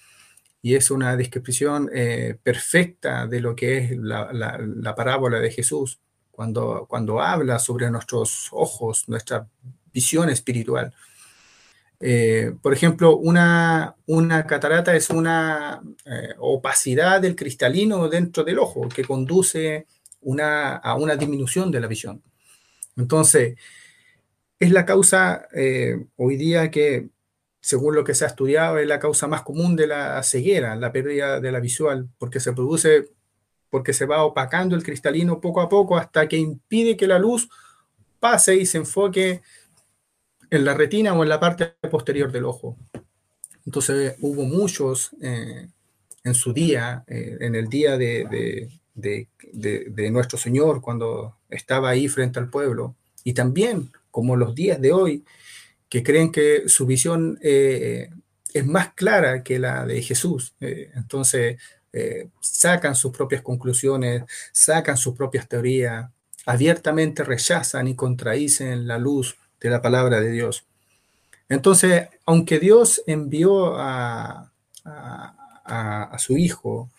y 0.62 0.76
es 0.76 0.90
una 0.92 1.16
descripción 1.16 1.90
eh, 1.94 2.38
perfecta 2.42 3.28
de 3.28 3.40
lo 3.40 3.56
que 3.56 3.78
es 3.78 3.92
la, 3.98 4.96
parábola 4.96 5.40
de 5.40 5.52
Jesús, 5.52 6.00
cuando, 6.32 6.86
cuando 6.88 7.22
habla 7.22 7.60
sobre 7.60 7.90
nuestros 7.92 8.50
ojos, 8.52 9.08
nuestra 9.08 9.48
visión 9.94 10.30
espiritual. 10.30 10.94
Eh, 12.08 12.54
por 12.62 12.72
ejemplo, 12.72 13.18
una, 13.18 13.96
una, 14.06 14.46
catarata 14.46 14.96
es 14.96 15.10
una 15.10 15.82
eh, 16.06 16.36
opacidad 16.38 17.20
del 17.20 17.36
cristalino 17.36 18.08
dentro 18.10 18.44
del 18.44 18.60
ojo 18.60 18.88
que 18.90 19.04
conduce 19.04 19.88
a 20.42 20.96
una 20.96 21.16
disminución 21.16 21.72
de 21.72 21.80
la 21.80 21.88
visión. 21.88 22.22
Entonces, 22.96 23.56
es 24.60 24.72
la 24.72 24.86
causa 24.86 25.48
hoy 26.18 26.38
día 26.38 26.70
que 26.70 27.10
según 27.66 27.96
lo 27.96 28.04
que 28.04 28.14
se 28.14 28.26
ha 28.26 28.28
estudiado, 28.28 28.78
es 28.78 28.88
la 28.88 29.00
causa 29.00 29.26
más 29.28 29.42
común 29.42 29.76
de 29.76 29.88
la 29.88 30.22
ceguera, 30.22 30.76
la 30.76 30.92
pérdida 30.92 31.40
de 31.40 31.52
la 31.52 31.60
visual, 31.60 32.08
porque 32.20 32.40
se 32.40 32.54
produce, 32.54 33.10
porque 33.72 33.92
se 33.92 34.06
va 34.06 34.24
opacando 34.24 34.76
el 34.76 34.84
cristalino 34.84 35.42
poco 35.42 35.62
a 35.62 35.68
poco 35.68 35.98
hasta 35.98 36.28
que 36.28 36.38
impide 36.38 36.96
que 36.96 37.08
la 37.08 37.18
luz 37.18 37.50
pase 38.20 38.56
y 38.56 38.68
se 38.68 38.78
enfoque 38.78 39.42
en 40.50 40.66
la 40.66 40.74
retina 40.74 41.14
o 41.14 41.24
en 41.24 41.30
la 41.30 41.40
parte 41.40 41.76
posterior 41.90 42.32
del 42.32 42.46
ojo. 42.46 42.78
Entonces 43.66 44.16
hubo 44.22 44.44
muchos 44.44 45.12
eh, 45.22 45.68
en 46.24 46.34
su 46.36 46.54
día, 46.54 47.04
eh, 47.08 47.38
en 47.40 47.56
el 47.56 47.68
día 47.68 47.98
de, 47.98 48.70
de, 48.94 50.12
nuestro 50.12 50.38
Señor, 50.38 50.82
cuando 50.82 51.38
estaba 51.50 51.90
ahí 51.90 52.08
frente 52.08 52.40
al 52.40 52.50
pueblo, 52.50 52.96
y 53.24 53.34
también 53.34 53.92
como 54.12 54.36
los 54.36 54.56
días 54.56 54.80
de 54.80 54.92
hoy, 54.94 55.26
que 55.90 56.04
creen 56.04 56.32
que 56.32 56.68
su 56.68 56.86
visión 56.86 57.38
eh, 57.42 58.10
es 58.54 58.66
más 58.66 58.94
clara 58.94 59.44
que 59.44 59.60
la 59.60 59.86
de 59.86 60.02
Jesús. 60.02 60.56
Entonces, 60.60 61.58
sacan 62.42 62.96
sus 62.96 63.12
propias 63.12 63.42
conclusiones, 63.42 64.24
sacan 64.52 64.98
sus 64.98 65.16
propias 65.16 65.48
teorías, 65.48 66.10
abiertamente 66.46 67.24
rechazan 67.24 67.88
y 67.88 67.96
contradicen 67.96 68.88
la 68.88 68.98
luz 68.98 69.38
de 69.66 69.76
la 69.76 69.82
palabra 69.82 70.20
de 70.20 70.32
Dios. 70.32 70.66
Entonces, 71.50 72.10
aunque 72.26 72.60
Dios 72.60 73.02
envió 73.08 73.76
a, 73.78 74.52
a, 74.84 76.18
su 76.18 76.38
Hijo 76.38 76.90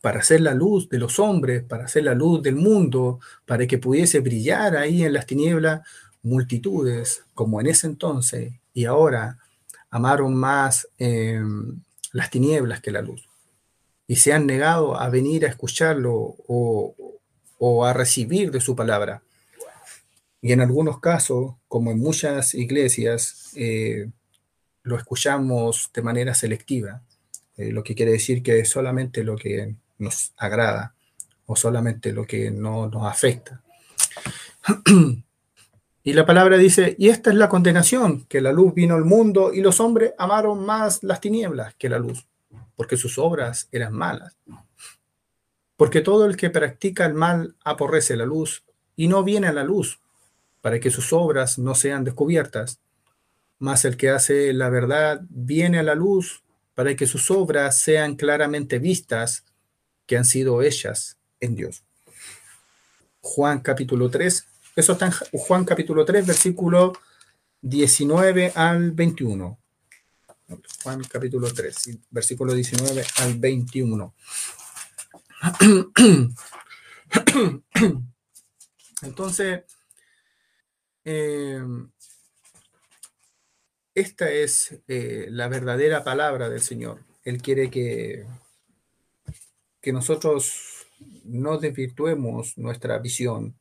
para 0.00 0.20
hacer 0.20 0.40
la 0.40 0.54
luz 0.54 0.88
de 0.88 0.98
los 0.98 1.18
hombres, 1.18 1.62
para 1.62 1.84
hacer 1.84 2.04
la 2.04 2.14
luz 2.14 2.42
del 2.42 2.56
mundo, 2.56 3.20
para 3.46 3.66
que 3.66 3.78
pudiese 3.78 4.20
brillar 4.20 4.76
ahí 4.76 5.02
en 5.02 5.12
las 5.12 5.26
tinieblas, 5.26 5.80
multitudes, 6.22 7.24
como 7.34 7.60
en 7.60 7.66
ese 7.68 7.86
entonces 7.86 8.52
y 8.72 8.84
ahora, 8.86 9.38
amaron 9.90 10.34
más 10.34 10.88
em, 10.98 11.80
las 12.12 12.30
tinieblas 12.30 12.80
que 12.80 12.90
la 12.90 13.02
luz 13.02 13.28
y 14.06 14.16
se 14.16 14.32
han 14.32 14.46
negado 14.46 14.98
a 14.98 15.08
venir 15.08 15.46
a 15.46 15.48
escucharlo 15.48 16.36
o, 16.46 16.94
a 17.86 17.92
recibir 17.94 18.50
de 18.50 18.60
su 18.60 18.76
palabra. 18.76 19.22
Y 20.44 20.52
en 20.52 20.60
algunos 20.60 21.00
casos, 21.00 21.54
como 21.68 21.90
en 21.90 21.98
muchas 21.98 22.52
iglesias, 22.52 23.50
eh, 23.56 24.10
lo 24.82 24.98
escuchamos 24.98 25.88
de 25.94 26.02
manera 26.02 26.34
selectiva, 26.34 27.00
eh, 27.56 27.72
lo 27.72 27.82
que 27.82 27.94
quiere 27.94 28.12
decir 28.12 28.42
que 28.42 28.62
solamente 28.66 29.24
lo 29.24 29.36
que 29.36 29.74
nos 29.96 30.34
agrada 30.36 30.94
o 31.46 31.56
solamente 31.56 32.12
lo 32.12 32.26
que 32.26 32.50
no 32.50 32.90
nos 32.90 33.06
afecta. 33.06 33.62
Y 36.06 36.12
la 36.12 36.26
palabra 36.26 36.58
dice, 36.58 36.94
y 36.98 37.08
esta 37.08 37.30
es 37.30 37.36
la 37.36 37.48
condenación, 37.48 38.26
que 38.26 38.42
la 38.42 38.52
luz 38.52 38.74
vino 38.74 38.94
al 38.94 39.06
mundo 39.06 39.54
y 39.54 39.62
los 39.62 39.80
hombres 39.80 40.12
amaron 40.18 40.66
más 40.66 41.02
las 41.02 41.22
tinieblas 41.22 41.74
que 41.76 41.88
la 41.88 41.98
luz, 41.98 42.28
porque 42.76 42.98
sus 42.98 43.16
obras 43.16 43.70
eran 43.72 43.94
malas. 43.94 44.36
Porque 45.76 46.02
todo 46.02 46.26
el 46.26 46.36
que 46.36 46.50
practica 46.50 47.06
el 47.06 47.14
mal 47.14 47.56
aborrece 47.64 48.16
la 48.16 48.26
luz 48.26 48.64
y 48.96 49.08
no 49.08 49.24
viene 49.24 49.46
a 49.46 49.52
la 49.54 49.64
luz, 49.64 50.03
para 50.64 50.80
que 50.80 50.90
sus 50.90 51.12
obras 51.12 51.58
no 51.58 51.74
sean 51.74 52.04
descubiertas. 52.04 52.80
Mas 53.58 53.84
el 53.84 53.98
que 53.98 54.08
hace 54.08 54.54
la 54.54 54.70
verdad 54.70 55.20
viene 55.28 55.78
a 55.78 55.82
la 55.82 55.94
luz, 55.94 56.42
para 56.74 56.96
que 56.96 57.06
sus 57.06 57.30
obras 57.30 57.78
sean 57.78 58.16
claramente 58.16 58.78
vistas, 58.78 59.44
que 60.06 60.16
han 60.16 60.24
sido 60.24 60.62
hechas 60.62 61.18
en 61.38 61.54
Dios. 61.54 61.84
Juan 63.20 63.60
capítulo 63.60 64.08
3, 64.10 64.46
eso 64.74 64.92
está 64.92 65.04
en 65.04 65.12
Juan 65.38 65.66
capítulo 65.66 66.02
3, 66.02 66.26
versículo 66.26 66.94
19 67.60 68.52
al 68.54 68.92
21. 68.92 69.58
Juan 70.82 71.02
capítulo 71.04 71.52
3, 71.52 71.98
versículo 72.10 72.54
19 72.54 73.04
al 73.18 73.34
21. 73.34 74.14
Entonces, 79.02 79.64
eh, 81.04 81.62
esta 83.94 84.30
es 84.30 84.80
eh, 84.88 85.26
la 85.30 85.48
verdadera 85.48 86.02
palabra 86.02 86.48
del 86.48 86.60
Señor. 86.60 87.00
Él 87.22 87.40
quiere 87.40 87.70
que, 87.70 88.26
que 89.80 89.92
nosotros 89.92 90.88
no 91.24 91.58
desvirtuemos 91.58 92.58
nuestra 92.58 92.98
visión, 92.98 93.54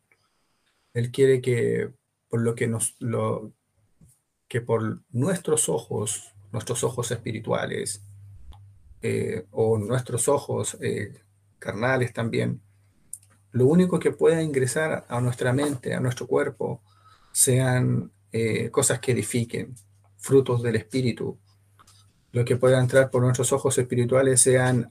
él 0.93 1.11
quiere 1.11 1.41
que 1.41 1.91
por 2.29 2.41
lo 2.41 2.55
que 2.55 2.67
nos 2.67 2.95
lo 2.99 3.51
que 4.47 4.61
por 4.61 5.01
nuestros 5.11 5.69
ojos, 5.69 6.33
nuestros 6.51 6.83
ojos 6.83 7.11
espirituales 7.11 8.03
eh, 9.01 9.45
o 9.51 9.77
nuestros 9.77 10.27
ojos 10.27 10.77
eh, 10.81 11.21
carnales 11.59 12.13
también, 12.13 12.61
lo 13.51 13.65
único 13.65 13.99
que 13.99 14.11
pueda 14.11 14.41
ingresar 14.41 15.05
a 15.07 15.21
nuestra 15.21 15.53
mente, 15.53 15.93
a 15.93 15.99
nuestro 15.99 16.27
cuerpo, 16.27 16.81
sean 17.33 18.13
eh, 18.31 18.69
cosas 18.71 18.99
que 19.01 19.11
edifiquen, 19.11 19.75
frutos 20.15 20.63
del 20.63 20.77
espíritu. 20.77 21.37
Lo 22.31 22.45
que 22.45 22.55
pueda 22.55 22.79
entrar 22.79 23.11
por 23.11 23.21
nuestros 23.21 23.51
ojos 23.51 23.77
espirituales 23.77 24.39
sean 24.39 24.89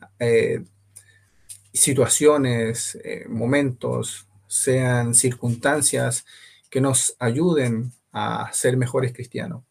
situaciones, 1.73 2.99
momentos, 3.29 4.29
sean 4.47 5.15
circunstancias 5.15 6.27
que 6.69 6.81
nos 6.81 7.17
ayuden 7.19 7.93
a 8.13 8.53
ser 8.53 8.77
mejores 8.77 9.13
cristianos. 9.13 9.65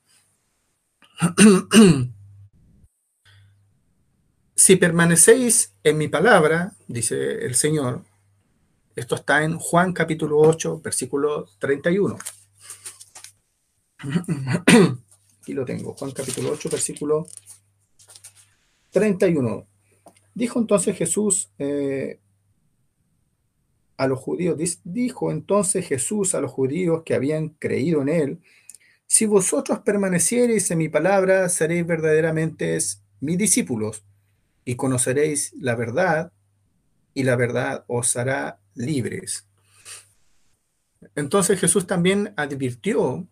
si 4.55 4.75
permanecéis 4.75 5.75
en 5.83 5.97
mi 5.97 6.07
palabra, 6.07 6.73
dice 6.87 7.45
el 7.45 7.55
Señor, 7.55 8.03
Esto 8.95 9.15
está 9.15 9.43
en 9.43 9.57
Juan 9.57 9.93
capítulo 9.93 10.37
8, 10.39 10.81
versículo 10.81 11.47
31. 11.59 12.17
Aquí 15.41 15.53
lo 15.53 15.63
tengo, 15.63 15.93
Juan 15.93 16.11
capítulo 16.11 16.51
8, 16.51 16.69
versículo 16.69 17.27
31. 18.91 19.67
Dijo 20.33 20.59
entonces 20.59 20.97
Jesús 20.97 21.51
eh, 21.59 22.19
a 23.97 24.07
los 24.07 24.19
judíos, 24.19 24.57
dijo 24.83 25.31
entonces 25.31 25.85
Jesús 25.85 26.33
a 26.33 26.41
los 26.41 26.51
judíos 26.51 27.03
que 27.05 27.13
habían 27.13 27.49
creído 27.49 28.01
en 28.01 28.09
él, 28.09 28.39
si 29.05 29.25
vosotros 29.25 29.79
permaneciereis 29.79 30.71
en 30.71 30.79
mi 30.79 30.89
palabra, 30.89 31.49
seréis 31.49 31.85
verdaderamente 31.85 32.77
mis 33.19 33.37
discípulos 33.37 34.03
y 34.65 34.75
conoceréis 34.75 35.53
la 35.59 35.75
verdad 35.75 36.31
y 37.13 37.23
la 37.23 37.35
verdad 37.35 37.83
os 37.87 38.15
hará 38.15 38.59
libres. 38.73 39.45
Entonces 41.15 41.59
Jesús 41.59 41.85
también 41.85 42.33
advirtió, 42.37 43.27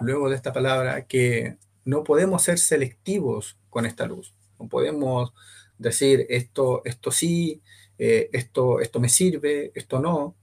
luego 0.00 0.28
de 0.28 0.36
esta 0.36 0.52
palabra, 0.52 1.06
que 1.06 1.56
no 1.84 2.04
podemos 2.04 2.42
ser 2.42 2.58
selectivos 2.58 3.58
con 3.70 3.86
esta 3.86 4.06
luz. 4.06 4.34
No 4.58 4.68
podemos 4.68 5.32
decir 5.78 6.26
esto, 6.28 6.82
esto 6.84 7.10
sí, 7.10 7.62
eh, 7.98 8.30
esto, 8.32 8.80
esto 8.80 9.00
me 9.00 9.08
sirve, 9.08 9.72
esto 9.74 10.00
no. 10.00 10.36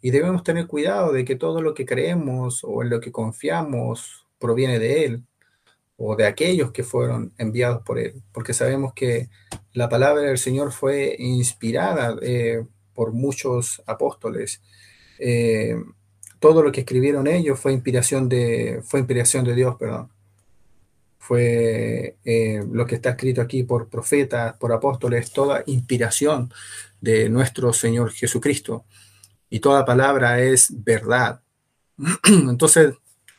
Y 0.00 0.10
debemos 0.10 0.42
tener 0.42 0.66
cuidado 0.66 1.12
de 1.12 1.24
que 1.24 1.36
todo 1.36 1.62
lo 1.62 1.74
que 1.74 1.86
creemos 1.86 2.64
o 2.64 2.82
en 2.82 2.90
lo 2.90 3.00
que 3.00 3.12
confiamos 3.12 4.26
proviene 4.38 4.78
de 4.78 5.04
Él 5.04 5.24
o 5.96 6.16
de 6.16 6.26
aquellos 6.26 6.72
que 6.72 6.82
fueron 6.82 7.34
enviados 7.36 7.82
por 7.82 7.98
Él, 7.98 8.22
porque 8.32 8.54
sabemos 8.54 8.94
que 8.94 9.28
la 9.74 9.88
palabra 9.88 10.22
del 10.22 10.38
Señor 10.38 10.72
fue 10.72 11.14
inspirada 11.18 12.16
eh, 12.22 12.64
por 12.94 13.12
muchos 13.12 13.82
apóstoles. 13.86 14.62
Eh, 15.18 15.76
todo 16.40 16.62
lo 16.62 16.72
que 16.72 16.80
escribieron 16.80 17.26
ellos 17.26 17.60
fue 17.60 17.72
inspiración 17.72 18.28
de, 18.28 18.80
fue 18.84 19.00
inspiración 19.00 19.44
de 19.44 19.54
Dios, 19.54 19.76
perdón. 19.76 20.10
Fue 21.18 22.16
eh, 22.24 22.64
lo 22.72 22.86
que 22.86 22.96
está 22.96 23.10
escrito 23.10 23.42
aquí 23.42 23.62
por 23.62 23.88
profetas, 23.88 24.54
por 24.56 24.72
apóstoles, 24.72 25.32
toda 25.32 25.62
inspiración 25.66 26.52
de 27.00 27.28
nuestro 27.28 27.72
Señor 27.72 28.10
Jesucristo. 28.10 28.84
Y 29.50 29.60
toda 29.60 29.84
palabra 29.84 30.40
es 30.40 30.72
verdad. 30.82 31.42
Entonces, 32.26 32.94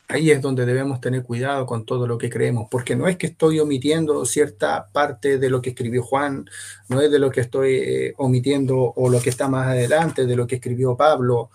ahí 0.07 0.29
es 0.29 0.41
donde 0.41 0.65
debemos 0.65 1.01
tener 1.01 1.23
cuidado 1.23 1.65
con 1.65 1.85
todo 1.85 2.05
lo 2.05 2.17
que 2.17 2.29
creemos, 2.29 2.67
porque 2.69 2.95
no 2.95 3.07
es 3.07 3.17
que 3.17 3.27
estoy 3.27 3.59
omitiendo 3.59 4.25
cierta 4.25 4.89
parte 4.91 5.39
de 5.39 5.49
lo 5.49 5.61
que 5.61 5.71
escribió 5.71 6.03
Juan, 6.03 6.45
no 6.87 7.01
es 7.01 7.09
de 7.11 7.19
lo 7.19 7.31
que 7.31 7.41
estoy 7.41 7.75
eh, 7.75 8.13
omitiendo 8.17 8.77
o 8.77 9.09
lo 9.09 9.19
que 9.21 9.31
está 9.31 9.47
más 9.47 9.67
adelante 9.67 10.25
de 10.25 10.35
lo 10.35 10.45
que 10.47 10.55
escribió 10.55 10.95
Pablo, 10.95 11.49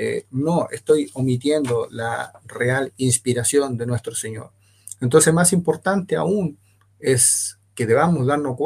eh, 0.00 0.26
no, 0.30 0.68
estoy 0.70 1.10
omitiendo 1.14 1.88
la 1.90 2.32
real 2.46 2.92
inspiración 2.98 3.76
de 3.76 3.84
nuestro 3.84 4.14
Señor. 4.14 4.52
Entonces, 5.00 5.34
más 5.34 5.52
importante 5.52 6.14
aún 6.14 6.56
es 7.00 7.58
que 7.74 7.84
debamos 7.84 8.24
darnos, 8.24 8.56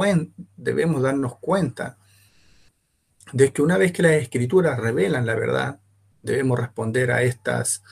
debemos 0.57 1.01
darnos 1.01 1.38
cuenta 1.38 1.97
de 3.33 3.51
que 3.51 3.62
una 3.62 3.79
vez 3.79 3.92
que 3.92 4.03
las 4.03 4.12
escrituras 4.12 4.79
revelan 4.79 5.25
la 5.25 5.35
verdad, 5.35 5.81
debemos 6.23 6.59
responder 6.59 7.11
a 7.11 7.23
estas 7.23 7.83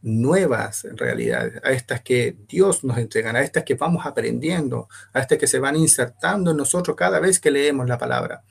nuevas 0.00 0.86
realidades, 0.92 1.60
a 1.62 1.72
estas 1.72 2.00
que 2.00 2.34
Dios 2.48 2.82
nos 2.82 2.96
entrega, 2.96 3.30
a 3.32 3.42
estas 3.42 3.64
que 3.64 3.74
vamos 3.74 4.06
aprendiendo, 4.06 4.88
a 5.12 5.20
estas 5.20 5.36
que 5.36 5.46
se 5.46 5.58
van 5.58 5.76
insertando 5.76 6.52
en 6.52 6.56
nosotros 6.56 6.96
cada 6.96 7.20
vez 7.20 7.40
que 7.40 7.50
leemos 7.50 7.86
la 7.86 7.98
palabra, 7.98 8.42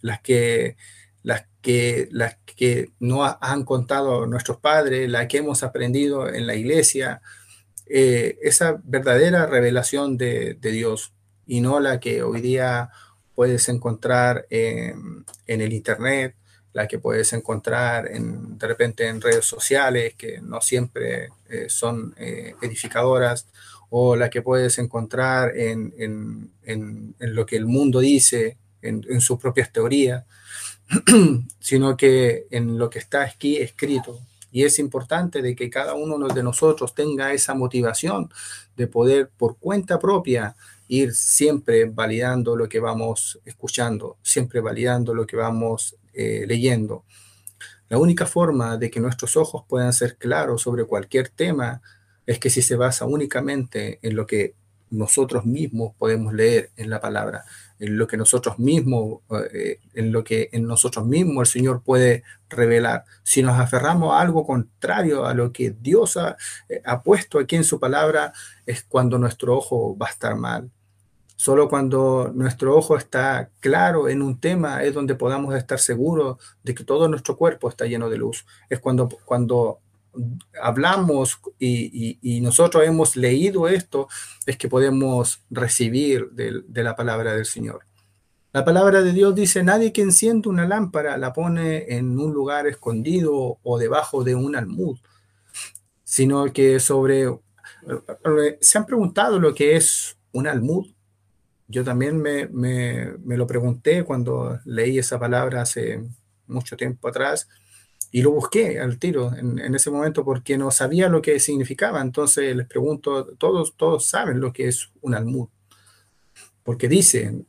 las 0.00 0.22
que, 0.22 0.78
las 1.24 1.46
que, 1.60 2.08
las 2.12 2.36
que 2.56 2.92
no 3.00 3.24
han 3.24 3.64
contado 3.64 4.26
nuestros 4.26 4.58
padres, 4.58 5.10
las 5.10 5.26
que 5.26 5.38
hemos 5.38 5.64
aprendido 5.64 6.32
en 6.32 6.46
la 6.46 6.54
iglesia, 6.54 7.20
eh, 7.86 8.38
esa 8.42 8.80
verdadera 8.84 9.46
revelación 9.46 10.16
de, 10.16 10.56
Dios 10.60 11.12
y 11.46 11.60
no 11.60 11.80
la 11.80 11.98
que 11.98 12.22
hoy 12.22 12.40
día 12.40 12.90
puedes 13.34 13.68
encontrar 13.68 14.46
en 14.50 15.24
el 15.46 15.72
Internet, 15.72 16.36
la 16.74 16.88
que 16.88 16.98
puedes 16.98 17.32
encontrar 17.32 18.10
en, 18.10 18.58
de 18.58 18.66
repente 18.66 19.06
en 19.06 19.20
redes 19.20 19.46
sociales, 19.46 20.14
que 20.16 20.40
no 20.42 20.60
siempre 20.60 21.30
eh, 21.48 21.66
son 21.68 22.14
eh, 22.18 22.54
edificadoras, 22.60 23.46
o 23.90 24.16
la 24.16 24.28
que 24.28 24.42
puedes 24.42 24.78
encontrar 24.78 25.56
en, 25.56 25.94
en, 25.96 26.50
en, 26.64 27.14
lo 27.20 27.46
que 27.46 27.56
el 27.56 27.66
mundo 27.66 28.00
dice, 28.00 28.58
en, 28.82 29.20
sus 29.20 29.38
propias 29.38 29.72
teorías, 29.72 30.24
sino 31.60 31.96
que 31.96 32.46
en 32.50 32.78
lo 32.78 32.90
que 32.90 32.98
está 32.98 33.22
aquí 33.22 33.56
escrito. 33.56 34.18
Y 34.50 34.64
es 34.64 34.78
importante 34.78 35.42
de 35.42 35.56
que 35.56 35.68
cada 35.68 35.94
uno 35.94 36.28
de 36.28 36.42
nosotros 36.42 36.94
tenga 36.94 37.32
esa 37.32 37.54
motivación 37.54 38.30
de 38.76 38.86
poder 38.86 39.30
por 39.36 39.56
cuenta 39.58 39.98
propia 39.98 40.54
ir 40.86 41.14
siempre 41.14 41.86
validando 41.86 42.56
lo 42.56 42.68
que 42.68 42.78
vamos 42.78 43.40
escuchando, 43.44 44.16
siempre 44.22 44.60
validando 44.60 45.14
lo 45.14 45.26
que 45.26 45.36
vamos 45.36 45.96
eh, 46.12 46.44
leyendo. 46.46 47.04
La 47.88 47.98
única 47.98 48.26
forma 48.26 48.76
de 48.76 48.90
que 48.90 49.00
nuestros 49.00 49.36
ojos 49.36 49.64
puedan 49.68 49.92
ser 49.92 50.16
claros 50.16 50.62
sobre 50.62 50.84
cualquier 50.84 51.28
tema 51.28 51.82
es 52.26 52.38
que 52.38 52.50
si 52.50 52.62
se 52.62 52.76
basa 52.76 53.04
únicamente 53.04 53.98
en 54.02 54.16
lo 54.16 54.26
que 54.26 54.54
nosotros 54.90 55.44
mismos 55.44 55.94
podemos 55.98 56.32
leer 56.32 56.70
en 56.76 56.90
la 56.90 57.00
palabra, 57.00 57.44
en 57.78 57.98
lo 57.98 58.06
que 58.06 58.16
nosotros 58.16 58.58
mismos, 58.58 59.20
eh, 59.52 59.78
en 59.94 60.12
lo 60.12 60.24
que 60.24 60.48
en 60.52 60.66
nosotros 60.66 61.04
mismos 61.06 61.48
el 61.48 61.60
Señor 61.60 61.82
puede 61.82 62.22
revelar. 62.48 63.04
Si 63.22 63.42
nos 63.42 63.58
aferramos 63.58 64.12
a 64.12 64.20
algo 64.20 64.46
contrario 64.46 65.26
a 65.26 65.34
lo 65.34 65.52
que 65.52 65.74
Dios 65.80 66.16
ha, 66.16 66.36
eh, 66.68 66.80
ha 66.84 67.02
puesto 67.02 67.38
aquí 67.38 67.56
en 67.56 67.64
su 67.64 67.80
palabra, 67.80 68.32
es 68.66 68.84
cuando 68.84 69.18
nuestro 69.18 69.56
ojo 69.56 69.96
va 69.96 70.06
a 70.06 70.10
estar 70.10 70.36
mal. 70.36 70.70
Solo 71.36 71.68
cuando 71.68 72.30
nuestro 72.32 72.76
ojo 72.76 72.96
está 72.96 73.50
claro 73.60 74.08
en 74.08 74.22
un 74.22 74.40
tema 74.40 74.84
es 74.84 74.94
donde 74.94 75.16
podamos 75.16 75.54
estar 75.54 75.80
seguros 75.80 76.38
de 76.62 76.74
que 76.74 76.84
todo 76.84 77.08
nuestro 77.08 77.36
cuerpo 77.36 77.68
está 77.68 77.86
lleno 77.86 78.08
de 78.08 78.18
luz. 78.18 78.46
Es 78.70 78.78
cuando, 78.78 79.08
cuando 79.24 79.80
hablamos 80.60 81.40
y, 81.58 82.40
nosotros 82.40 82.84
hemos 82.84 83.16
leído 83.16 83.68
esto, 83.68 84.08
es 84.46 84.56
que 84.56 84.68
podemos 84.68 85.42
recibir 85.50 86.30
de, 86.30 86.82
la 86.82 86.96
palabra 86.96 87.34
del 87.34 87.46
Señor. 87.46 87.86
La 88.52 88.64
palabra 88.64 89.02
de 89.02 89.12
Dios 89.12 89.34
dice, 89.34 89.62
nadie 89.62 89.92
que 89.92 90.02
enciende 90.02 90.48
una 90.48 90.66
lámpara 90.66 91.16
la 91.16 91.32
pone 91.32 91.96
en 91.96 92.18
un 92.18 92.32
lugar 92.32 92.66
escondido 92.66 93.58
o 93.62 93.78
debajo 93.78 94.22
de 94.22 94.34
un 94.34 94.56
almud, 94.56 94.98
sino 96.04 96.52
que 96.52 96.78
sobre... 96.80 97.28
¿Se 98.60 98.78
han 98.78 98.86
preguntado 98.86 99.38
lo 99.38 99.54
que 99.54 99.76
es 99.76 100.16
un 100.32 100.46
almud? 100.46 100.86
Yo 101.66 101.82
también 101.82 102.20
me, 102.20 102.46
lo 103.36 103.46
pregunté 103.46 104.04
cuando 104.04 104.60
leí 104.64 104.98
esa 104.98 105.18
palabra 105.18 105.62
hace 105.62 106.02
mucho 106.46 106.76
tiempo 106.76 107.08
atrás 107.08 107.48
y 108.14 108.22
lo 108.22 108.30
busqué 108.30 108.78
al 108.78 109.00
tiro 109.00 109.34
en, 109.34 109.74
ese 109.74 109.90
momento 109.90 110.24
porque 110.24 110.56
no 110.56 110.70
sabía 110.70 111.08
lo 111.08 111.20
que 111.20 111.40
significaba. 111.40 112.00
Entonces 112.00 112.54
les 112.54 112.68
pregunto, 112.68 113.34
todos, 113.38 113.74
todos 113.76 114.06
saben 114.06 114.38
lo 114.38 114.52
que 114.52 114.68
es 114.68 114.92
un 115.00 115.16
almud, 115.16 115.48
porque 116.62 116.86
dice, 116.86 117.44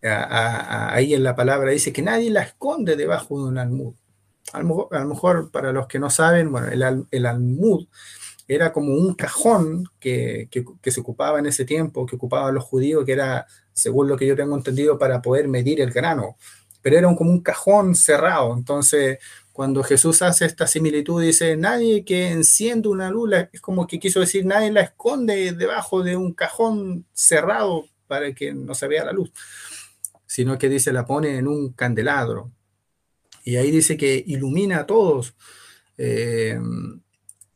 ahí 0.00 1.12
en 1.12 1.24
la 1.24 1.34
palabra 1.34 1.72
dice 1.72 1.92
que 1.92 2.02
nadie 2.02 2.30
la 2.30 2.42
esconde 2.42 2.94
debajo 2.94 3.36
de 3.42 3.48
un 3.48 3.58
almud. 3.58 3.94
A 4.52 4.62
lo, 4.62 5.08
mejor, 5.08 5.50
para 5.50 5.72
los 5.72 5.88
que 5.88 5.98
no 5.98 6.08
saben, 6.08 6.52
bueno, 6.52 6.68
el, 6.68 7.06
el 7.10 7.26
almud 7.26 7.88
era 8.46 8.72
como 8.72 8.94
un 8.94 9.14
cajón 9.14 9.86
que, 9.98 10.48
se 10.84 11.00
ocupaba 11.00 11.40
en 11.40 11.46
ese 11.46 11.64
tiempo, 11.64 12.06
que 12.06 12.14
ocupaban 12.14 12.54
los 12.54 12.62
judíos, 12.62 13.04
que 13.04 13.14
era, 13.14 13.44
según 13.72 14.06
lo 14.06 14.16
que 14.16 14.28
yo 14.28 14.36
tengo 14.36 14.56
entendido, 14.56 15.00
para 15.00 15.20
poder 15.20 15.48
medir 15.48 15.80
el 15.80 15.90
grano, 15.90 16.36
pero 16.80 16.96
era 16.96 17.16
como 17.16 17.32
un 17.32 17.40
cajón 17.40 17.96
cerrado. 17.96 18.54
Entonces, 18.54 19.18
cuando 19.54 19.84
Jesús 19.84 20.20
hace 20.22 20.46
esta 20.46 20.66
similitud, 20.66 21.22
dice, 21.22 21.56
nadie 21.56 22.04
que 22.04 22.32
enciende 22.32 22.88
una 22.88 23.08
luz, 23.08 23.30
es 23.52 23.60
como 23.60 23.86
que 23.86 24.00
quiso 24.00 24.18
decir, 24.18 24.44
nadie 24.44 24.72
la 24.72 24.80
esconde 24.80 25.52
debajo 25.52 26.02
de 26.02 26.16
un 26.16 26.32
cajón 26.32 27.06
cerrado 27.12 27.86
para 28.08 28.34
que 28.34 28.52
no 28.52 28.74
se 28.74 28.88
vea 28.88 29.04
la 29.04 29.12
luz, 29.12 29.32
sino 30.26 30.58
que 30.58 30.68
dice, 30.68 30.92
la 30.92 31.06
pone 31.06 31.38
en 31.38 31.46
un 31.46 31.72
candelabro. 31.72 32.50
Y 33.44 33.54
ahí 33.54 33.70
dice 33.70 33.96
que 33.96 34.24
ilumina 34.26 34.80
a 34.80 34.86
todos. 34.86 35.36
Eh, 35.98 36.58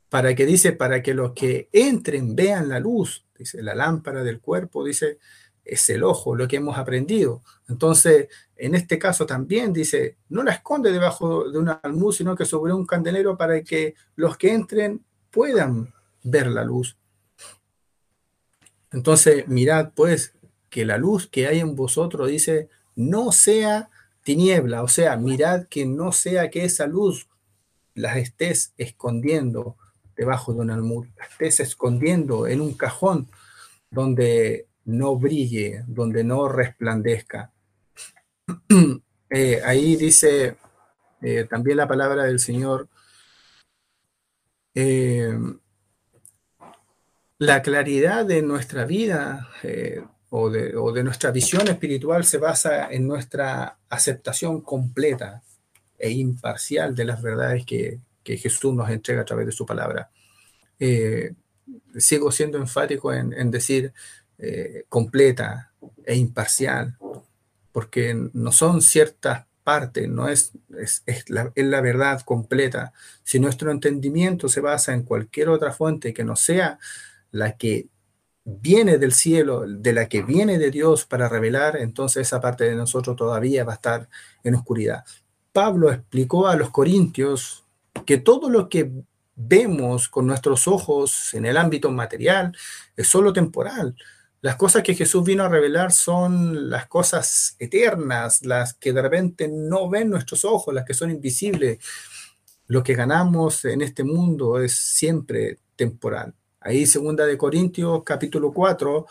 para 0.09 0.37
que 0.37 0.47
dice, 0.47 0.75
para 0.75 1.03
que 1.03 1.15
los 1.15 1.33
que 1.33 1.69
entren 1.73 2.37
vean 2.37 2.69
la 2.69 2.79
luz, 2.79 3.27
dice, 3.37 3.61
la 3.61 3.75
lámpara 3.75 4.23
del 4.23 4.39
cuerpo, 4.39 4.85
dice, 4.85 5.19
es 5.69 5.91
el 5.91 6.03
ojo, 6.03 6.35
lo 6.35 6.49
que 6.49 6.57
hemos 6.57 6.79
aprendido. 6.79 7.43
Entonces, 7.69 8.29
en 8.57 8.75
este 8.75 8.99
caso 8.99 9.27
también 9.27 9.73
dice, 9.73 10.17
no 10.31 10.43
la 10.43 10.53
esconde 10.53 10.91
debajo 10.91 11.51
de 11.51 11.59
un 11.59 11.69
almud, 11.69 12.13
sino 12.13 12.35
que 12.35 12.47
sobre 12.47 12.73
un 12.73 12.87
candelero 12.87 13.37
para 13.37 13.63
que 13.63 13.95
los 14.17 14.39
que 14.39 14.55
entren 14.55 15.05
puedan 15.31 15.93
ver 16.23 16.47
la 16.47 16.65
luz. 16.65 16.97
Entonces, 18.91 19.47
mirad 19.47 19.93
pues 19.95 20.35
que 20.71 20.87
la 20.87 20.97
luz 20.97 21.27
que 21.27 21.47
hay 21.47 21.61
en 21.61 21.77
vosotros, 21.77 22.29
dice, 22.29 22.71
no 22.97 23.31
sea 23.31 23.91
tiniebla, 24.23 24.83
o 24.83 24.89
sea, 24.89 25.17
mirad 25.17 25.67
que 25.69 25.85
no 25.85 26.13
sea 26.13 26.51
que 26.51 26.65
esa 26.65 26.87
luz 26.87 27.29
las 27.95 28.17
estés 28.17 28.73
escondiendo 28.79 29.77
debajo 30.17 30.55
de 30.55 30.61
un 30.61 30.71
almud, 30.71 31.07
las 31.19 31.31
estés 31.33 31.61
escondiendo 31.61 32.47
en 32.47 32.63
un 32.63 32.73
cajón 32.73 33.29
donde 33.91 34.68
no 34.89 35.17
brille, 35.17 35.85
donde 35.87 36.25
no 36.25 36.49
resplandezca. 36.49 37.53
Eh, 39.31 39.61
ahí 39.63 39.95
dice 39.97 40.57
eh, 41.21 41.45
también 41.51 41.77
la 41.77 41.87
palabra 41.87 42.25
del 42.25 42.41
Señor, 42.41 42.89
eh, 44.75 45.39
la 47.37 47.61
claridad 47.61 48.25
de 48.25 48.41
nuestra 48.41 48.87
vida 48.87 49.51
o 50.31 50.49
de, 50.49 51.05
nuestra 51.05 51.31
visión 51.31 51.69
espiritual 51.69 52.25
se 52.25 52.39
basa 52.39 52.91
en 52.91 53.07
nuestra 53.07 53.77
aceptación 53.91 54.63
completa 54.63 55.43
e 55.99 56.09
imparcial 56.09 56.95
de 56.95 57.05
las 57.05 57.21
verdades 57.21 57.67
que, 57.67 58.01
Jesús 58.25 58.73
nos 58.73 58.89
entrega 58.89 59.21
a 59.21 59.27
través 59.27 59.45
de 59.45 59.53
su 59.53 59.67
palabra. 59.67 60.11
Sigo 61.99 62.33
siendo 62.33 62.57
enfático 62.57 63.13
en, 63.13 63.51
decir 63.51 63.93
eh, 64.39 64.85
completa 64.89 65.73
e 66.05 66.17
imparcial, 66.17 66.97
porque 67.73 68.15
no 68.33 68.53
son 68.53 68.83
ciertas 68.83 69.47
partes, 69.65 70.09
no 70.09 70.29
es, 70.29 70.53
es, 70.79 71.29
la, 71.29 71.53
es 71.55 71.67
la 71.67 71.81
verdad 71.81 72.23
completa. 72.23 72.93
Si 73.23 73.39
nuestro 73.39 73.71
entendimiento 73.71 74.49
se 74.49 74.61
basa 74.61 74.95
en 74.95 75.03
cualquier 75.03 75.51
otra 75.51 75.73
fuente 75.73 76.15
que 76.15 76.25
no 76.25 76.37
sea 76.37 76.79
la 77.31 77.57
que 77.57 77.89
viene 78.45 78.97
del 78.97 79.13
cielo, 79.13 79.65
de 79.67 79.93
la 79.93 80.09
que 80.09 80.23
viene 80.23 80.59
de 80.59 80.71
Dios 80.71 81.05
para 81.05 81.29
revelar, 81.29 81.77
entonces 81.77 82.27
esa 82.27 82.41
parte 82.41 82.65
de 82.65 82.75
nosotros 82.75 83.15
todavía 83.17 83.65
va 83.65 83.73
a 83.73 83.77
estar 83.77 84.09
en 84.43 84.55
oscuridad. 84.55 85.05
Pablo 85.53 85.93
explicó 85.93 86.47
a 86.47 86.57
los 86.57 86.71
corintios 86.71 87.65
que 88.07 88.19
todo 88.19 88.49
lo 88.49 88.69
que 88.69 88.91
vemos 89.35 90.09
con 90.09 90.27
nuestros 90.27 90.67
ojos 90.67 91.35
en 91.35 91.45
el 91.45 91.57
ámbito 91.57 91.91
material 91.91 92.57
es 92.97 93.07
solo 93.07 93.33
temporal. 93.33 93.95
Las 94.41 94.55
cosas 94.55 94.85
que 94.85 94.95
Jesús 94.95 95.25
vino 95.25 95.43
a 95.43 95.49
revelar 95.49 95.91
son 95.91 96.71
las 96.71 96.87
cosas 96.87 97.57
eternas, 97.59 98.47
las 98.47 98.75
que 98.75 98.93
de 98.93 99.03
repente 99.03 99.49
no 99.49 99.89
ven 99.89 100.11
nuestros 100.11 100.45
ojos, 100.45 100.73
las 100.73 100.85
que 100.85 100.95
son 100.95 101.11
invisibles. 101.11 101.79
Lo 102.69 102.85
que 102.85 102.95
ganamos 102.95 103.65
en 103.65 103.83
este 103.83 104.05
mundo 104.05 104.61
es 104.61 104.77
siempre 104.77 105.59
temporal. 105.75 106.35
Ahí 106.61 106.87
segunda 106.87 107.27
de 107.27 107.37
Corintios 107.37 108.03
capítulo 108.05 108.53
4, 108.53 109.07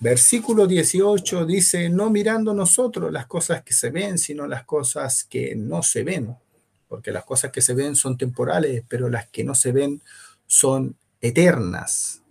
versículo 0.00 0.66
18 0.66 1.44
dice, 1.44 1.90
no 1.90 2.08
mirando 2.08 2.54
nosotros 2.54 3.12
las 3.12 3.26
cosas 3.26 3.62
que 3.62 3.74
se 3.74 3.90
ven, 3.90 4.16
sino 4.16 4.46
las 4.46 4.64
cosas 4.64 5.24
que 5.24 5.54
no 5.54 5.82
se 5.82 6.02
ven, 6.02 6.34
porque 6.88 7.10
las 7.10 7.24
cosas 7.24 7.50
que 7.50 7.60
se 7.60 7.74
ven 7.74 7.94
son 7.94 8.16
temporales, 8.16 8.84
pero 8.88 9.10
las 9.10 9.28
que 9.28 9.44
no 9.44 9.54
se 9.54 9.72
ven 9.72 10.02
son 10.46 10.96
eternas. 11.20 12.21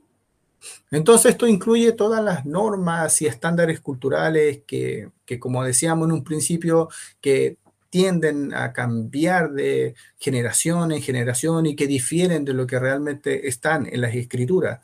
Entonces 0.92 1.32
esto 1.32 1.48
incluye 1.48 1.94
todas 1.94 2.24
las 2.24 2.46
normas 2.46 3.22
y 3.22 3.26
estándares 3.26 3.80
culturales 3.80 4.62
que, 4.68 5.10
que 5.26 5.40
como 5.40 5.64
decíamos 5.64 6.08
en 6.08 6.12
un 6.14 6.24
principio, 6.24 6.90
que 7.22 7.58
tienden 7.92 8.54
a 8.54 8.72
cambiar 8.72 9.52
de 9.52 9.96
generación 10.18 10.94
en 10.94 11.02
generación 11.02 11.66
y 11.66 11.76
que 11.76 11.88
difieren 11.88 12.46
de 12.46 12.54
lo 12.54 12.66
que 12.66 12.80
realmente 12.80 13.48
están 13.48 13.86
en 13.86 14.02
las 14.02 14.16
escrituras. 14.16 14.80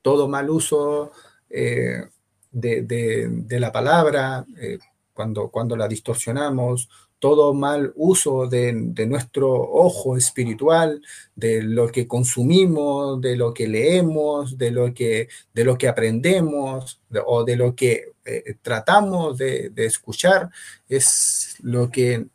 Todo 0.00 0.28
mal 0.28 0.48
uso 0.50 1.12
eh, 1.50 2.08
de, 2.50 3.44
la 3.60 3.70
palabra, 3.70 4.46
eh, 4.58 4.78
cuando, 5.12 5.50
cuando 5.50 5.76
la 5.76 5.86
distorsionamos, 5.86 6.88
todo 7.22 7.54
mal 7.54 7.92
uso 7.94 8.48
de, 8.48 8.72
nuestro 9.06 9.52
ojo 9.52 10.16
espiritual, 10.16 11.00
de 11.36 11.62
lo 11.62 11.86
que 11.86 12.08
consumimos, 12.08 13.20
de 13.20 13.36
lo 13.36 13.54
que 13.54 13.68
leemos, 13.68 14.58
de 14.58 14.72
lo 14.72 14.92
que, 14.92 15.28
de 15.54 15.64
lo 15.64 15.78
que 15.78 15.86
aprendemos 15.86 17.00
o 17.24 17.44
de 17.44 17.54
lo 17.54 17.76
que 17.76 18.06
eh, 18.24 18.56
tratamos 18.60 19.38
de, 19.38 19.70
escuchar, 19.76 20.50
es 20.88 21.54
lo 21.62 21.92
que 21.92 22.26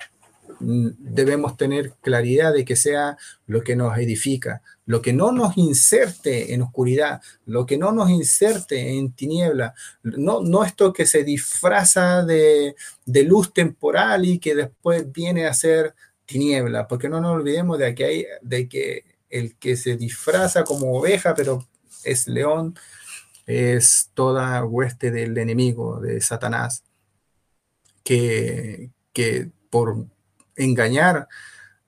debemos 0.59 1.57
tener 1.57 1.93
claridad 2.01 2.53
de 2.53 2.65
que 2.65 2.75
sea 2.75 3.17
lo 3.45 3.63
que 3.63 3.75
nos 3.75 3.97
edifica, 3.97 4.61
lo 4.85 5.01
que 5.01 5.13
no 5.13 5.31
nos 5.31 5.57
inserte 5.57 6.53
en 6.53 6.61
oscuridad, 6.61 7.21
lo 7.45 7.65
que 7.65 7.77
no 7.77 7.91
nos 7.91 8.09
inserte 8.09 8.97
en 8.97 9.11
tiniebla, 9.11 9.73
no, 10.03 10.41
no 10.41 10.63
esto 10.63 10.93
que 10.93 11.05
se 11.05 11.23
disfraza 11.23 12.23
de, 12.23 12.75
luz 13.05 13.53
temporal 13.53 14.25
y 14.25 14.39
que 14.39 14.55
después 14.55 15.11
viene 15.11 15.45
a 15.45 15.53
ser 15.53 15.93
tiniebla, 16.25 16.87
porque 16.87 17.09
no 17.09 17.21
nos 17.21 17.35
olvidemos 17.35 17.77
de 17.77 17.95
que, 17.95 18.05
hay, 18.05 18.25
de 18.41 18.67
que 18.67 19.05
el 19.29 19.55
que 19.57 19.75
se 19.75 19.97
disfraza 19.97 20.63
como 20.63 20.97
oveja, 20.97 21.35
pero 21.35 21.65
es 22.03 22.27
león, 22.27 22.75
es 23.45 24.09
toda 24.13 24.63
hueste 24.65 25.11
del 25.11 25.37
enemigo, 25.37 25.99
de 25.99 26.21
Satanás, 26.21 26.83
que, 28.03 28.91
que 29.13 29.49
por 29.69 30.07
engañar 30.57 31.27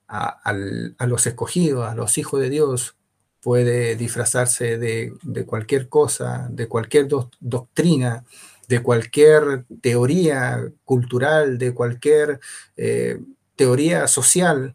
a, 0.08 1.06
los 1.06 1.26
escogidos, 1.26 1.88
a 1.88 1.94
los 1.94 2.18
hijos 2.18 2.40
de 2.40 2.50
Dios, 2.50 2.96
puede 3.40 3.96
disfrazarse 3.96 4.78
de, 4.78 5.14
cualquier 5.46 5.88
cosa, 5.88 6.48
de 6.50 6.68
cualquier 6.68 7.08
doctrina, 7.40 8.24
de 8.68 8.82
cualquier 8.82 9.64
teoría 9.80 10.64
cultural, 10.84 11.58
de 11.58 11.74
cualquier 11.74 12.40
eh, 12.76 13.20
teoría 13.56 14.06
social, 14.08 14.74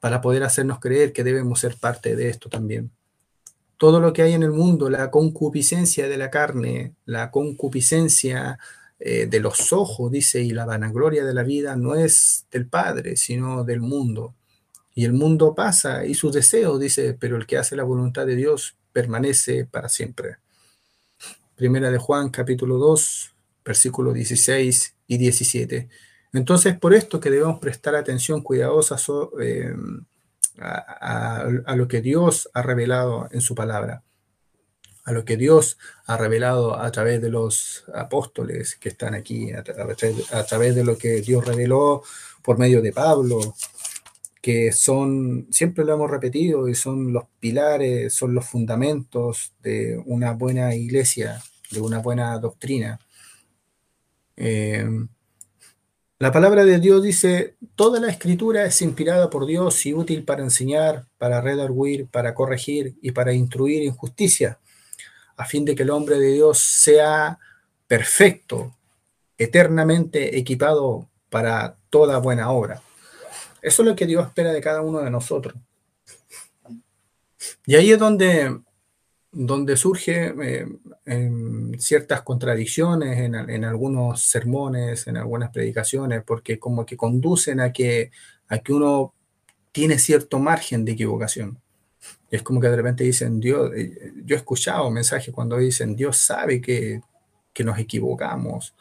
para 0.00 0.20
poder 0.20 0.44
hacernos 0.44 0.78
creer 0.78 1.12
que 1.12 1.24
debemos 1.24 1.60
ser 1.60 1.76
parte 1.76 2.14
de 2.16 2.28
esto 2.28 2.48
también. 2.48 2.90
Todo 3.76 4.00
lo 4.00 4.12
que 4.12 4.22
hay 4.22 4.34
en 4.34 4.42
el 4.42 4.52
mundo, 4.52 4.88
la 4.88 5.10
concupiscencia 5.10 6.08
de 6.08 6.16
la 6.16 6.30
carne, 6.30 6.94
la 7.04 7.30
concupiscencia 7.30 8.58
eh, 8.98 9.26
de 9.26 9.40
los 9.40 9.72
ojos, 9.72 10.10
dice, 10.10 10.42
y 10.42 10.50
la 10.50 10.64
vanagloria 10.64 11.24
de 11.24 11.34
la 11.34 11.42
vida 11.42 11.76
no 11.76 11.94
es 11.94 12.46
del 12.50 12.66
Padre, 12.66 13.16
sino 13.16 13.64
del 13.64 13.80
mundo. 13.80 14.34
Y 14.94 15.04
el 15.04 15.12
mundo 15.12 15.54
pasa 15.54 16.06
y 16.06 16.14
sus 16.14 16.32
deseos, 16.32 16.80
dice, 16.80 17.14
pero 17.14 17.36
el 17.36 17.46
que 17.46 17.58
hace 17.58 17.76
la 17.76 17.84
voluntad 17.84 18.26
de 18.26 18.36
Dios 18.36 18.76
permanece 18.92 19.66
para 19.66 19.90
siempre. 19.90 20.38
Primera 21.54 21.90
de 21.90 21.98
Juan, 21.98 22.30
capítulo 22.30 22.78
2, 22.78 23.34
versículos 23.64 24.14
16 24.14 24.94
y 25.06 25.18
17. 25.18 25.88
Entonces, 26.32 26.78
por 26.78 26.94
esto 26.94 27.20
que 27.20 27.30
debemos 27.30 27.58
prestar 27.58 27.94
atención 27.94 28.42
cuidadosa 28.42 28.96
eh, 29.40 29.74
a, 30.58 31.74
lo 31.76 31.88
que 31.88 32.00
Dios 32.00 32.48
ha 32.54 32.62
revelado 32.62 33.28
en 33.30 33.40
su 33.40 33.54
palabra, 33.54 34.02
a 35.06 35.12
lo 35.12 35.24
que 35.24 35.36
Dios 35.36 35.78
ha 36.06 36.16
revelado 36.16 36.78
a 36.78 36.90
través 36.90 37.22
de 37.22 37.30
los 37.30 37.84
apóstoles 37.94 38.74
que 38.74 38.88
están 38.88 39.14
aquí, 39.14 39.52
a 39.52 39.62
través 39.62 40.74
de 40.74 40.84
lo 40.84 40.98
que 40.98 41.22
Dios 41.22 41.46
reveló 41.46 42.02
por 42.42 42.58
medio 42.58 42.82
de 42.82 42.92
Pablo, 42.92 43.54
que 44.42 44.72
son, 44.72 45.46
siempre 45.50 45.84
lo 45.84 45.94
hemos 45.94 46.10
repetido, 46.10 46.68
y 46.68 46.74
son 46.74 47.12
los 47.12 47.24
pilares, 47.38 48.14
son 48.14 48.34
los 48.34 48.46
fundamentos 48.46 49.54
de 49.62 50.02
una 50.06 50.32
buena 50.32 50.74
iglesia, 50.74 51.40
de 51.70 51.80
una 51.80 52.00
buena 52.00 52.36
doctrina. 52.38 52.98
Eh, 54.36 54.88
la 56.18 56.32
palabra 56.32 56.64
de 56.64 56.80
Dios 56.80 57.02
dice, 57.02 57.54
toda 57.76 58.00
la 58.00 58.08
escritura 58.08 58.64
es 58.64 58.82
inspirada 58.82 59.30
por 59.30 59.46
Dios 59.46 59.86
y 59.86 59.94
útil 59.94 60.24
para 60.24 60.42
enseñar, 60.42 61.06
para 61.16 61.40
redarguir, 61.40 62.08
para 62.08 62.34
corregir 62.34 62.96
y 63.02 63.12
para 63.12 63.34
instruir 63.34 63.84
en 63.84 63.92
justicia, 63.92 64.58
a 65.36 65.44
fin 65.44 65.64
de 65.64 65.74
que 65.74 65.82
el 65.82 65.90
hombre 65.90 66.18
de 66.18 66.32
Dios 66.32 66.58
sea 66.58 67.38
perfecto, 67.86 68.74
eternamente 69.38 70.38
equipado 70.38 71.08
para 71.30 71.76
toda 71.90 72.18
buena 72.18 72.50
obra. 72.50 72.82
Eso 73.62 73.82
es 73.82 73.88
lo 73.88 73.96
que 73.96 74.06
Dios 74.06 74.26
espera 74.26 74.52
de 74.52 74.60
cada 74.60 74.82
uno 74.82 75.00
de 75.00 75.10
nosotros. 75.10 75.54
Y 77.66 77.74
ahí 77.74 77.90
es 77.90 77.98
donde, 77.98 78.60
donde 79.32 79.76
surge 79.76 80.32
eh, 80.40 80.66
ciertas 81.78 82.22
contradicciones 82.22 83.18
en, 83.18 83.64
algunos 83.64 84.22
sermones, 84.22 85.06
en 85.08 85.16
algunas 85.16 85.50
predicaciones, 85.50 86.22
porque 86.24 86.58
como 86.58 86.86
que 86.86 86.96
conducen 86.96 87.60
a 87.60 87.72
que, 87.72 88.12
a 88.48 88.58
que 88.58 88.72
uno 88.72 89.14
tiene 89.72 89.98
cierto 89.98 90.38
margen 90.38 90.84
de 90.84 90.92
equivocación. 90.92 91.60
Es 92.30 92.42
como 92.42 92.60
que 92.60 92.68
de 92.68 92.76
repente 92.76 93.04
dicen, 93.04 93.40
Dios, 93.40 93.72
eh, 93.74 94.12
yo 94.24 94.34
he 94.36 94.38
escuchado 94.38 94.90
mensajes 94.90 95.32
cuando 95.32 95.56
dicen, 95.58 95.94
Dios 95.96 96.16
sabe 96.18 96.60
que, 96.60 97.00
que 97.52 97.64
nos 97.64 97.78
equivocamos, 97.78 98.74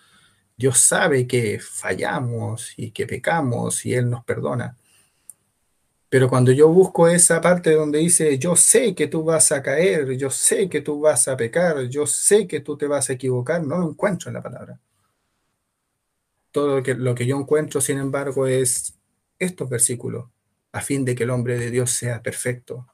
Dios 0.58 0.80
sabe 0.80 1.28
que 1.28 1.60
fallamos 1.60 2.74
y 2.78 2.92
que 2.92 3.06
pecamos 3.06 3.86
y 3.86 3.94
Él 3.94 4.10
nos 4.10 4.24
perdona. 4.24 4.78
Pero 6.10 6.30
cuando 6.30 6.52
yo 6.52 6.70
busco 6.70 7.08
esa 7.08 7.42
parte 7.42 7.74
donde 7.74 8.00
dice, 8.00 8.38
yo 8.40 8.56
sé 8.56 8.96
que 8.96 9.08
tú 9.08 9.24
vas 9.24 9.52
a 9.52 9.62
caer, 9.62 10.12
yo 10.18 10.30
sé 10.30 10.70
que 10.70 10.82
tú 10.82 11.02
vas 11.02 11.28
a 11.28 11.36
pecar, 11.36 11.84
yo 11.90 12.08
sé 12.08 12.48
que 12.48 12.62
tú 12.62 12.78
te 12.78 12.88
vas 12.88 13.10
a 13.10 13.14
equivocar, 13.14 13.64
no 13.64 13.78
lo 13.78 13.90
encuentro 13.90 14.30
en 14.30 14.36
la 14.36 14.42
palabra. 14.44 14.80
todo 16.52 16.78
lo 16.78 16.84
que, 16.84 16.94
lo 16.96 17.14
que 17.16 17.26
yo 17.26 17.38
encuentro, 17.40 17.82
sin 17.82 18.00
embargo, 18.00 18.48
es 18.48 18.98
estos 19.40 19.70
versículos, 19.70 20.30
a 20.72 20.82
fin 20.82 21.04
de 21.06 21.16
que 21.16 21.24
el 21.24 21.32
hombre 21.32 21.60
de 21.60 21.70
Dios 21.72 21.92
sea 21.92 22.22
perfecto. 22.22 22.88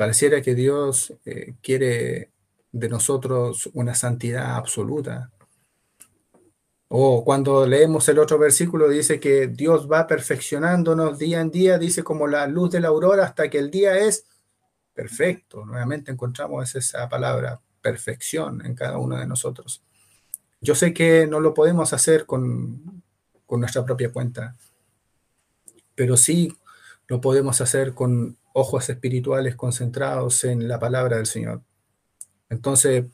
Pareciera 0.00 0.40
que 0.40 0.54
Dios 0.54 1.12
eh, 1.26 1.56
quiere 1.60 2.30
de 2.72 2.88
nosotros 2.88 3.68
una 3.74 3.94
santidad 3.94 4.56
absoluta. 4.56 5.30
O 6.88 7.22
cuando 7.22 7.66
leemos 7.66 8.08
el 8.08 8.18
otro 8.18 8.38
versículo 8.38 8.88
dice 8.88 9.20
que 9.20 9.48
Dios 9.48 9.92
va 9.92 10.06
perfeccionándonos 10.06 11.18
día 11.18 11.42
en 11.42 11.50
día, 11.50 11.76
dice 11.76 12.02
como 12.02 12.26
la 12.26 12.46
luz 12.46 12.70
de 12.70 12.80
la 12.80 12.88
aurora 12.88 13.26
hasta 13.26 13.50
que 13.50 13.58
el 13.58 13.70
día 13.70 13.98
es 13.98 14.24
perfecto. 14.94 15.66
Nuevamente 15.66 16.10
encontramos 16.10 16.74
esa 16.74 17.06
palabra, 17.06 17.60
perfección 17.82 18.64
en 18.64 18.74
cada 18.74 18.96
uno 18.96 19.18
de 19.18 19.26
nosotros. 19.26 19.82
Yo 20.62 20.74
sé 20.74 20.94
que 20.94 21.26
no 21.26 21.40
lo 21.40 21.52
podemos 21.52 21.92
hacer 21.92 22.24
con, 22.24 23.02
con 23.44 23.60
nuestra 23.60 23.84
propia 23.84 24.10
cuenta, 24.10 24.56
pero 25.94 26.16
sí 26.16 26.56
lo 27.06 27.20
podemos 27.20 27.60
hacer 27.60 27.92
con 27.92 28.39
ojos 28.60 28.88
espirituales 28.88 29.56
concentrados 29.56 30.44
en 30.44 30.68
la 30.68 30.78
palabra 30.78 31.16
del 31.16 31.26
Señor. 31.26 31.62
Entonces, 32.48 33.06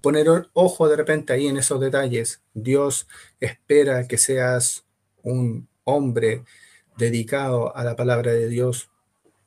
poner 0.00 0.28
ojo 0.52 0.88
de 0.88 0.96
repente 0.96 1.32
ahí 1.32 1.48
en 1.48 1.56
esos 1.56 1.80
detalles. 1.80 2.40
Dios 2.54 3.08
espera 3.40 4.06
que 4.06 4.18
seas 4.18 4.84
un 5.22 5.68
hombre 5.84 6.44
dedicado 6.96 7.76
a 7.76 7.84
la 7.84 7.96
palabra 7.96 8.32
de 8.32 8.48
Dios 8.48 8.90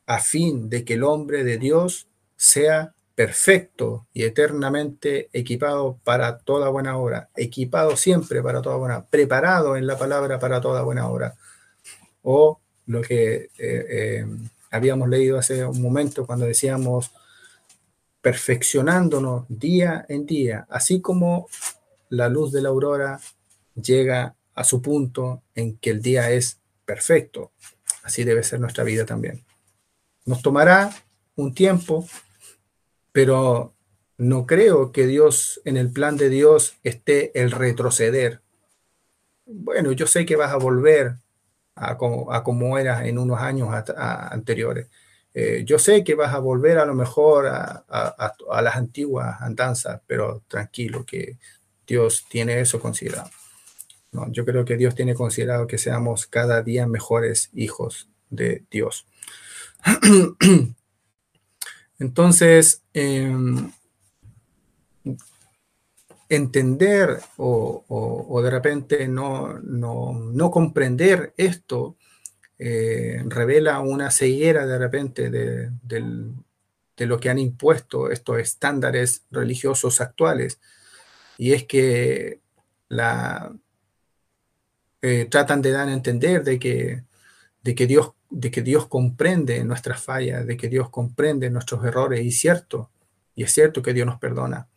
a 0.06 0.20
fin 0.20 0.68
de 0.68 0.84
que 0.84 0.94
el 0.94 1.04
hombre 1.04 1.44
de 1.44 1.56
Dios 1.56 2.08
sea 2.36 2.94
perfecto 3.14 4.06
y 4.12 4.24
eternamente 4.24 5.28
equipado 5.32 5.98
para 6.04 6.38
toda 6.38 6.68
buena 6.68 6.96
obra, 6.96 7.28
equipado 7.36 7.96
siempre 7.96 8.42
para 8.42 8.62
toda 8.62 8.76
buena, 8.76 9.04
preparado 9.06 9.76
en 9.76 9.86
la 9.86 9.98
palabra 9.98 10.38
para 10.38 10.60
toda 10.60 10.82
buena 10.82 11.08
obra. 11.08 11.36
O 12.22 12.60
lo 12.86 13.02
que 13.02 13.34
eh, 13.34 13.50
eh, 13.58 14.26
habíamos 14.70 15.08
leído 15.08 15.38
hace 15.38 15.64
un 15.64 15.80
momento 15.82 16.26
cuando 16.26 16.46
decíamos 16.46 17.10
perfeccionándonos 18.20 19.46
día 19.48 20.04
en 20.08 20.26
día, 20.26 20.66
así 20.68 21.00
como 21.00 21.48
la 22.10 22.28
luz 22.28 22.52
de 22.52 22.62
la 22.62 22.68
aurora 22.68 23.20
llega 23.74 24.34
a 24.54 24.64
su 24.64 24.82
punto 24.82 25.42
en 25.54 25.76
que 25.78 25.90
el 25.90 26.02
día 26.02 26.30
es 26.30 26.58
perfecto. 26.84 27.52
Así 28.02 28.24
debe 28.24 28.42
ser 28.42 28.60
nuestra 28.60 28.84
vida 28.84 29.06
también. 29.06 29.44
Nos 30.26 30.42
tomará 30.42 30.90
un 31.36 31.54
tiempo, 31.54 32.06
pero 33.12 33.74
no 34.18 34.46
creo 34.46 34.92
que 34.92 35.06
Dios, 35.06 35.60
en 35.64 35.76
el 35.76 35.90
plan 35.90 36.16
de 36.16 36.28
Dios, 36.28 36.74
esté 36.82 37.30
el 37.40 37.52
retroceder. 37.52 38.42
Bueno, 39.46 39.92
yo 39.92 40.06
sé 40.06 40.26
que 40.26 40.36
vas 40.36 40.52
a 40.52 40.58
volver 40.58 41.16
a 41.80 41.96
como, 41.96 42.32
a 42.32 42.44
como 42.44 42.78
eras 42.78 43.06
en 43.06 43.18
unos 43.18 43.40
años 43.40 43.68
anteriores. 43.96 44.88
Eh, 45.32 45.62
yo 45.64 45.78
sé 45.78 46.04
que 46.04 46.14
vas 46.14 46.34
a 46.34 46.38
volver 46.38 46.78
a 46.78 46.84
lo 46.84 46.94
mejor 46.94 47.46
a, 47.46 47.84
a, 47.88 48.62
las 48.62 48.76
antiguas 48.76 49.40
andanzas, 49.40 50.00
pero 50.06 50.42
tranquilo, 50.46 51.06
que 51.06 51.38
Dios 51.86 52.26
tiene 52.28 52.60
eso 52.60 52.80
considerado. 52.80 53.30
No, 54.12 54.30
yo 54.30 54.44
creo 54.44 54.64
que 54.64 54.76
Dios 54.76 54.94
tiene 54.94 55.14
considerado 55.14 55.66
que 55.66 55.78
seamos 55.78 56.26
cada 56.26 56.62
día 56.62 56.86
mejores 56.86 57.50
hijos 57.54 58.10
de 58.28 58.64
Dios. 58.70 59.06
Entonces, 61.98 62.82
em, 62.92 63.70
entender 66.30 67.18
o, 67.36 68.40
de 68.42 68.50
repente 68.50 69.08
no, 69.08 69.58
no, 69.58 70.50
comprender 70.50 71.34
esto 71.36 71.96
eh, 72.58 73.22
revela 73.26 73.80
una 73.80 74.10
ceguera 74.10 74.66
de 74.66 74.78
repente 74.78 75.28
de, 75.30 75.70
lo 77.06 77.20
que 77.20 77.30
han 77.30 77.38
impuesto 77.38 78.10
estos 78.10 78.38
estándares 78.38 79.24
religiosos 79.30 80.00
actuales. 80.00 80.60
Y 81.36 81.52
es 81.52 81.64
que 81.64 82.40
la, 82.88 83.52
eh, 85.02 85.26
tratan 85.30 85.60
de 85.62 85.72
dar 85.72 85.88
a 85.88 85.92
entender 85.92 86.44
de 86.44 86.58
que, 86.58 87.04
de 87.62 87.74
que 87.74 87.86
Dios 87.86 88.12
de 88.30 88.50
que 88.52 88.62
Dios 88.62 88.86
comprende 88.86 89.64
nuestras 89.64 90.00
fallas, 90.02 90.46
de 90.46 90.56
que 90.56 90.68
Dios 90.68 90.88
comprende 90.88 91.50
nuestros 91.50 91.84
errores, 91.84 92.24
y 92.24 92.30
cierto, 92.30 92.90
y 93.34 93.42
es 93.42 93.52
cierto 93.52 93.82
que 93.82 93.92
Dios 93.92 94.06
nos 94.06 94.20
perdona, 94.20 94.68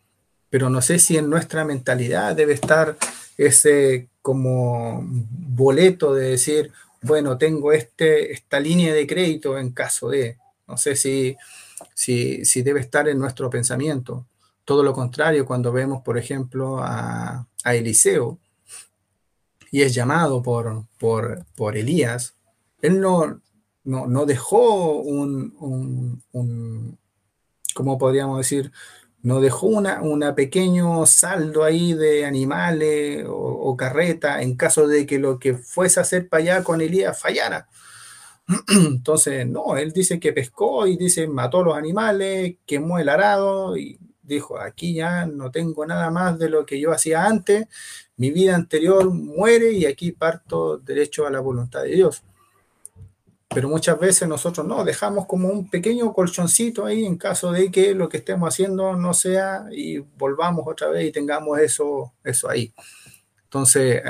pero 0.53 0.69
no 0.69 0.83
sé 0.83 0.99
si 0.99 1.17
en 1.17 1.31
nuestra 1.31 1.65
mentalidad 1.65 2.35
debe 2.35 2.53
estar 2.53 2.95
ese 3.39 4.09
como 4.21 5.01
boleto 5.03 6.13
de 6.13 6.29
decir, 6.29 6.71
bueno, 7.01 7.39
tengo 7.39 7.71
este, 7.71 8.31
esta 8.31 8.59
línea 8.59 8.93
de 8.93 9.07
crédito 9.07 9.57
en 9.57 9.71
caso 9.71 10.09
de, 10.09 10.37
no 10.67 10.77
sé 10.77 10.95
si, 10.95 11.35
si, 11.95 12.45
si 12.45 12.61
debe 12.61 12.81
estar 12.81 13.09
en 13.09 13.17
nuestro 13.17 13.49
pensamiento. 13.49 14.27
Todo 14.63 14.83
lo 14.83 14.93
contrario, 14.93 15.43
cuando 15.43 15.71
vemos, 15.71 16.03
por 16.03 16.19
ejemplo, 16.19 16.77
a, 16.83 17.47
a 17.63 17.73
Eliseo 17.73 18.37
y 19.71 19.81
es 19.81 19.95
llamado 19.95 20.43
por, 20.43 20.83
por, 20.99 21.47
por 21.55 21.75
Elías, 21.75 22.35
él 22.83 23.01
no, 23.01 23.41
no, 23.85 24.25
dejó 24.27 24.97
un, 24.99 26.21
un, 26.31 26.99
¿cómo 27.73 27.97
podríamos 27.97 28.37
decir? 28.37 28.71
No 29.23 29.39
dejó 29.41 29.67
una, 29.67 30.01
una, 30.01 30.35
pequeño 30.35 31.05
saldo 31.05 31.63
ahí 31.63 31.93
de 31.93 32.25
animales 32.25 33.25
o, 33.27 33.75
carreta 33.77 34.41
en 34.41 34.55
caso 34.55 34.87
de 34.87 35.05
que 35.05 35.17
lo 35.19 35.39
que 35.39 35.55
fuese 35.55 35.99
a 35.99 36.03
hacer 36.03 36.29
para 36.29 36.43
allá 36.43 36.63
con 36.63 36.81
Elías 36.81 37.19
fallara. 37.19 37.67
Entonces, 38.69 39.47
no, 39.47 39.77
él 39.77 39.93
dice 39.93 40.19
que 40.19 40.33
pescó 40.33 40.87
y 40.87 40.97
dice 40.97 41.27
mató 41.27 41.63
los 41.63 41.77
animales, 41.77 42.57
quemó 42.65 42.99
el 42.99 43.09
arado 43.09 43.77
y 43.77 43.97
dijo, 44.21 44.59
aquí 44.59 44.95
ya 44.95 45.25
no 45.25 45.51
tengo 45.51 45.85
nada 45.85 46.11
más 46.11 46.37
de 46.39 46.49
lo 46.49 46.65
que 46.65 46.79
yo 46.79 46.91
hacía 46.91 47.25
antes, 47.25 47.67
mi 48.17 48.31
vida 48.31 48.55
anterior 48.55 49.09
muere 49.09 49.71
y 49.73 49.85
aquí 49.85 50.11
parto 50.11 50.77
derecho 50.77 51.25
a 51.25 51.31
la 51.31 51.39
voluntad 51.39 51.83
de 51.83 51.89
Dios. 51.89 52.23
Pero 53.53 53.69
muchas 53.69 53.99
veces 53.99 54.27
nosotros 54.27 54.65
no, 54.65 54.83
dejamos 54.83 55.25
como 55.27 55.49
un 55.49 55.69
pequeño 55.69 56.11
colchoncito 56.13 56.85
ahí 56.85 57.05
en 57.05 57.17
caso 57.17 57.51
de 57.51 57.69
que 57.69 57.93
lo 57.93 58.09
que 58.09 58.17
estemos 58.17 58.49
haciendo 58.49 58.95
no 58.95 59.13
sea 59.13 59.65
y 59.71 59.99
volvamos 59.99 60.65
otra 60.67 60.89
vez 60.89 61.05
y 61.05 61.11
tengamos 61.11 61.59
eso, 61.59 62.13
eso 62.23 62.49
ahí. 62.49 62.73
Entonces, 63.43 64.01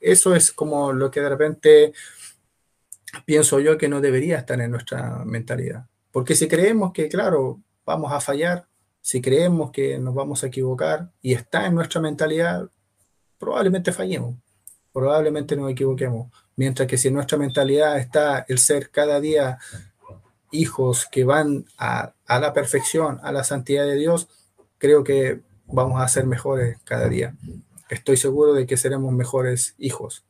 eso 0.00 0.34
es 0.36 0.52
como 0.52 0.92
lo 0.92 1.10
que 1.10 1.20
de 1.20 1.28
repente 1.28 1.92
pienso 3.24 3.58
yo 3.58 3.76
que 3.76 3.88
no 3.88 4.00
debería 4.00 4.38
estar 4.38 4.60
en 4.60 4.70
nuestra 4.70 5.24
mentalidad. 5.24 5.86
Porque 6.12 6.36
si 6.36 6.46
creemos 6.46 6.92
que, 6.92 7.08
claro, 7.08 7.60
vamos 7.84 8.12
a 8.12 8.20
fallar, 8.20 8.66
si 9.00 9.20
creemos 9.20 9.70
que 9.70 9.98
nos 9.98 10.14
vamos 10.14 10.44
a 10.44 10.46
equivocar 10.46 11.10
y 11.20 11.32
está 11.34 11.66
en 11.66 11.74
nuestra 11.74 12.00
mentalidad, 12.00 12.70
probablemente 13.38 13.92
fallemos, 13.92 14.36
probablemente 14.92 15.56
nos 15.56 15.70
equivoquemos. 15.70 16.30
Mientras 16.56 16.88
que 16.88 16.96
si 16.96 17.08
en 17.08 17.14
nuestra 17.14 17.36
mentalidad 17.36 17.98
está 17.98 18.46
el 18.48 18.58
ser 18.58 18.90
cada 18.90 19.20
día 19.20 19.58
hijos 20.50 21.06
que 21.10 21.24
van 21.24 21.66
a, 21.76 22.14
la 22.28 22.52
perfección, 22.52 23.20
a 23.22 23.30
la 23.30 23.44
santidad 23.44 23.84
de 23.84 23.96
Dios, 23.96 24.28
creo 24.78 25.04
que 25.04 25.42
vamos 25.66 26.00
a 26.00 26.08
ser 26.08 26.26
mejores 26.26 26.78
cada 26.84 27.08
día. 27.08 27.34
Estoy 27.90 28.16
seguro 28.16 28.54
de 28.54 28.66
que 28.66 28.76
seremos 28.76 29.12
mejores 29.12 29.74
hijos, 29.78 30.24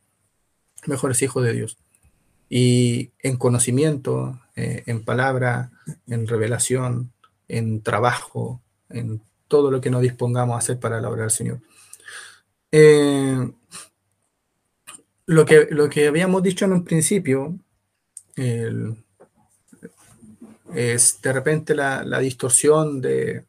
mejores 0.86 1.22
hijos 1.22 1.44
de 1.44 1.52
Dios. 1.52 1.78
Y 2.48 3.12
en 3.22 3.36
conocimiento, 3.36 4.40
eh, 4.56 4.82
en 4.86 5.04
palabra, 5.04 5.70
en 6.08 6.26
revelación, 6.26 7.12
en 7.48 7.82
trabajo, 7.82 8.60
en 8.88 9.22
todo 9.48 9.70
lo 9.70 9.80
que 9.80 9.90
nos 9.90 10.02
dispongamos 10.02 10.54
a 10.54 10.58
hacer 10.58 10.78
para 10.78 11.00
la 11.00 11.08
obra 11.08 11.22
del 11.22 11.30
Señor. 11.30 11.60
Eh, 12.72 13.52
lo 15.26 15.44
que, 15.44 15.68
lo 15.70 15.88
que 15.88 16.06
habíamos 16.06 16.42
dicho 16.42 16.64
en 16.64 16.72
un 16.72 16.84
principio 16.84 17.58
es 20.74 21.20
de 21.22 21.32
repente 21.32 21.74
la, 21.74 22.18
distorsión 22.20 23.00
de, 23.00 23.44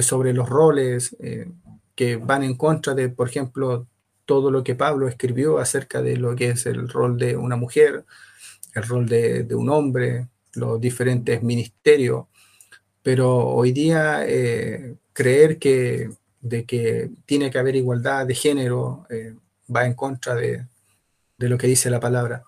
sobre 0.00 0.32
los 0.32 0.48
roles 0.48 1.16
eh, 1.20 1.46
que 1.94 2.16
van 2.16 2.42
en 2.42 2.56
contra 2.56 2.94
de, 2.94 3.08
por 3.08 3.28
ejemplo, 3.28 3.86
todo 4.24 4.50
lo 4.50 4.64
que 4.64 4.74
Pablo 4.74 5.06
escribió 5.06 5.58
acerca 5.58 6.02
de 6.02 6.16
lo 6.16 6.34
que 6.34 6.50
es 6.50 6.66
el 6.66 6.88
rol 6.88 7.18
de 7.18 7.36
una 7.36 7.56
mujer, 7.56 8.04
el 8.74 8.82
rol 8.82 9.06
de, 9.06 9.46
un 9.54 9.68
hombre, 9.70 10.28
los 10.54 10.80
diferentes 10.80 11.42
ministerios. 11.42 12.26
Pero 13.02 13.46
hoy 13.46 13.72
día 13.72 14.24
eh, 14.26 14.96
creer 15.12 15.58
que, 15.58 16.10
de 16.40 16.64
que 16.64 17.10
tiene 17.26 17.50
que 17.50 17.58
haber 17.58 17.76
igualdad 17.76 18.26
de 18.26 18.34
género 18.34 19.06
eh, 19.10 19.34
va 19.74 19.84
en 19.84 19.94
contra 19.94 20.34
de, 20.34 20.66
de 21.38 21.48
lo 21.48 21.58
que 21.58 21.66
dice 21.66 21.90
la 21.90 22.00
palabra. 22.00 22.44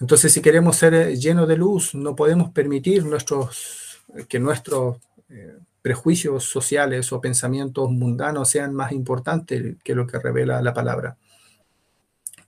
Entonces, 0.00 0.32
si 0.32 0.42
queremos 0.42 0.76
ser 0.76 0.94
eh, 0.94 1.16
llenos 1.16 1.48
de 1.48 1.56
luz, 1.56 1.94
no 1.94 2.14
podemos 2.14 2.50
permitir 2.50 3.04
nuestros, 3.04 4.02
que 4.28 4.38
nuestros 4.38 4.98
eh, 5.30 5.56
prejuicios 5.80 6.44
sociales 6.44 7.12
o 7.12 7.20
pensamientos 7.20 7.90
mundanos 7.90 8.50
sean 8.50 8.74
más 8.74 8.92
importantes 8.92 9.76
que 9.82 9.94
lo 9.94 10.06
que 10.06 10.18
revela 10.18 10.60
la 10.60 10.74
palabra. 10.74 11.16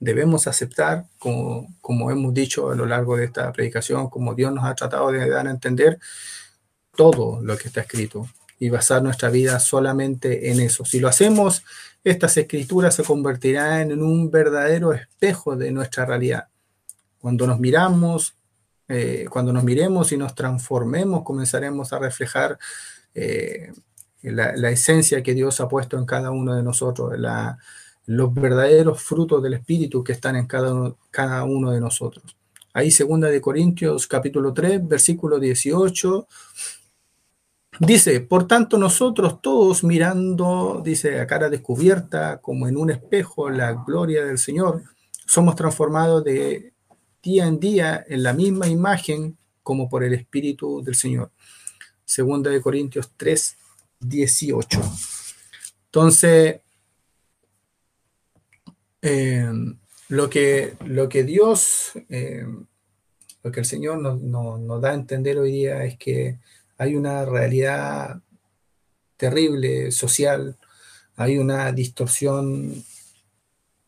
debemos 0.01 0.47
aceptar, 0.47 1.07
como, 1.19 1.67
como 1.81 2.11
hemos 2.11 2.33
dicho 2.33 2.71
a 2.71 2.77
lo 2.77 2.87
largo 2.87 3.17
de 3.17 3.25
esta 3.25 3.51
predicación, 3.53 4.09
como 4.09 4.35
Dios 4.35 4.53
nos 4.53 4.65
ha 4.65 4.75
tratado 4.75 5.11
de 5.11 5.29
dar 5.29 5.49
a 5.49 5.51
entender 5.51 5.99
todo 6.95 7.41
lo 7.43 7.57
que 7.57 7.69
está 7.69 7.81
escrito 7.81 8.29
y 8.61 8.71
basar 8.71 9.03
nuestra 9.03 9.31
vida 9.31 9.59
solamente 9.61 10.51
en 10.51 10.61
eso. 10.61 10.85
Si 10.85 11.01
lo 11.01 11.09
hacemos, 11.09 11.63
estas 12.05 12.37
escrituras 12.37 12.95
se 12.95 13.05
convertirán 13.05 13.91
en 13.91 14.03
un 14.03 14.31
verdadero 14.31 14.93
espejo 14.93 15.57
de 15.57 15.73
nuestra 15.73 16.07
realidad. 16.07 16.49
Cuando 17.21 17.47
nos 17.47 17.59
miramos, 17.59 18.37
eh, 18.89 19.27
cuando 19.31 19.53
nos 19.53 19.65
miremos 19.65 20.13
y 20.13 20.17
nos 20.17 20.35
transformemos, 20.35 21.23
comenzaremos 21.23 21.93
a 21.93 21.99
reflejar 21.99 22.59
eh, 23.15 23.73
la, 24.23 24.71
esencia 24.71 25.23
que 25.23 25.35
Dios 25.35 25.61
ha 25.61 25.69
puesto 25.69 25.99
en 25.99 26.07
cada 26.07 26.31
uno 26.31 26.55
de 26.55 26.63
nosotros, 26.63 27.15
los 28.07 28.35
verdaderos 28.35 29.03
frutos 29.03 29.43
del 29.43 29.55
Espíritu 29.55 30.03
que 30.03 30.13
están 30.13 30.37
en 30.37 30.47
cada 30.47 31.45
uno, 31.45 31.71
de 31.71 31.81
nosotros. 31.81 32.37
Ahí, 32.73 32.91
segunda 32.91 33.29
de 33.29 33.41
Corintios, 33.41 34.07
capítulo 34.07 34.53
3, 34.53 34.87
versículo 34.87 35.39
18, 35.39 36.27
dice, 37.79 38.21
por 38.21 38.47
tanto 38.47 38.79
nosotros 38.79 39.41
todos 39.41 39.85
mirando, 39.85 40.83
dice, 40.85 41.21
a 41.21 41.27
cara 41.27 41.49
descubierta, 41.49 42.41
como 42.41 42.69
en 42.69 42.77
un 42.77 42.91
espejo, 42.91 43.51
la 43.51 43.73
gloria 43.87 44.25
del 44.25 44.39
Señor, 44.39 44.83
somos 45.27 45.57
transformados 45.57 46.25
de 46.25 46.73
día 47.23 47.47
en 47.47 47.61
día 47.61 48.05
en 48.09 48.23
la 48.23 48.33
misma 48.33 48.69
imagen 48.69 49.37
como 49.63 49.89
por 49.89 50.03
el 50.03 50.15
Espíritu 50.15 50.83
del 50.83 50.95
Señor. 50.95 51.31
Segunda 52.05 52.51
de 52.51 52.63
Corintios 52.63 53.13
3, 53.17 53.57
18. 54.01 54.81
Entonces, 55.87 56.61
eh, 59.03 59.51
lo, 60.09 60.31
que, 60.31 60.75
lo 60.87 61.09
que 61.09 61.25
Dios, 61.25 61.93
eh, 62.09 62.47
lo 63.43 63.53
que 63.53 63.61
el 63.61 63.67
Señor 63.67 63.99
nos, 63.99 64.21
nos, 64.23 64.81
da 64.81 64.91
a 64.91 64.95
entender 64.95 65.39
hoy 65.39 65.53
día 65.53 65.85
es 65.85 65.99
que 65.99 66.39
hay 66.79 66.97
una 66.97 67.25
realidad 67.25 68.21
terrible 69.17 69.93
social, 69.93 70.57
hay 71.17 71.39
una 71.39 71.73
distorsión 71.73 72.85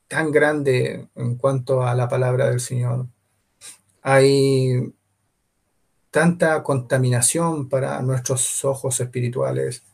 tan 0.08 0.32
grande 0.32 1.08
en 1.14 1.36
cuanto 1.36 1.82
a 1.82 1.94
la 1.94 2.08
palabra 2.08 2.50
del 2.50 2.60
Señor. 2.60 3.06
Hay 4.02 4.92
tanta 6.10 6.62
contaminación 6.62 7.68
para 7.68 8.02
nuestros 8.02 8.64
ojos 8.64 9.00
espirituales 9.00 9.84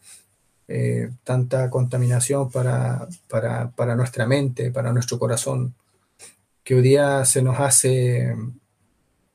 eh, 0.68 1.10
tanta 1.22 1.70
contaminación 1.70 2.50
para, 2.50 3.06
para, 3.28 3.94
nuestra 3.94 4.26
mente, 4.26 4.72
para 4.72 4.92
nuestro 4.92 5.16
corazón, 5.16 5.74
que 6.64 6.74
hoy 6.74 6.82
día 6.82 7.24
se 7.24 7.40
nos 7.40 7.60
hace, 7.60 8.34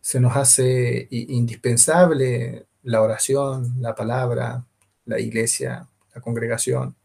se 0.02 0.20
nos 0.20 0.36
hace 0.36 1.08
indispensable 1.10 2.66
la 2.84 3.02
oración, 3.02 3.76
la 3.80 3.96
palabra, 3.96 4.66
la 5.06 5.20
iglesia, 5.20 5.88
la 6.14 6.22
congregación, 6.22 6.96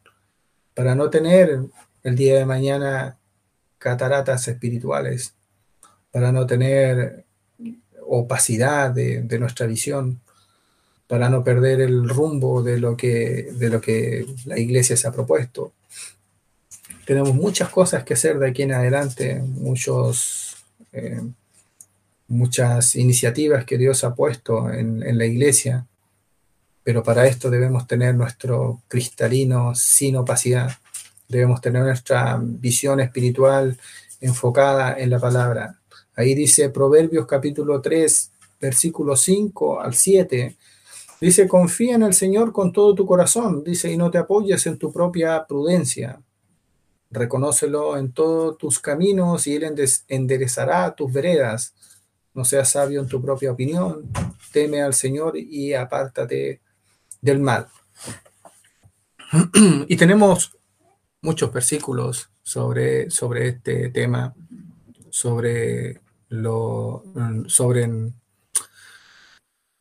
para 0.74 0.94
no 0.94 1.10
tener 1.10 1.60
el 2.02 2.16
día 2.16 2.36
de 2.36 2.46
mañana 2.46 3.18
cataratas 3.78 4.48
espirituales, 4.48 5.34
para 6.10 6.32
no 6.32 6.46
tener 6.46 7.24
opacidad 8.06 8.90
de, 8.90 9.38
nuestra 9.38 9.66
visión, 9.66 10.20
para 11.06 11.28
no 11.28 11.44
perder 11.44 11.80
el 11.80 12.08
rumbo 12.08 12.62
de 12.62 12.78
lo 12.78 12.96
que, 12.96 13.50
de 13.52 13.68
lo 13.68 13.80
que 13.80 14.26
la 14.44 14.58
iglesia 14.58 14.96
se 14.96 15.06
ha 15.06 15.12
propuesto. 15.12 15.72
Tenemos 17.04 17.34
muchas 17.34 17.68
cosas 17.68 18.04
que 18.04 18.14
hacer 18.14 18.38
de 18.38 18.48
aquí 18.48 18.62
en 18.62 18.72
adelante, 18.72 19.40
muchos, 19.40 20.56
eh, 20.92 21.22
muchas 22.28 22.96
iniciativas 22.96 23.64
que 23.64 23.78
Dios 23.78 24.04
ha 24.04 24.14
puesto 24.14 24.70
en, 24.70 25.02
en, 25.02 25.18
la 25.18 25.26
iglesia, 25.26 25.86
pero 26.82 27.02
para 27.02 27.26
esto 27.26 27.50
debemos 27.50 27.86
tener 27.86 28.14
nuestro 28.14 28.82
cristalino 28.88 29.74
sin 29.74 30.16
opacidad, 30.16 30.72
debemos 31.28 31.60
tener 31.60 31.82
nuestra 31.82 32.38
visión 32.40 33.00
espiritual 33.00 33.78
enfocada 34.20 34.98
en 34.98 35.10
la 35.10 35.18
palabra. 35.18 35.78
Ahí 36.14 36.34
dice 36.34 36.70
Proverbios 36.70 37.26
capítulo 37.26 37.80
3, 37.80 38.30
versículo 38.60 39.16
5 39.16 39.80
al 39.80 39.94
7, 39.94 40.56
Dice, 41.20 41.48
confía 41.48 41.94
en 41.94 42.02
el 42.02 42.12
Señor 42.12 42.52
con 42.52 42.72
todo 42.72 42.94
tu 42.94 43.06
corazón. 43.06 43.64
Dice, 43.64 43.90
y 43.90 43.96
no 43.96 44.10
te 44.10 44.18
apoyes 44.18 44.66
en 44.66 44.76
tu 44.78 44.92
propia 44.92 45.46
prudencia. 45.46 46.20
Reconócelo 47.10 47.96
en 47.96 48.12
todos 48.12 48.58
tus 48.58 48.78
caminos 48.80 49.46
y 49.46 49.54
Él 49.54 49.74
enderezará 50.08 50.94
tus 50.94 51.10
veredas. 51.10 51.74
No 52.36 52.44
seas 52.44 52.68
sabio 52.68 53.00
en 53.00 53.08
tu 53.08 53.22
propia 53.22 53.50
opinión. 53.50 54.10
Teme 54.52 54.82
al 54.82 54.92
Señor 54.92 55.38
y 55.38 55.72
apártate 55.72 56.60
del 57.22 57.40
mal. 57.40 57.66
y 59.88 59.96
tenemos 59.96 60.54
muchos 61.22 61.50
versículos 61.50 62.28
sobre, 62.42 63.10
sobre 63.10 63.48
este 63.48 63.88
tema, 63.88 64.34
sobre, 65.08 65.98
lo, 66.28 67.04
sobre 67.46 68.12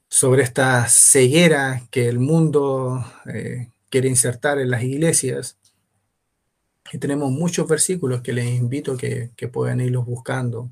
sobre 0.07 0.43
esta 0.43 0.87
ceguera 0.87 1.81
que 1.91 2.07
el 2.07 2.19
mundo 2.19 3.03
eh, 3.25 3.67
quiere 3.89 4.07
insertar 4.07 4.59
en 4.59 4.69
las 4.69 4.81
iglesias. 4.81 5.57
Y 6.93 6.99
tenemos 6.99 7.31
muchos 7.31 7.67
versículos 7.67 8.21
que 8.21 8.31
les 8.31 8.45
invito 8.45 8.95
que, 8.95 9.31
que 9.35 9.49
puedan 9.49 9.81
irlos 9.81 10.05
buscando. 10.05 10.71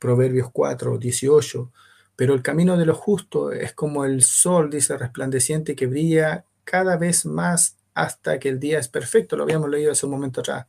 Proverbios 0.00 0.50
4, 0.52 0.98
18. 0.98 1.72
Pero 2.16 2.34
el 2.34 2.42
camino 2.42 2.76
de 2.76 2.86
los 2.86 2.98
justos 2.98 3.54
es 3.54 3.72
como 3.72 4.04
el 4.04 4.24
sol, 4.24 4.70
dice, 4.70 4.98
resplandeciente 4.98 5.76
que 5.76 5.86
brilla 5.86 6.44
cada 6.64 6.96
vez 6.96 7.24
más 7.24 7.76
hasta 7.94 8.40
que 8.40 8.48
el 8.48 8.58
día 8.58 8.80
es 8.80 8.88
perfecto. 8.88 9.36
Lo 9.36 9.44
habíamos 9.44 9.70
leído 9.70 9.92
hace 9.92 10.06
un 10.06 10.12
momento 10.12 10.40
atrás. 10.40 10.66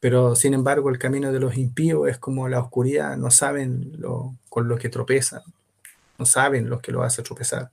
Pero 0.00 0.36
sin 0.36 0.52
embargo, 0.52 0.90
el 0.90 0.98
camino 0.98 1.32
de 1.32 1.40
los 1.40 1.56
impíos 1.56 2.08
es 2.08 2.18
como 2.18 2.46
la 2.48 2.60
oscuridad. 2.60 3.16
No 3.16 3.30
saben 3.30 3.92
lo, 3.98 4.36
con 4.50 4.68
lo 4.68 4.76
que 4.76 4.90
tropezan 4.90 5.42
no 6.18 6.26
saben 6.26 6.68
lo 6.68 6.80
que 6.80 6.92
lo 6.92 7.02
hace 7.02 7.22
tropezar, 7.22 7.70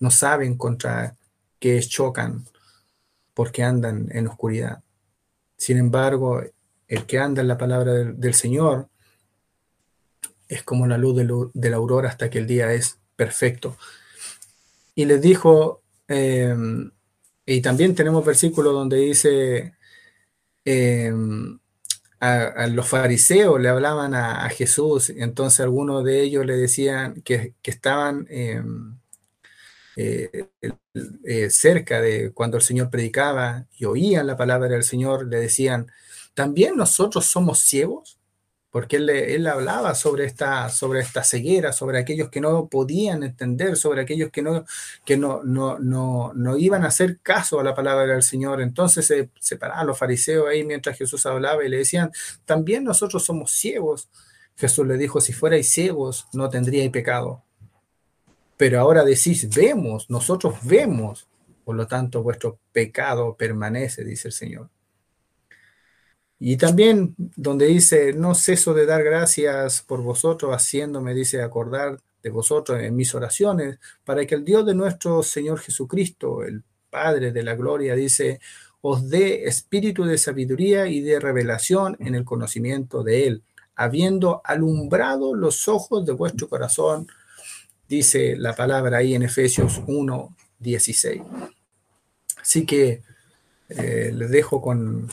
no 0.00 0.10
saben 0.10 0.56
contra 0.56 1.16
qué 1.58 1.80
chocan 1.80 2.44
porque 3.34 3.62
andan 3.62 4.08
en 4.10 4.26
oscuridad. 4.26 4.82
Sin 5.56 5.78
embargo, 5.78 6.42
el 6.86 7.06
que 7.06 7.18
anda 7.18 7.42
en 7.42 7.48
la 7.48 7.58
palabra 7.58 7.92
del, 7.92 8.34
Señor 8.34 8.88
es 10.48 10.62
como 10.62 10.86
la 10.86 10.98
luz 10.98 11.16
de, 11.16 11.70
la 11.70 11.76
aurora 11.76 12.08
hasta 12.08 12.30
que 12.30 12.38
el 12.38 12.46
día 12.46 12.72
es 12.72 12.98
perfecto. 13.16 13.76
Y 14.94 15.04
les 15.04 15.20
dijo, 15.20 15.82
em, 16.08 16.90
y 17.46 17.60
también 17.60 17.94
tenemos 17.94 18.24
versículos 18.24 18.72
donde 18.72 18.96
dice, 18.98 19.74
em, 20.64 21.58
a, 22.20 22.66
los 22.68 22.88
fariseos 22.88 23.60
le 23.60 23.68
hablaban 23.68 24.14
a, 24.14 24.48
Jesús, 24.50 25.10
entonces 25.10 25.60
algunos 25.60 26.04
de 26.04 26.22
ellos 26.22 26.44
le 26.46 26.56
decían 26.56 27.22
que, 27.22 27.54
estaban 27.62 28.26
em, 28.30 28.98
eh, 29.96 30.48
eh, 31.24 31.50
cerca 31.50 32.00
de 32.00 32.32
cuando 32.32 32.56
el 32.56 32.62
Señor 32.62 32.90
predicaba 32.90 33.66
y 33.76 33.84
oían 33.84 34.26
la 34.26 34.36
palabra 34.36 34.68
del 34.68 34.84
Señor, 34.84 35.26
le 35.26 35.38
decían, 35.38 35.90
¿también 36.34 36.76
nosotros 36.76 37.26
somos 37.26 37.60
ciegos? 37.60 38.17
Porque 38.70 38.96
él, 38.96 39.46
hablaba 39.46 39.94
sobre 39.94 40.26
esta, 40.26 40.68
sobre 40.68 41.00
esta 41.00 41.24
ceguera, 41.24 41.72
sobre 41.72 41.98
aquellos 41.98 42.28
que 42.28 42.40
no 42.40 42.68
podían 42.68 43.22
entender, 43.22 43.76
sobre 43.76 44.02
aquellos 44.02 44.30
que 44.30 44.42
no, 44.42 44.66
que 45.06 45.16
no, 45.16 45.42
no, 45.42 45.78
no, 45.78 46.58
iban 46.58 46.84
a 46.84 46.88
hacer 46.88 47.18
caso 47.22 47.60
a 47.60 47.64
la 47.64 47.74
palabra 47.74 48.12
del 48.12 48.22
Señor. 48.22 48.60
Entonces 48.60 49.06
se 49.06 49.30
separaban 49.40 49.86
los 49.86 49.98
fariseos 49.98 50.48
ahí 50.48 50.64
mientras 50.64 50.98
Jesús 50.98 51.24
hablaba 51.24 51.64
y 51.64 51.70
le 51.70 51.78
decían, 51.78 52.10
también 52.44 52.84
nosotros 52.84 53.24
somos 53.24 53.52
ciegos. 53.52 54.10
Jesús 54.56 54.86
le 54.86 54.98
dijo, 54.98 55.20
si 55.20 55.32
fuerais 55.32 55.70
ciegos, 55.70 56.26
no 56.34 56.50
tendríais 56.50 56.90
pecado. 56.90 57.42
Pero 58.58 58.80
ahora 58.80 59.04
decís, 59.04 59.48
vemos, 59.54 60.10
nosotros 60.10 60.56
vemos, 60.62 61.26
por 61.64 61.74
lo 61.76 61.86
tanto 61.86 62.22
vuestro 62.22 62.58
pecado 62.72 63.34
permanece, 63.34 64.04
dice 64.04 64.28
el 64.28 64.32
Señor. 64.32 64.68
Y 66.40 66.56
también 66.56 67.14
donde 67.16 67.66
dice, 67.66 68.12
no 68.12 68.34
ceso 68.34 68.72
de 68.72 68.86
dar 68.86 69.02
gracias 69.02 69.82
por 69.82 70.02
vosotros, 70.02 70.52
haciéndome, 70.52 71.14
dice, 71.14 71.42
acordar 71.42 71.98
de 72.22 72.30
vosotros 72.30 72.80
en 72.80 72.94
mis 72.94 73.14
oraciones, 73.14 73.78
para 74.04 74.24
que 74.26 74.36
el 74.36 74.44
Dios 74.44 74.64
de 74.64 74.74
nuestro 74.74 75.22
Señor 75.22 75.58
Jesucristo, 75.58 76.44
el 76.44 76.62
Padre 76.90 77.32
de 77.32 77.42
la 77.42 77.54
Gloria, 77.54 77.94
dice, 77.94 78.40
os 78.80 79.08
dé 79.08 79.44
espíritu 79.44 80.04
de 80.04 80.18
sabiduría 80.18 80.86
y 80.86 81.00
de 81.00 81.18
revelación 81.18 81.96
en 81.98 82.14
el 82.14 82.24
conocimiento 82.24 83.02
de 83.02 83.26
Él, 83.26 83.42
habiendo 83.74 84.40
alumbrado 84.44 85.34
los 85.34 85.68
ojos 85.68 86.06
de 86.06 86.12
vuestro 86.12 86.48
corazón, 86.48 87.08
dice 87.88 88.36
la 88.36 88.54
palabra 88.54 88.98
ahí 88.98 89.14
en 89.14 89.22
Efesios 89.22 89.80
1, 89.86 90.36
16. 90.58 91.22
Así 92.40 92.64
que 92.64 93.02
eh, 93.68 94.12
les 94.14 94.30
dejo 94.30 94.60
con, 94.60 95.08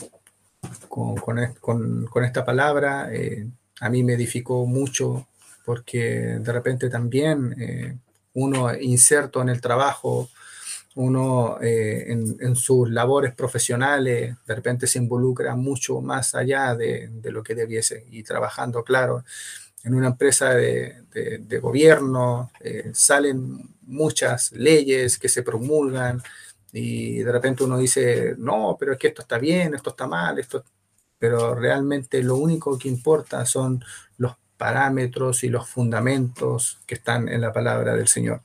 con, 1.60 2.24
esta 2.24 2.44
palabra. 2.44 3.08
Eh, 3.12 3.46
a 3.80 3.90
mí 3.90 4.02
me 4.02 4.14
edificó 4.14 4.66
mucho 4.66 5.28
porque 5.64 6.38
de 6.40 6.52
repente 6.52 6.88
también 6.88 7.54
eh, 7.58 7.96
uno 8.34 8.74
inserto 8.74 9.42
en 9.42 9.50
el 9.50 9.60
trabajo, 9.60 10.30
uno 10.94 11.58
eh, 11.60 12.06
en, 12.08 12.56
sus 12.56 12.88
labores 12.88 13.34
profesionales, 13.34 14.34
de 14.46 14.54
repente 14.54 14.86
se 14.86 14.98
involucra 14.98 15.54
mucho 15.54 16.00
más 16.00 16.34
allá 16.34 16.74
de, 16.74 17.10
lo 17.24 17.42
que 17.42 17.54
debiese 17.54 18.06
y 18.10 18.22
trabajando, 18.22 18.82
claro, 18.82 19.24
en 19.84 19.94
una 19.94 20.08
empresa 20.08 20.54
de, 20.54 21.58
gobierno 21.60 22.50
salen 22.92 23.74
muchas 23.82 24.52
leyes 24.52 25.18
que 25.18 25.28
se 25.28 25.42
promulgan 25.42 26.22
y 26.72 27.18
de 27.18 27.32
repente 27.32 27.64
uno 27.64 27.78
dice, 27.78 28.34
no, 28.38 28.76
pero 28.78 28.92
es 28.92 28.98
que 28.98 29.08
esto 29.08 29.22
está 29.22 29.38
bien, 29.38 29.74
esto 29.74 29.90
está 29.90 30.06
mal, 30.06 30.38
esto 30.38 30.64
pero 31.26 31.56
realmente 31.56 32.22
lo 32.22 32.36
único 32.36 32.78
que 32.78 32.88
importa 32.88 33.44
son 33.46 33.84
los 34.16 34.36
parámetros 34.56 35.42
y 35.42 35.48
los 35.48 35.68
fundamentos 35.68 36.78
que 36.86 36.94
están 36.94 37.28
en 37.28 37.40
la 37.40 37.52
palabra 37.52 37.96
del 37.96 38.06
Señor. 38.06 38.42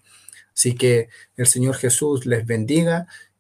Así 0.52 0.74
que 0.74 1.10
el 1.38 1.46
Señor 1.46 1.76
Jesús 1.76 2.26
les 2.26 2.44
bendiga 2.44 3.06